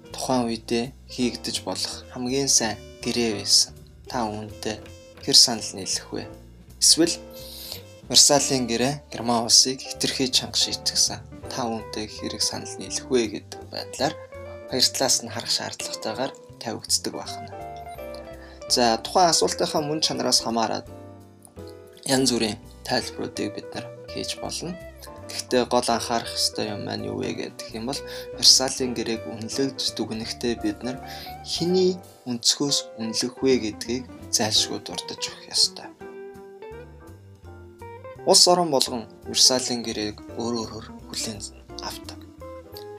тухайн 0.10 0.50
үедээ 0.50 0.86
хийгдэж 1.06 1.62
болох 1.62 2.02
хамгийн 2.10 2.50
сайн 2.50 2.87
гэрээ 3.04 3.32
байсан. 3.40 3.74
Та 4.08 4.24
үүнтэй 4.24 4.78
хэр 5.24 5.38
санал 5.38 5.72
нийлэх 5.76 6.08
вэ? 6.14 6.24
Эсвэл 6.80 7.16
Версалийн 8.10 8.68
гэрээ 8.72 9.12
Герман 9.12 9.44
улсыг 9.44 9.84
хитрхий 9.84 10.32
чанга 10.32 10.56
шийтгсэн. 10.56 11.20
Та 11.52 11.68
үүнтэй 11.68 12.08
хэрэг 12.08 12.42
санал 12.42 12.72
нийлэх 12.80 13.06
вэ 13.12 13.28
гэдэг 13.36 13.62
байдлаар 13.68 14.16
хоёр 14.72 14.88
талаас 14.96 15.18
нь 15.24 15.32
харах 15.32 15.52
шаардлагатайгаар 15.52 16.32
тавигддаг 16.64 17.14
байна. 17.14 17.52
За 18.72 18.96
тухайн 19.04 19.32
асуултынхаа 19.32 19.82
мөн 19.84 20.00
чанараас 20.00 20.44
хамаарат 20.44 20.88
янз 22.08 22.32
бүрийн 22.32 22.60
тайлбаруудыг 22.88 23.56
бид 23.56 23.68
нар 23.76 23.86
хийж 24.12 24.40
болно. 24.40 24.72
Гэхдээ 25.28 25.64
гол 25.68 25.88
анхаарах 25.88 26.32
ёстой 26.32 26.72
юм 26.76 26.88
маань 26.88 27.08
юу 27.12 27.20
вэ 27.20 27.32
гэдэг 27.36 27.76
юм 27.76 27.92
бол 27.92 28.00
Версалийн 28.40 28.96
гэрээг 28.96 29.28
үнэлэгч 29.28 29.96
дүгнэхдээ 29.96 30.56
бид 30.64 30.80
нар 30.84 30.98
хэний 31.44 32.00
өнцгөөс 32.28 32.78
үнэлэх 33.00 33.36
вэ 33.40 33.54
гэдгийг 33.64 34.04
зайлшгүй 34.36 34.80
дурдж 34.84 35.24
өгөх 35.32 35.48
ёстой. 35.48 35.88
Улс 38.28 38.44
орон 38.52 38.70
болгон 38.76 39.08
Версалийн 39.32 39.80
гэрээг 39.88 40.18
өөр 40.36 40.56
өөрөөр 40.60 40.86
хүлээн 41.08 41.40
авдаг. 41.88 42.20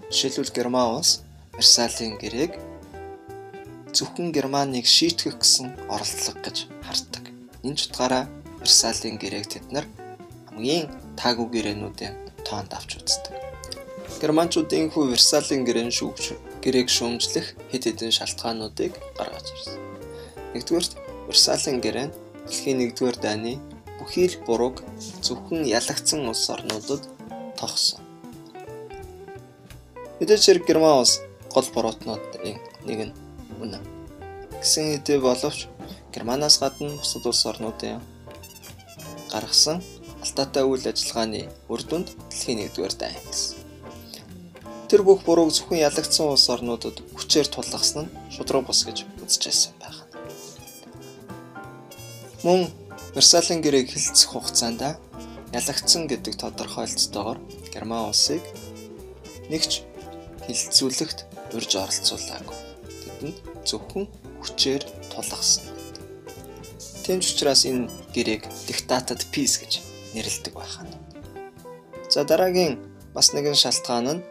Жишээлбэл 0.08 0.56
Герман 0.56 0.96
улс 0.96 1.20
Версалийн 1.52 2.16
гэрээг 2.16 2.56
зөвхөн 3.92 4.32
Германыг 4.32 4.88
шийтгэх 4.88 5.36
гэсэн 5.36 5.76
оролдлого 5.92 6.40
гэж 6.40 6.56
хардаг. 6.80 7.24
Энэ 7.60 7.76
ч 7.76 7.92
утгаараа 7.92 8.24
Версалийн 8.64 9.20
гэрээг 9.20 9.46
тэд 9.52 9.66
нар 9.68 9.84
хамгийн 10.48 10.88
таагүй 11.20 11.48
гэрээнүүдийн 11.52 12.14
тоонд 12.48 12.72
авч 12.72 12.96
үздэг. 12.96 13.36
Германчуудын 14.24 14.88
хүү 14.88 15.12
Версалийн 15.12 15.68
гэрээн 15.68 15.92
шүүгч 15.92 16.24
гэрээг 16.62 16.88
шүүмжлэх 16.90 17.46
хэд 17.70 17.82
хэдэн 17.86 18.12
шалтгаануудыг 18.18 18.92
гаргаж 19.18 19.46
ирсэн. 19.54 19.78
Нэгдүгээр 20.54 20.86
Версалийн 21.28 21.78
гэрээн 21.84 22.10
дэлхийн 22.48 22.80
1-р 22.92 23.16
дайны 23.20 23.60
бүхий 23.98 24.26
л 24.32 24.36
бурууг 24.46 24.76
зөвхөн 25.24 25.68
ялагдсан 25.78 26.24
улс 26.30 26.44
орнуудад 26.48 27.02
тогсон. 27.60 28.00
Мэдээж 30.18 30.42
хэрэг 30.44 30.64
Герман 30.66 31.04
улс 31.04 31.20
гол 31.52 31.68
буруутнуудын 31.74 32.56
нэг 32.88 33.00
нь 33.06 33.14
үнэ. 33.62 33.78
Гэсэн 34.58 34.98
хэдий 34.98 35.18
боловч 35.20 35.68
Германаас 36.14 36.58
гадна 36.58 36.96
бусад 36.96 37.24
улс 37.26 37.42
орнуудын 37.46 38.00
гаргасан 39.30 39.78
алдаатай 40.24 40.64
үйл 40.64 40.84
ажиллагааны 40.90 41.42
үр 41.68 41.82
дүнд 41.86 42.08
дэлхийн 42.30 42.66
1-р 42.66 42.94
дайн 42.98 43.20
гэсэн. 43.28 43.67
Тэр 44.88 45.04
бүх 45.04 45.20
бурууг 45.20 45.52
зөвхөн 45.52 45.84
ялагдсан 45.84 46.32
улс 46.32 46.48
орнуудад 46.48 47.04
хүчээр 47.12 47.48
тулгасан 47.52 48.08
нь 48.08 48.12
шудраг 48.32 48.64
бус 48.64 48.88
гэж 48.88 49.04
үзэжсэн 49.20 49.76
байна. 49.76 50.08
Мөн 52.40 52.72
Версалийн 53.12 53.60
гэрээг 53.60 53.92
хилцэх 53.92 54.32
хугацаанд 54.32 54.96
ялагдсан 55.52 56.08
гэдэг 56.08 56.40
тодорхойлолцоогоор 56.40 57.36
Герман 57.68 58.08
улсыг 58.08 58.40
нэгч 59.52 59.84
хилцүүлэгт 60.48 61.18
урьж 61.52 61.72
оролцуулаагүй. 61.76 62.56
Тэдэнд 63.04 63.36
зөвхөн 63.68 64.08
хүчээр 64.40 64.82
тулгасан. 65.12 65.68
Тэмч 67.04 67.24
учраас 67.36 67.68
энэ 67.68 67.92
гэрээг 68.16 68.48
диктатад 68.64 69.20
peace 69.32 69.60
гэж 69.60 69.84
нэрлэдэг 70.16 70.56
байна. 70.56 70.96
За 72.08 72.24
дараагийн 72.24 72.80
бас 73.12 73.36
нэгэн 73.36 73.56
шалтгаан 73.56 74.08
нь 74.16 74.24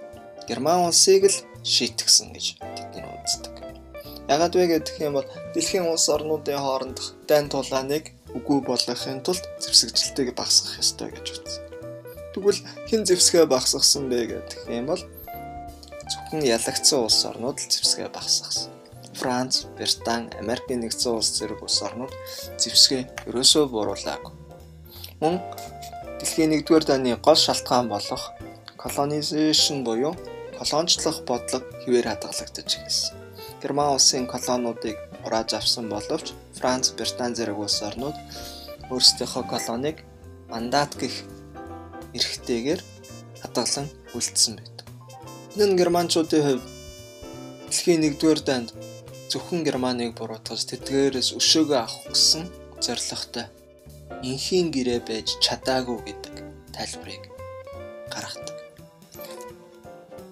Герман 0.48 0.88
улсыг 0.88 1.28
л 1.28 1.38
шийтгсэн 1.64 2.32
гэж 2.32 2.46
тэд 2.60 3.04
үздэг. 3.04 3.56
Ягаад 4.32 4.56
вэ 4.56 4.80
гэх 4.80 5.00
юм 5.04 5.20
бол 5.20 5.28
дэлхийн 5.52 5.88
улс 5.88 6.08
орнуудын 6.08 6.60
хоорондох 6.60 7.20
дайн 7.28 7.52
тулааныг 7.52 8.16
үгүй 8.32 8.60
болгохын 8.64 9.24
тулд 9.24 9.44
зэвсэгжилтэйг 9.60 10.32
багасгах 10.36 10.80
ёстой 10.80 11.12
гэж 11.12 11.26
үзсэн. 11.36 11.64
Тэгвэл 12.32 12.62
хэн 12.88 13.04
зэвсгээ 13.08 13.46
багасгасан 13.48 14.08
бэ 14.08 14.20
гэх 14.32 14.68
юм 14.72 14.88
бол 14.92 15.04
зөвхөн 16.12 16.42
ялагдсан 16.44 17.00
улс 17.04 17.20
орнууд 17.28 17.58
л 17.60 17.72
зэвсгээ 17.72 18.08
багасгасан. 18.12 18.72
Франц, 19.20 19.66
Британи, 19.76 20.30
Америкийн 20.40 20.80
нэгдсэн 20.84 21.12
улс 21.12 21.32
зэрэг 21.36 21.60
улс 21.64 21.82
орнууд 21.82 22.14
зэвсгээ 22.62 23.28
ерөөсөө 23.28 23.66
бууруулаагүй. 23.72 24.34
Мөн 25.20 25.42
дэлхийн 26.20 26.54
1-р 26.62 26.84
дайны 26.86 27.18
гол 27.18 27.36
шалтгаан 27.36 27.90
болох 27.90 28.32
колонизашн 28.78 29.82
буюу 29.82 30.14
колончлох 30.58 31.18
бодлого 31.30 31.66
хിവэр 31.82 32.08
хадгалагдаж 32.10 32.70
эхэлсэн. 32.78 33.16
Герман 33.62 33.94
улсын 33.96 34.26
колониудыг 34.28 34.98
хурааж 35.24 35.54
авсан 35.54 35.86
боловч 35.90 36.34
Франц, 36.58 36.92
Британи 36.98 37.36
зэрэг 37.38 37.58
улс 37.58 37.82
орнууд 37.82 38.18
өөрсдийнхөө 38.92 39.44
колониг 39.54 39.98
мандат 40.50 40.92
гэх 41.02 41.16
эрхтэйгээр 42.18 42.82
хадгалан 43.42 43.88
үлдсэн 44.18 44.54
байдаг. 44.58 44.86
Энэ 45.56 45.66
нь 45.68 45.78
германчуудын 45.80 46.44
хувьд 46.46 46.66
дэлхийн 47.70 48.02
1-р 48.08 48.40
дайнд 48.48 48.70
зөвхөн 49.32 49.62
Германыг 49.68 50.16
буруутгаж 50.16 50.62
тэдгээрээс 50.72 51.36
өшөөгөө 51.40 51.80
авах 51.84 52.08
гэсэн 52.16 52.44
зорилготой 52.80 53.46
инхийн 54.24 54.72
гэрээ 54.76 55.00
байж 55.10 55.28
чадаагүй 55.44 56.00
гэдэг 56.08 56.36
тайлбарыг 56.76 57.24
гаргадаг. 58.14 58.57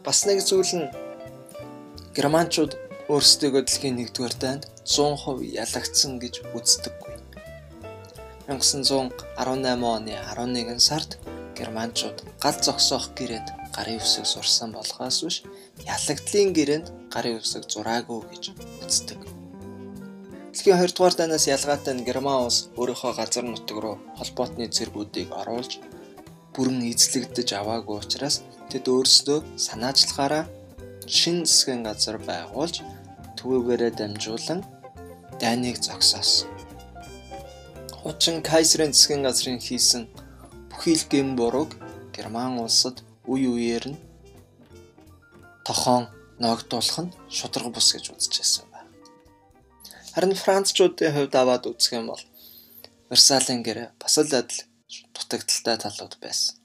Бас 0.05 0.21
нэг 0.29 0.45
зүйл 0.45 0.73
нь 0.77 0.93
германчууд 2.13 2.77
өөрсдөө 3.09 3.65
дэлхийн 3.65 3.97
1-р 4.05 4.33
дайнд 4.37 4.69
100% 4.85 5.41
ялагдсан 5.41 6.21
гэж 6.21 6.45
үздэггүй. 6.53 7.13
1918 8.45 9.17
оны 9.81 10.13
11 10.13 10.77
сард 10.77 11.17
германчууд 11.57 12.21
гал 12.37 12.57
зогсоох 12.61 13.17
гэрээнд 13.17 13.49
гарын 13.73 13.97
үсэг 13.97 14.29
сурсан 14.29 14.77
болохоос 14.77 15.17
биш 15.25 15.37
ялагдлын 15.89 16.53
гэрээнд 16.53 16.87
гарын 17.09 17.41
үсэг 17.41 17.65
зураагүй 17.65 18.21
гэж 18.29 18.43
үздэг. 18.85 19.19
Дэлхийн 20.53 20.85
2 20.85 20.93
дугаар 20.93 21.15
дайнаас 21.17 21.49
ялгаатай 21.49 21.97
нь 21.97 22.05
Герман 22.05 22.45
улс 22.45 22.69
өөрийнхөө 22.77 23.13
газар 23.17 23.45
нутаг 23.49 23.77
руу 23.81 23.97
холбоотны 24.21 24.69
цэргүүдийг 24.69 25.33
оруулж 25.33 25.81
бүрэн 26.53 26.93
эзлэгдэж 26.93 27.49
аваагүй 27.57 27.97
учраас 28.05 28.45
тэд 28.71 28.85
өөрсдөө 28.93 29.39
санаачлагаараа 29.65 30.45
шин 31.17 31.37
засгийн 31.45 31.81
газар 31.87 32.17
байгуулж 32.29 32.75
түүгээрээ 33.37 33.91
дамжуулан 33.99 34.61
дайныг 35.41 35.77
зогсоосон. 35.85 36.49
Хучин 37.99 38.41
Кайсерийн 38.49 38.93
засгийн 38.93 39.23
газрын 39.27 39.59
хийсэн 39.67 40.03
бүхий 40.69 40.95
л 40.97 41.05
гэм 41.11 41.29
бурууг 41.39 41.71
Герман 42.15 42.57
улсад 42.65 42.97
үе 43.31 43.47
үеэр 43.53 43.85
нь 43.91 43.97
тохон 45.65 46.03
ногдуулах 46.43 46.99
нь 47.03 47.15
шудраг 47.37 47.69
бус 47.73 47.87
гэж 47.93 48.05
үзчихсэн 48.13 48.65
байна. 48.73 48.91
Харин 50.13 50.35
Францчуудын 50.43 51.13
хувьд 51.13 51.33
аваад 51.41 51.63
үзэх 51.69 51.93
юм 51.99 52.05
бол 52.11 52.23
Версалийн 53.09 53.61
гэрээ 53.65 53.89
бас 54.01 54.15
л 54.17 54.33
адил 54.41 54.61
дутагдaltaй 55.13 55.77
талууд 55.81 56.15
байсан. 56.23 56.64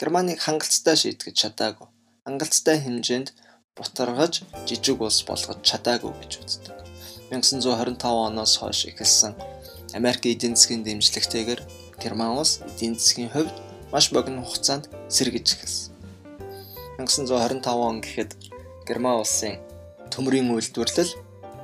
Германыг 0.00 0.38
хангалттай 0.40 0.96
шийтгэж 0.96 1.34
чадаагүй. 1.42 1.88
Хангалттай 2.26 2.76
хэмжээнд 2.84 3.28
бутаргаж 3.76 4.44
жижиг 4.68 5.00
улс 5.00 5.20
болгож 5.28 5.58
чадаагүй 5.64 6.12
гэж 6.20 6.32
үздэг. 6.42 6.76
1925 7.30 8.04
оноос 8.28 8.52
хойш 8.58 8.90
эхэлсэн 8.90 9.32
Америк 9.94 10.26
эдийн 10.26 10.54
засгийн 10.56 10.82
дэмжлэгтэйгээр 10.84 11.60
Герман 12.02 12.38
улс 12.40 12.60
эдийн 12.66 12.94
засгийн 12.98 13.30
хувьд 13.30 13.56
маш 13.92 14.10
богино 14.14 14.42
хугацаанд 14.42 14.90
сэргэж 15.08 15.46
эхэлсэн. 15.54 15.94
1925 16.98 17.88
он 17.88 18.00
гэхэд 18.04 18.30
Герман 18.88 19.22
улсын 19.22 19.58
төмрийн 20.12 20.50
үйлдвэрлэл 20.50 21.12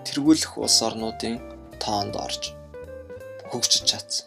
тэргүүлэх 0.06 0.52
улс 0.62 0.78
орнуудын 0.86 1.42
тоонд 1.82 2.14
орж 2.16 2.54
хөгжиж 3.50 3.82
чадсан. 3.90 4.26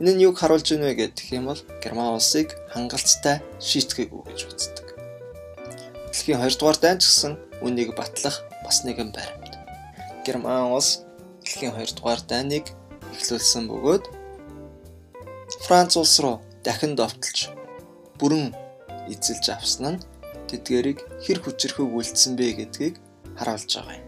Энэ 0.00 0.12
нь 0.12 0.24
юг 0.28 0.36
харуулж 0.36 0.68
байна 0.76 0.92
вэ 0.92 1.08
гэх 1.08 1.32
юм 1.32 1.48
бол 1.48 1.60
Герман 1.80 2.12
улсыг 2.12 2.52
хангалттай 2.68 3.40
шийтгээгүй 3.64 4.22
гэж 4.28 4.40
үздэг. 4.44 4.86
Дэлхийн 6.12 6.40
2 6.44 6.60
дугаар 6.60 6.76
дайн 6.76 7.00
ч 7.00 7.08
гэсэн 7.08 7.32
үнийг 7.64 7.96
батлах 7.96 8.44
бас 8.60 8.84
нэгэн 8.84 9.08
баримт. 9.16 9.56
Герман 10.28 10.68
улс 10.76 11.00
дэлхийн 11.40 11.72
2 11.72 11.96
дугаар 11.96 12.20
дайныг 12.28 12.76
эхлүүлсэн 13.16 13.64
бөгөөд 13.72 14.04
Франц 15.64 15.96
улс 15.96 16.20
руу 16.20 16.44
дахин 16.60 16.92
довтолж 16.92 17.48
бүрэн 18.20 18.52
эзэлж 19.08 19.46
авсан 19.56 19.96
нь 19.96 20.04
тэдгэрийг 20.52 21.00
хэр 21.24 21.40
хүчрхэг 21.40 21.88
үлдсэн 21.88 22.36
бэ 22.36 22.46
гэдгийг 22.60 22.94
харуулж 23.40 23.70
байгаа 23.72 23.96
юм. 23.96 24.04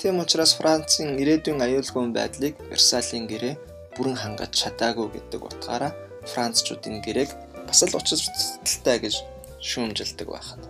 Тийм 0.00 0.16
учраас 0.24 0.56
Францын 0.56 1.20
ирээдүйн 1.20 1.60
аюулгүй 1.60 2.04
байдлыг 2.16 2.54
Версалийн 2.72 3.28
гэрээ 3.28 3.75
бүрэн 3.96 4.16
хангаж 4.20 4.52
чадаагүй 4.52 5.08
гэдэг 5.16 5.40
утгаараа 5.40 5.92
Францчуудын 6.28 7.00
гэрээг 7.00 7.30
бас 7.66 7.80
л 7.82 7.96
учиртай 7.96 8.96
гэж 9.00 9.24
шүүмжилдэг 9.60 10.28
байхад. 10.28 10.62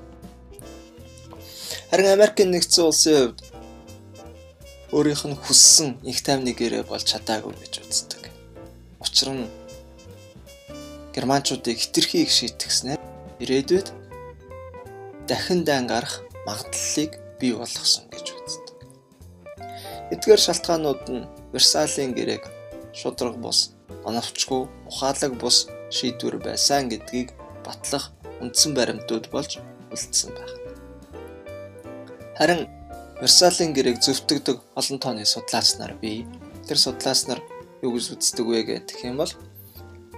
Харин 1.91 2.15
Америкийн 2.15 2.51
нэгдсэн 2.51 2.85
улсын 2.87 3.15
хувьд 3.19 3.41
өөрийнх 4.95 5.25
нь 5.27 5.37
хүссэн 5.37 5.89
их 6.07 6.23
тайвны 6.23 6.55
гэрээ 6.55 6.87
болж 6.87 7.05
чадаагүй 7.05 7.55
гэж 7.59 7.73
үздэг. 7.83 8.23
Учир 9.03 9.29
нь 9.35 9.51
германчуудыг 11.15 11.77
хитрхийг 11.79 12.31
шийтгснээр 12.31 13.01
ирээдүйд 13.43 13.89
дахин 15.29 15.65
дан 15.67 15.87
гарах 15.91 16.23
магадлалыг 16.47 17.13
бий 17.41 17.53
болгосон 17.53 18.07
гэж 18.15 18.27
үздэг. 18.35 18.77
Эдгээр 20.15 20.41
шалтгаанууд 20.41 21.03
нь 21.11 21.29
Версалийн 21.53 22.15
гэрээг 22.15 22.56
шудраг 22.97 23.37
бус, 23.45 23.77
оновчгүй, 24.09 24.63
ухаалаг 24.89 25.33
бус 25.37 25.69
шийдвэр 25.93 26.41
байсан 26.41 26.89
гэдгийг 26.89 27.37
батлах 27.65 28.11
үндсэн 28.41 28.73
баримтууд 28.75 29.29
болж 29.35 29.61
үлдсэн 29.93 30.33
байна. 30.33 30.57
Харин 32.39 32.61
Версалийн 33.21 33.73
гэрээг 33.73 34.01
зөвтгдөг 34.05 34.61
олон 34.77 34.99
тооны 35.01 35.25
судлаач 35.25 35.81
нар 35.81 35.95
бий. 36.01 36.27
Тэр 36.69 36.77
судлаач 36.77 37.25
нар 37.29 37.41
юу 37.81 37.97
гэж 37.97 38.13
үздэг 38.13 38.45
вэ 38.45 38.61
гэх 38.69 39.05
юм 39.09 39.17
бол 39.21 39.33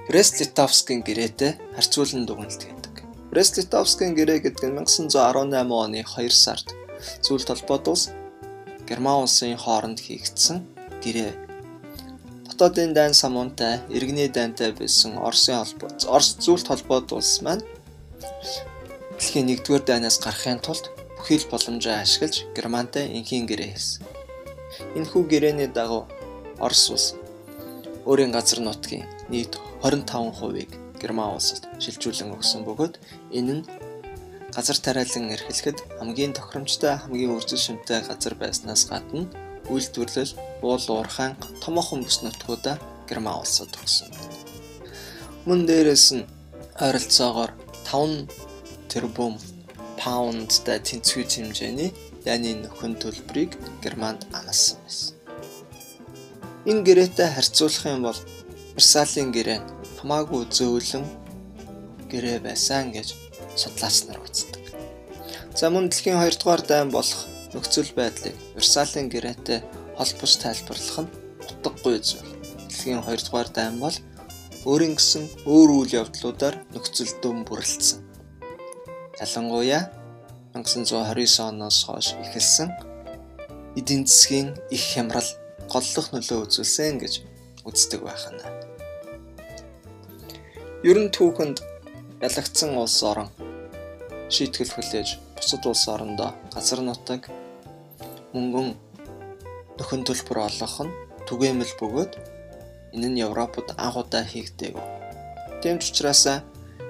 Брест-Литовскийн 0.09 1.07
гэрээтэй 1.07 1.53
харьцуулан 1.77 2.27
дугналт 2.27 2.59
гэдэг. 2.59 2.95
Брест-Литовскийн 3.31 4.19
гэрээ 4.19 4.39
гэдэг 4.51 4.67
нь 4.67 4.79
1918 4.83 5.71
оны 5.71 6.03
2 6.03 6.33
сард 6.33 6.75
зүйл 7.23 7.45
толгойд 7.47 7.87
улс 7.87 8.11
Герман 8.89 9.23
улсын 9.23 9.55
хооронд 9.55 10.03
хийгдсэн 10.03 10.67
гэрээ. 11.05 11.48
Дотоодын 12.59 12.91
дайн 12.93 13.15
самуунтай, 13.15 13.79
иргэний 13.87 14.27
дайнтай 14.27 14.73
байсан 14.75 15.15
Оросын 15.23 15.63
холбоо, 15.63 15.91
Орос 16.11 16.43
зүйл 16.43 16.65
толгойд 16.67 17.15
улс 17.15 17.39
маань 17.39 17.63
дэлхийн 19.15 19.47
1-р 19.55 19.83
дайнаас 19.87 20.19
гарахын 20.19 20.59
тулд 20.59 20.91
бүхий 21.15 21.39
л 21.39 21.47
боломжоо 21.55 22.03
ашиглаж 22.03 22.51
Германтай 22.59 23.15
инхийн 23.15 23.47
гэрээ 23.47 23.71
хийсэн. 23.79 24.03
Энэхүү 24.99 25.23
гэрээний 25.31 25.71
дагуу 25.71 26.11
Орос 26.59 26.85
улс 26.91 27.07
өөрийн 28.11 28.35
газар 28.35 28.59
нутгийн 28.59 29.07
нийт 29.31 29.55
25%-ийг 29.87 30.75
Герман 30.99 31.39
улсад 31.39 31.63
шилжүүлэн 31.79 32.35
өгсөн 32.35 32.67
бөгөөд 32.67 32.95
энэ 33.39 33.55
нь 33.55 33.69
газар 34.51 34.79
тариалан 34.83 35.31
эрхлэхэд 35.31 35.79
хамгийн 36.03 36.35
тохиромжтой 36.35 36.99
хамгийн 37.07 37.39
үржил 37.39 37.63
шимтэй 37.63 38.03
газар 38.03 38.35
байснаас 38.35 38.83
гадна 38.91 39.31
үйлдвэрлэл 39.73 40.33
уул 40.67 40.87
уурхайн 40.89 41.35
томоохон 41.63 42.03
бүс 42.05 42.19
нутгуудаа 42.25 42.77
Герман 43.09 43.41
улсад 43.41 43.73
өгсөн. 43.81 44.11
Мөн 45.47 45.61
дээрээс 45.69 46.07
нь 46.17 46.29
ойролцоогоор 46.85 47.53
5 47.89 48.29
тэрбум 48.91 49.35
паундтай 50.01 50.79
тэнцвэр 50.89 51.29
хэмжээний 51.29 51.91
дайны 52.25 52.53
нөхөн 52.63 52.95
төлбөрийг 53.03 53.53
Германд 53.83 54.29
амласан 54.37 54.79
байсан. 54.85 55.15
Энэ 56.71 56.85
гэрээтэй 56.87 57.29
харьцуулах 57.33 57.85
юм 57.87 58.03
бол 58.09 58.21
Версалийн 58.77 59.31
гэрээ 59.33 59.61
хамаагүй 59.99 60.43
зөөлөн 60.57 61.05
гэрээ 62.11 62.39
байсан 62.45 62.93
гэж 62.93 63.09
судлаач 63.61 63.97
нар 64.07 64.21
үздэг. 64.23 64.65
За 65.59 65.67
мөн 65.73 65.89
дэлхийн 65.89 66.21
2 66.21 66.39
дугаар 66.39 66.63
дайн 66.63 66.91
болох 66.93 67.27
нөхцөл 67.59 67.91
байдлыг 67.99 68.39
Версалийн 68.55 69.11
гэрээтэй 69.11 69.67
холбож 69.99 70.33
тайлбарлах 70.39 70.99
нь 71.03 71.11
утгагүй 71.43 71.99
зүйл. 71.99 72.31
Дэлхийн 72.71 73.03
2 73.03 73.19
дугаар 73.27 73.51
дайн 73.51 73.83
бол 73.83 73.97
өөрийн 74.63 74.95
гэсэн 74.95 75.27
өөр 75.43 75.71
үйл 75.83 75.93
явдлуудаар 76.07 76.63
нөхцөл 76.71 77.19
дүн 77.19 77.43
бүрэлдсэн. 77.43 77.99
Ялангуяа 79.19 79.91
1929 80.55 81.51
оноос 81.51 81.83
хойш 81.83 82.15
эхэлсэн 82.23 82.71
эдийн 83.75 84.07
засгийн 84.07 84.55
их 84.71 84.85
хямрал 84.95 85.27
голлох 85.67 86.15
нөлөө 86.15 86.39
үзүүлсэн 86.47 87.03
гэж 87.03 87.15
үздэг 87.67 88.07
байна. 88.07 88.47
Ер 90.87 90.99
нь 91.03 91.11
түүхэнд 91.11 91.59
ялагдсан 92.23 92.79
улс 92.79 93.03
орон 93.03 93.35
шийтгэл 94.31 94.75
хүлээж 94.75 95.09
бусад 95.35 95.63
улс 95.67 95.85
орондоо 95.89 96.31
газар 96.55 96.81
нутаг 96.87 97.27
мөнгөн 98.35 98.69
нөхөн 99.79 100.03
төлбөр 100.09 100.39
олгох 100.49 100.77
нь 100.85 100.97
түгээмэл 101.29 101.73
бөгөөд 101.81 102.13
энэ 102.95 103.09
нь 103.09 103.21
Европод 103.27 103.69
анх 103.77 103.97
удаа 104.03 104.25
хийгдээгүй. 104.25 104.85
Тэмч 105.63 105.83
учраас 105.91 106.43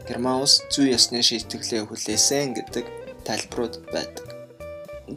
Герман 0.09 0.41
улс 0.43 0.65
зүй 0.73 0.97
ёсны 0.97 1.21
шийтгэлээ 1.21 1.83
хүлээсэн 1.85 2.57
гэдэг 2.57 2.87
тайлбарууд 3.27 3.75
байдаг. 3.93 4.27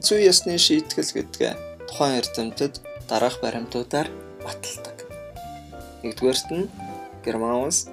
Зүй 0.03 0.27
ёсны 0.31 0.59
шийтгэл 0.59 1.15
гэдэг 1.15 1.55
тухайн 1.87 2.19
эрдэмтэд 2.19 2.73
дараах 3.07 3.39
баримтуудаар 3.39 4.07
баталдаг. 4.43 4.97
Нэгдүгээрт 6.03 6.47
нь 6.51 6.71
Герман 7.23 7.55
улс 7.65 7.87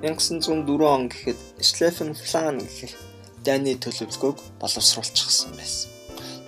1904 0.00 0.64
он 0.96 1.12
гэхэд 1.12 1.38
Schlieffen 1.60 2.16
Plan 2.16 2.56
гэх 2.56 2.96
дайны 3.44 3.76
төлөвлөгөөг 3.76 4.38
боловсруулчихсан 4.60 5.52
байсан. 5.60 5.99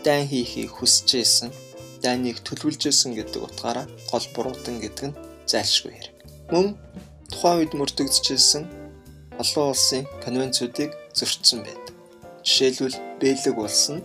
Дайн 0.03 0.27
хийхийг 0.27 0.71
хүсэжсэн, 0.75 1.55
дайныг 2.03 2.43
төлөвлөжсэн 2.43 3.15
гэдэг 3.15 3.39
утгаараа 3.47 3.87
гол 4.11 4.27
буруутан 4.35 4.83
гэдэг 4.83 5.15
нь 5.15 5.19
зайлшгүй 5.47 5.95
хэрэг. 5.95 6.15
Мөн 6.51 6.67
тухайн 7.31 7.59
үед 7.63 7.73
мөрдөгдөжсэн 7.79 8.65
олон 9.39 9.67
улсын 9.71 10.03
конвенцүүдийг 10.25 10.91
зөрчсөн 11.15 11.63
байдаг. 11.63 11.95
Жишээлбэл 12.43 12.99
Бэлэг 13.23 13.57
улс 13.59 13.95
нь 13.95 14.03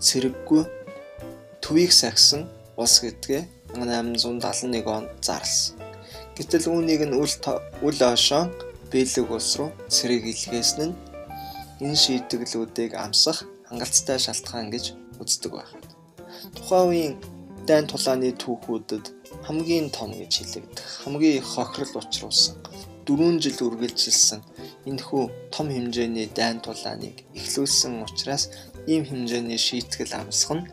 цэрэггүй 0.00 0.62
төвийг 1.60 1.92
сахисан 1.92 2.48
улс 2.80 2.96
гэдгээ 3.04 3.42
1871 3.76 4.88
онд 4.88 5.12
зарласан. 5.20 5.76
Гэтэл 6.36 6.72
үүнийг 6.72 7.04
нь 7.04 7.18
үл 7.20 7.34
үл 7.84 8.00
ошоо 8.00 8.48
Бэлэг 8.88 9.28
улс 9.28 9.60
руу 9.60 9.70
цэрэг 9.92 10.24
илгээсэн 10.32 10.88
нь 10.88 10.96
энэ 11.84 12.00
шийтгэлүүдийг 12.02 12.96
амсах 12.96 13.44
хангалттай 13.68 14.16
шалтгаан 14.16 14.72
гэж 14.72 14.96
үздэг 15.22 15.52
байна. 15.58 15.80
Тухайн 16.56 16.88
үеийн 16.88 17.14
дайн 17.68 17.86
тулааны 17.90 18.32
түүхүүдэд 18.42 19.04
хамгийн 19.46 19.90
том 19.92 20.10
гэж 20.16 20.32
хэлэгдэх 20.40 20.88
хамгийн 21.04 21.44
хохирол 21.44 22.00
учруулсан 22.00 22.56
4 23.08 23.40
жил 23.44 23.58
үргэлжилсэн 23.68 24.40
энэхүү 24.88 25.22
том 25.52 25.66
хэмжээний 25.72 26.28
дайн 26.38 26.60
тулааныг 26.64 27.24
эхлүүлсэн 27.36 28.04
учраас 28.04 28.44
ийм 28.92 29.04
хэмжээний 29.08 29.60
шийтгэл 29.66 30.12
амсах 30.20 30.52
нь 30.56 30.68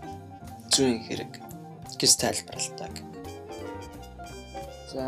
зүйн 0.73 0.99
хэрэг 1.07 1.31
гэж 1.99 2.11
тайлбарладаг. 2.19 2.93
За 4.91 5.03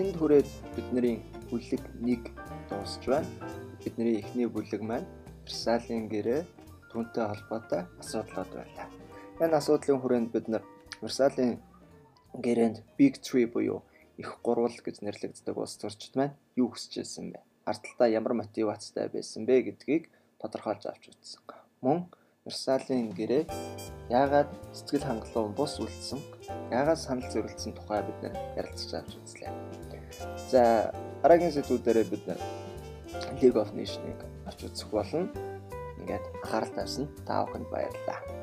энд 0.00 0.14
хүрээд 0.16 0.48
бидний 0.76 1.16
бүлэг 1.48 1.80
1 2.04 2.28
дуусч 2.68 3.02
байна. 3.08 3.28
Бидний 3.84 4.20
эхний 4.20 4.48
бүлэг 4.48 4.80
маань 4.80 5.08
Версалийн 5.44 6.08
гэрээ 6.12 6.40
түүнтэй 6.92 7.24
холбоотой 7.24 7.82
асуудлууд 7.98 8.50
байлаа. 8.52 8.86
Энэ 9.40 9.56
асуудлын 9.56 10.00
хүрээнд 10.00 10.30
бид 10.32 10.46
нар 10.52 10.62
Версалийн 11.00 11.58
гэрээнд 12.36 12.84
Big 12.96 13.18
3 13.18 13.48
буюу 13.48 13.82
их 14.20 14.38
гурвал 14.44 14.76
гэж 14.76 15.00
нэрлэгддэг 15.02 15.56
улс 15.56 15.80
төрчид 15.80 16.14
маань 16.14 16.36
юу 16.54 16.68
хүсэж 16.70 17.02
ирсэн 17.02 17.32
бэ? 17.32 17.40
Ардталтаа 17.64 18.08
ямар 18.12 18.36
мотивацтай 18.36 19.08
байсан 19.08 19.48
бэ 19.48 19.72
гэдгийг 19.72 20.12
тодорхойлж 20.38 20.84
авч 20.86 21.10
үзсэн. 21.10 21.40
Мөн 21.80 22.12
Версалийн 22.44 23.14
гэрээ 23.16 23.46
яагаад 24.10 24.50
сэтгэл 24.76 25.06
хангалуун 25.08 25.54
бус 25.56 25.78
үлдсэн? 25.80 26.20
Яагаад 26.70 27.00
санал 27.00 27.30
зөрөлдсөн 27.32 27.72
тухай 27.74 28.02
бид 28.02 28.18
нэр 28.22 28.34
ярилцж 28.58 28.90
авч 28.94 29.16
үзлээ. 29.16 29.50
За 30.50 30.92
дараагийн 31.22 31.54
сэдвүүдээр 31.54 32.06
бид 32.10 32.24
League 33.40 33.58
of 33.58 33.70
Nations-ыг 33.74 34.20
авч 34.46 34.60
үзэх 34.66 34.90
болно. 34.90 35.51
Ингээд 36.02 36.24
анхаарал 36.42 36.72
тавьсан 36.74 37.06
та 37.22 37.46
бүхэнд 37.46 37.70
баярлалаа. 37.70 38.41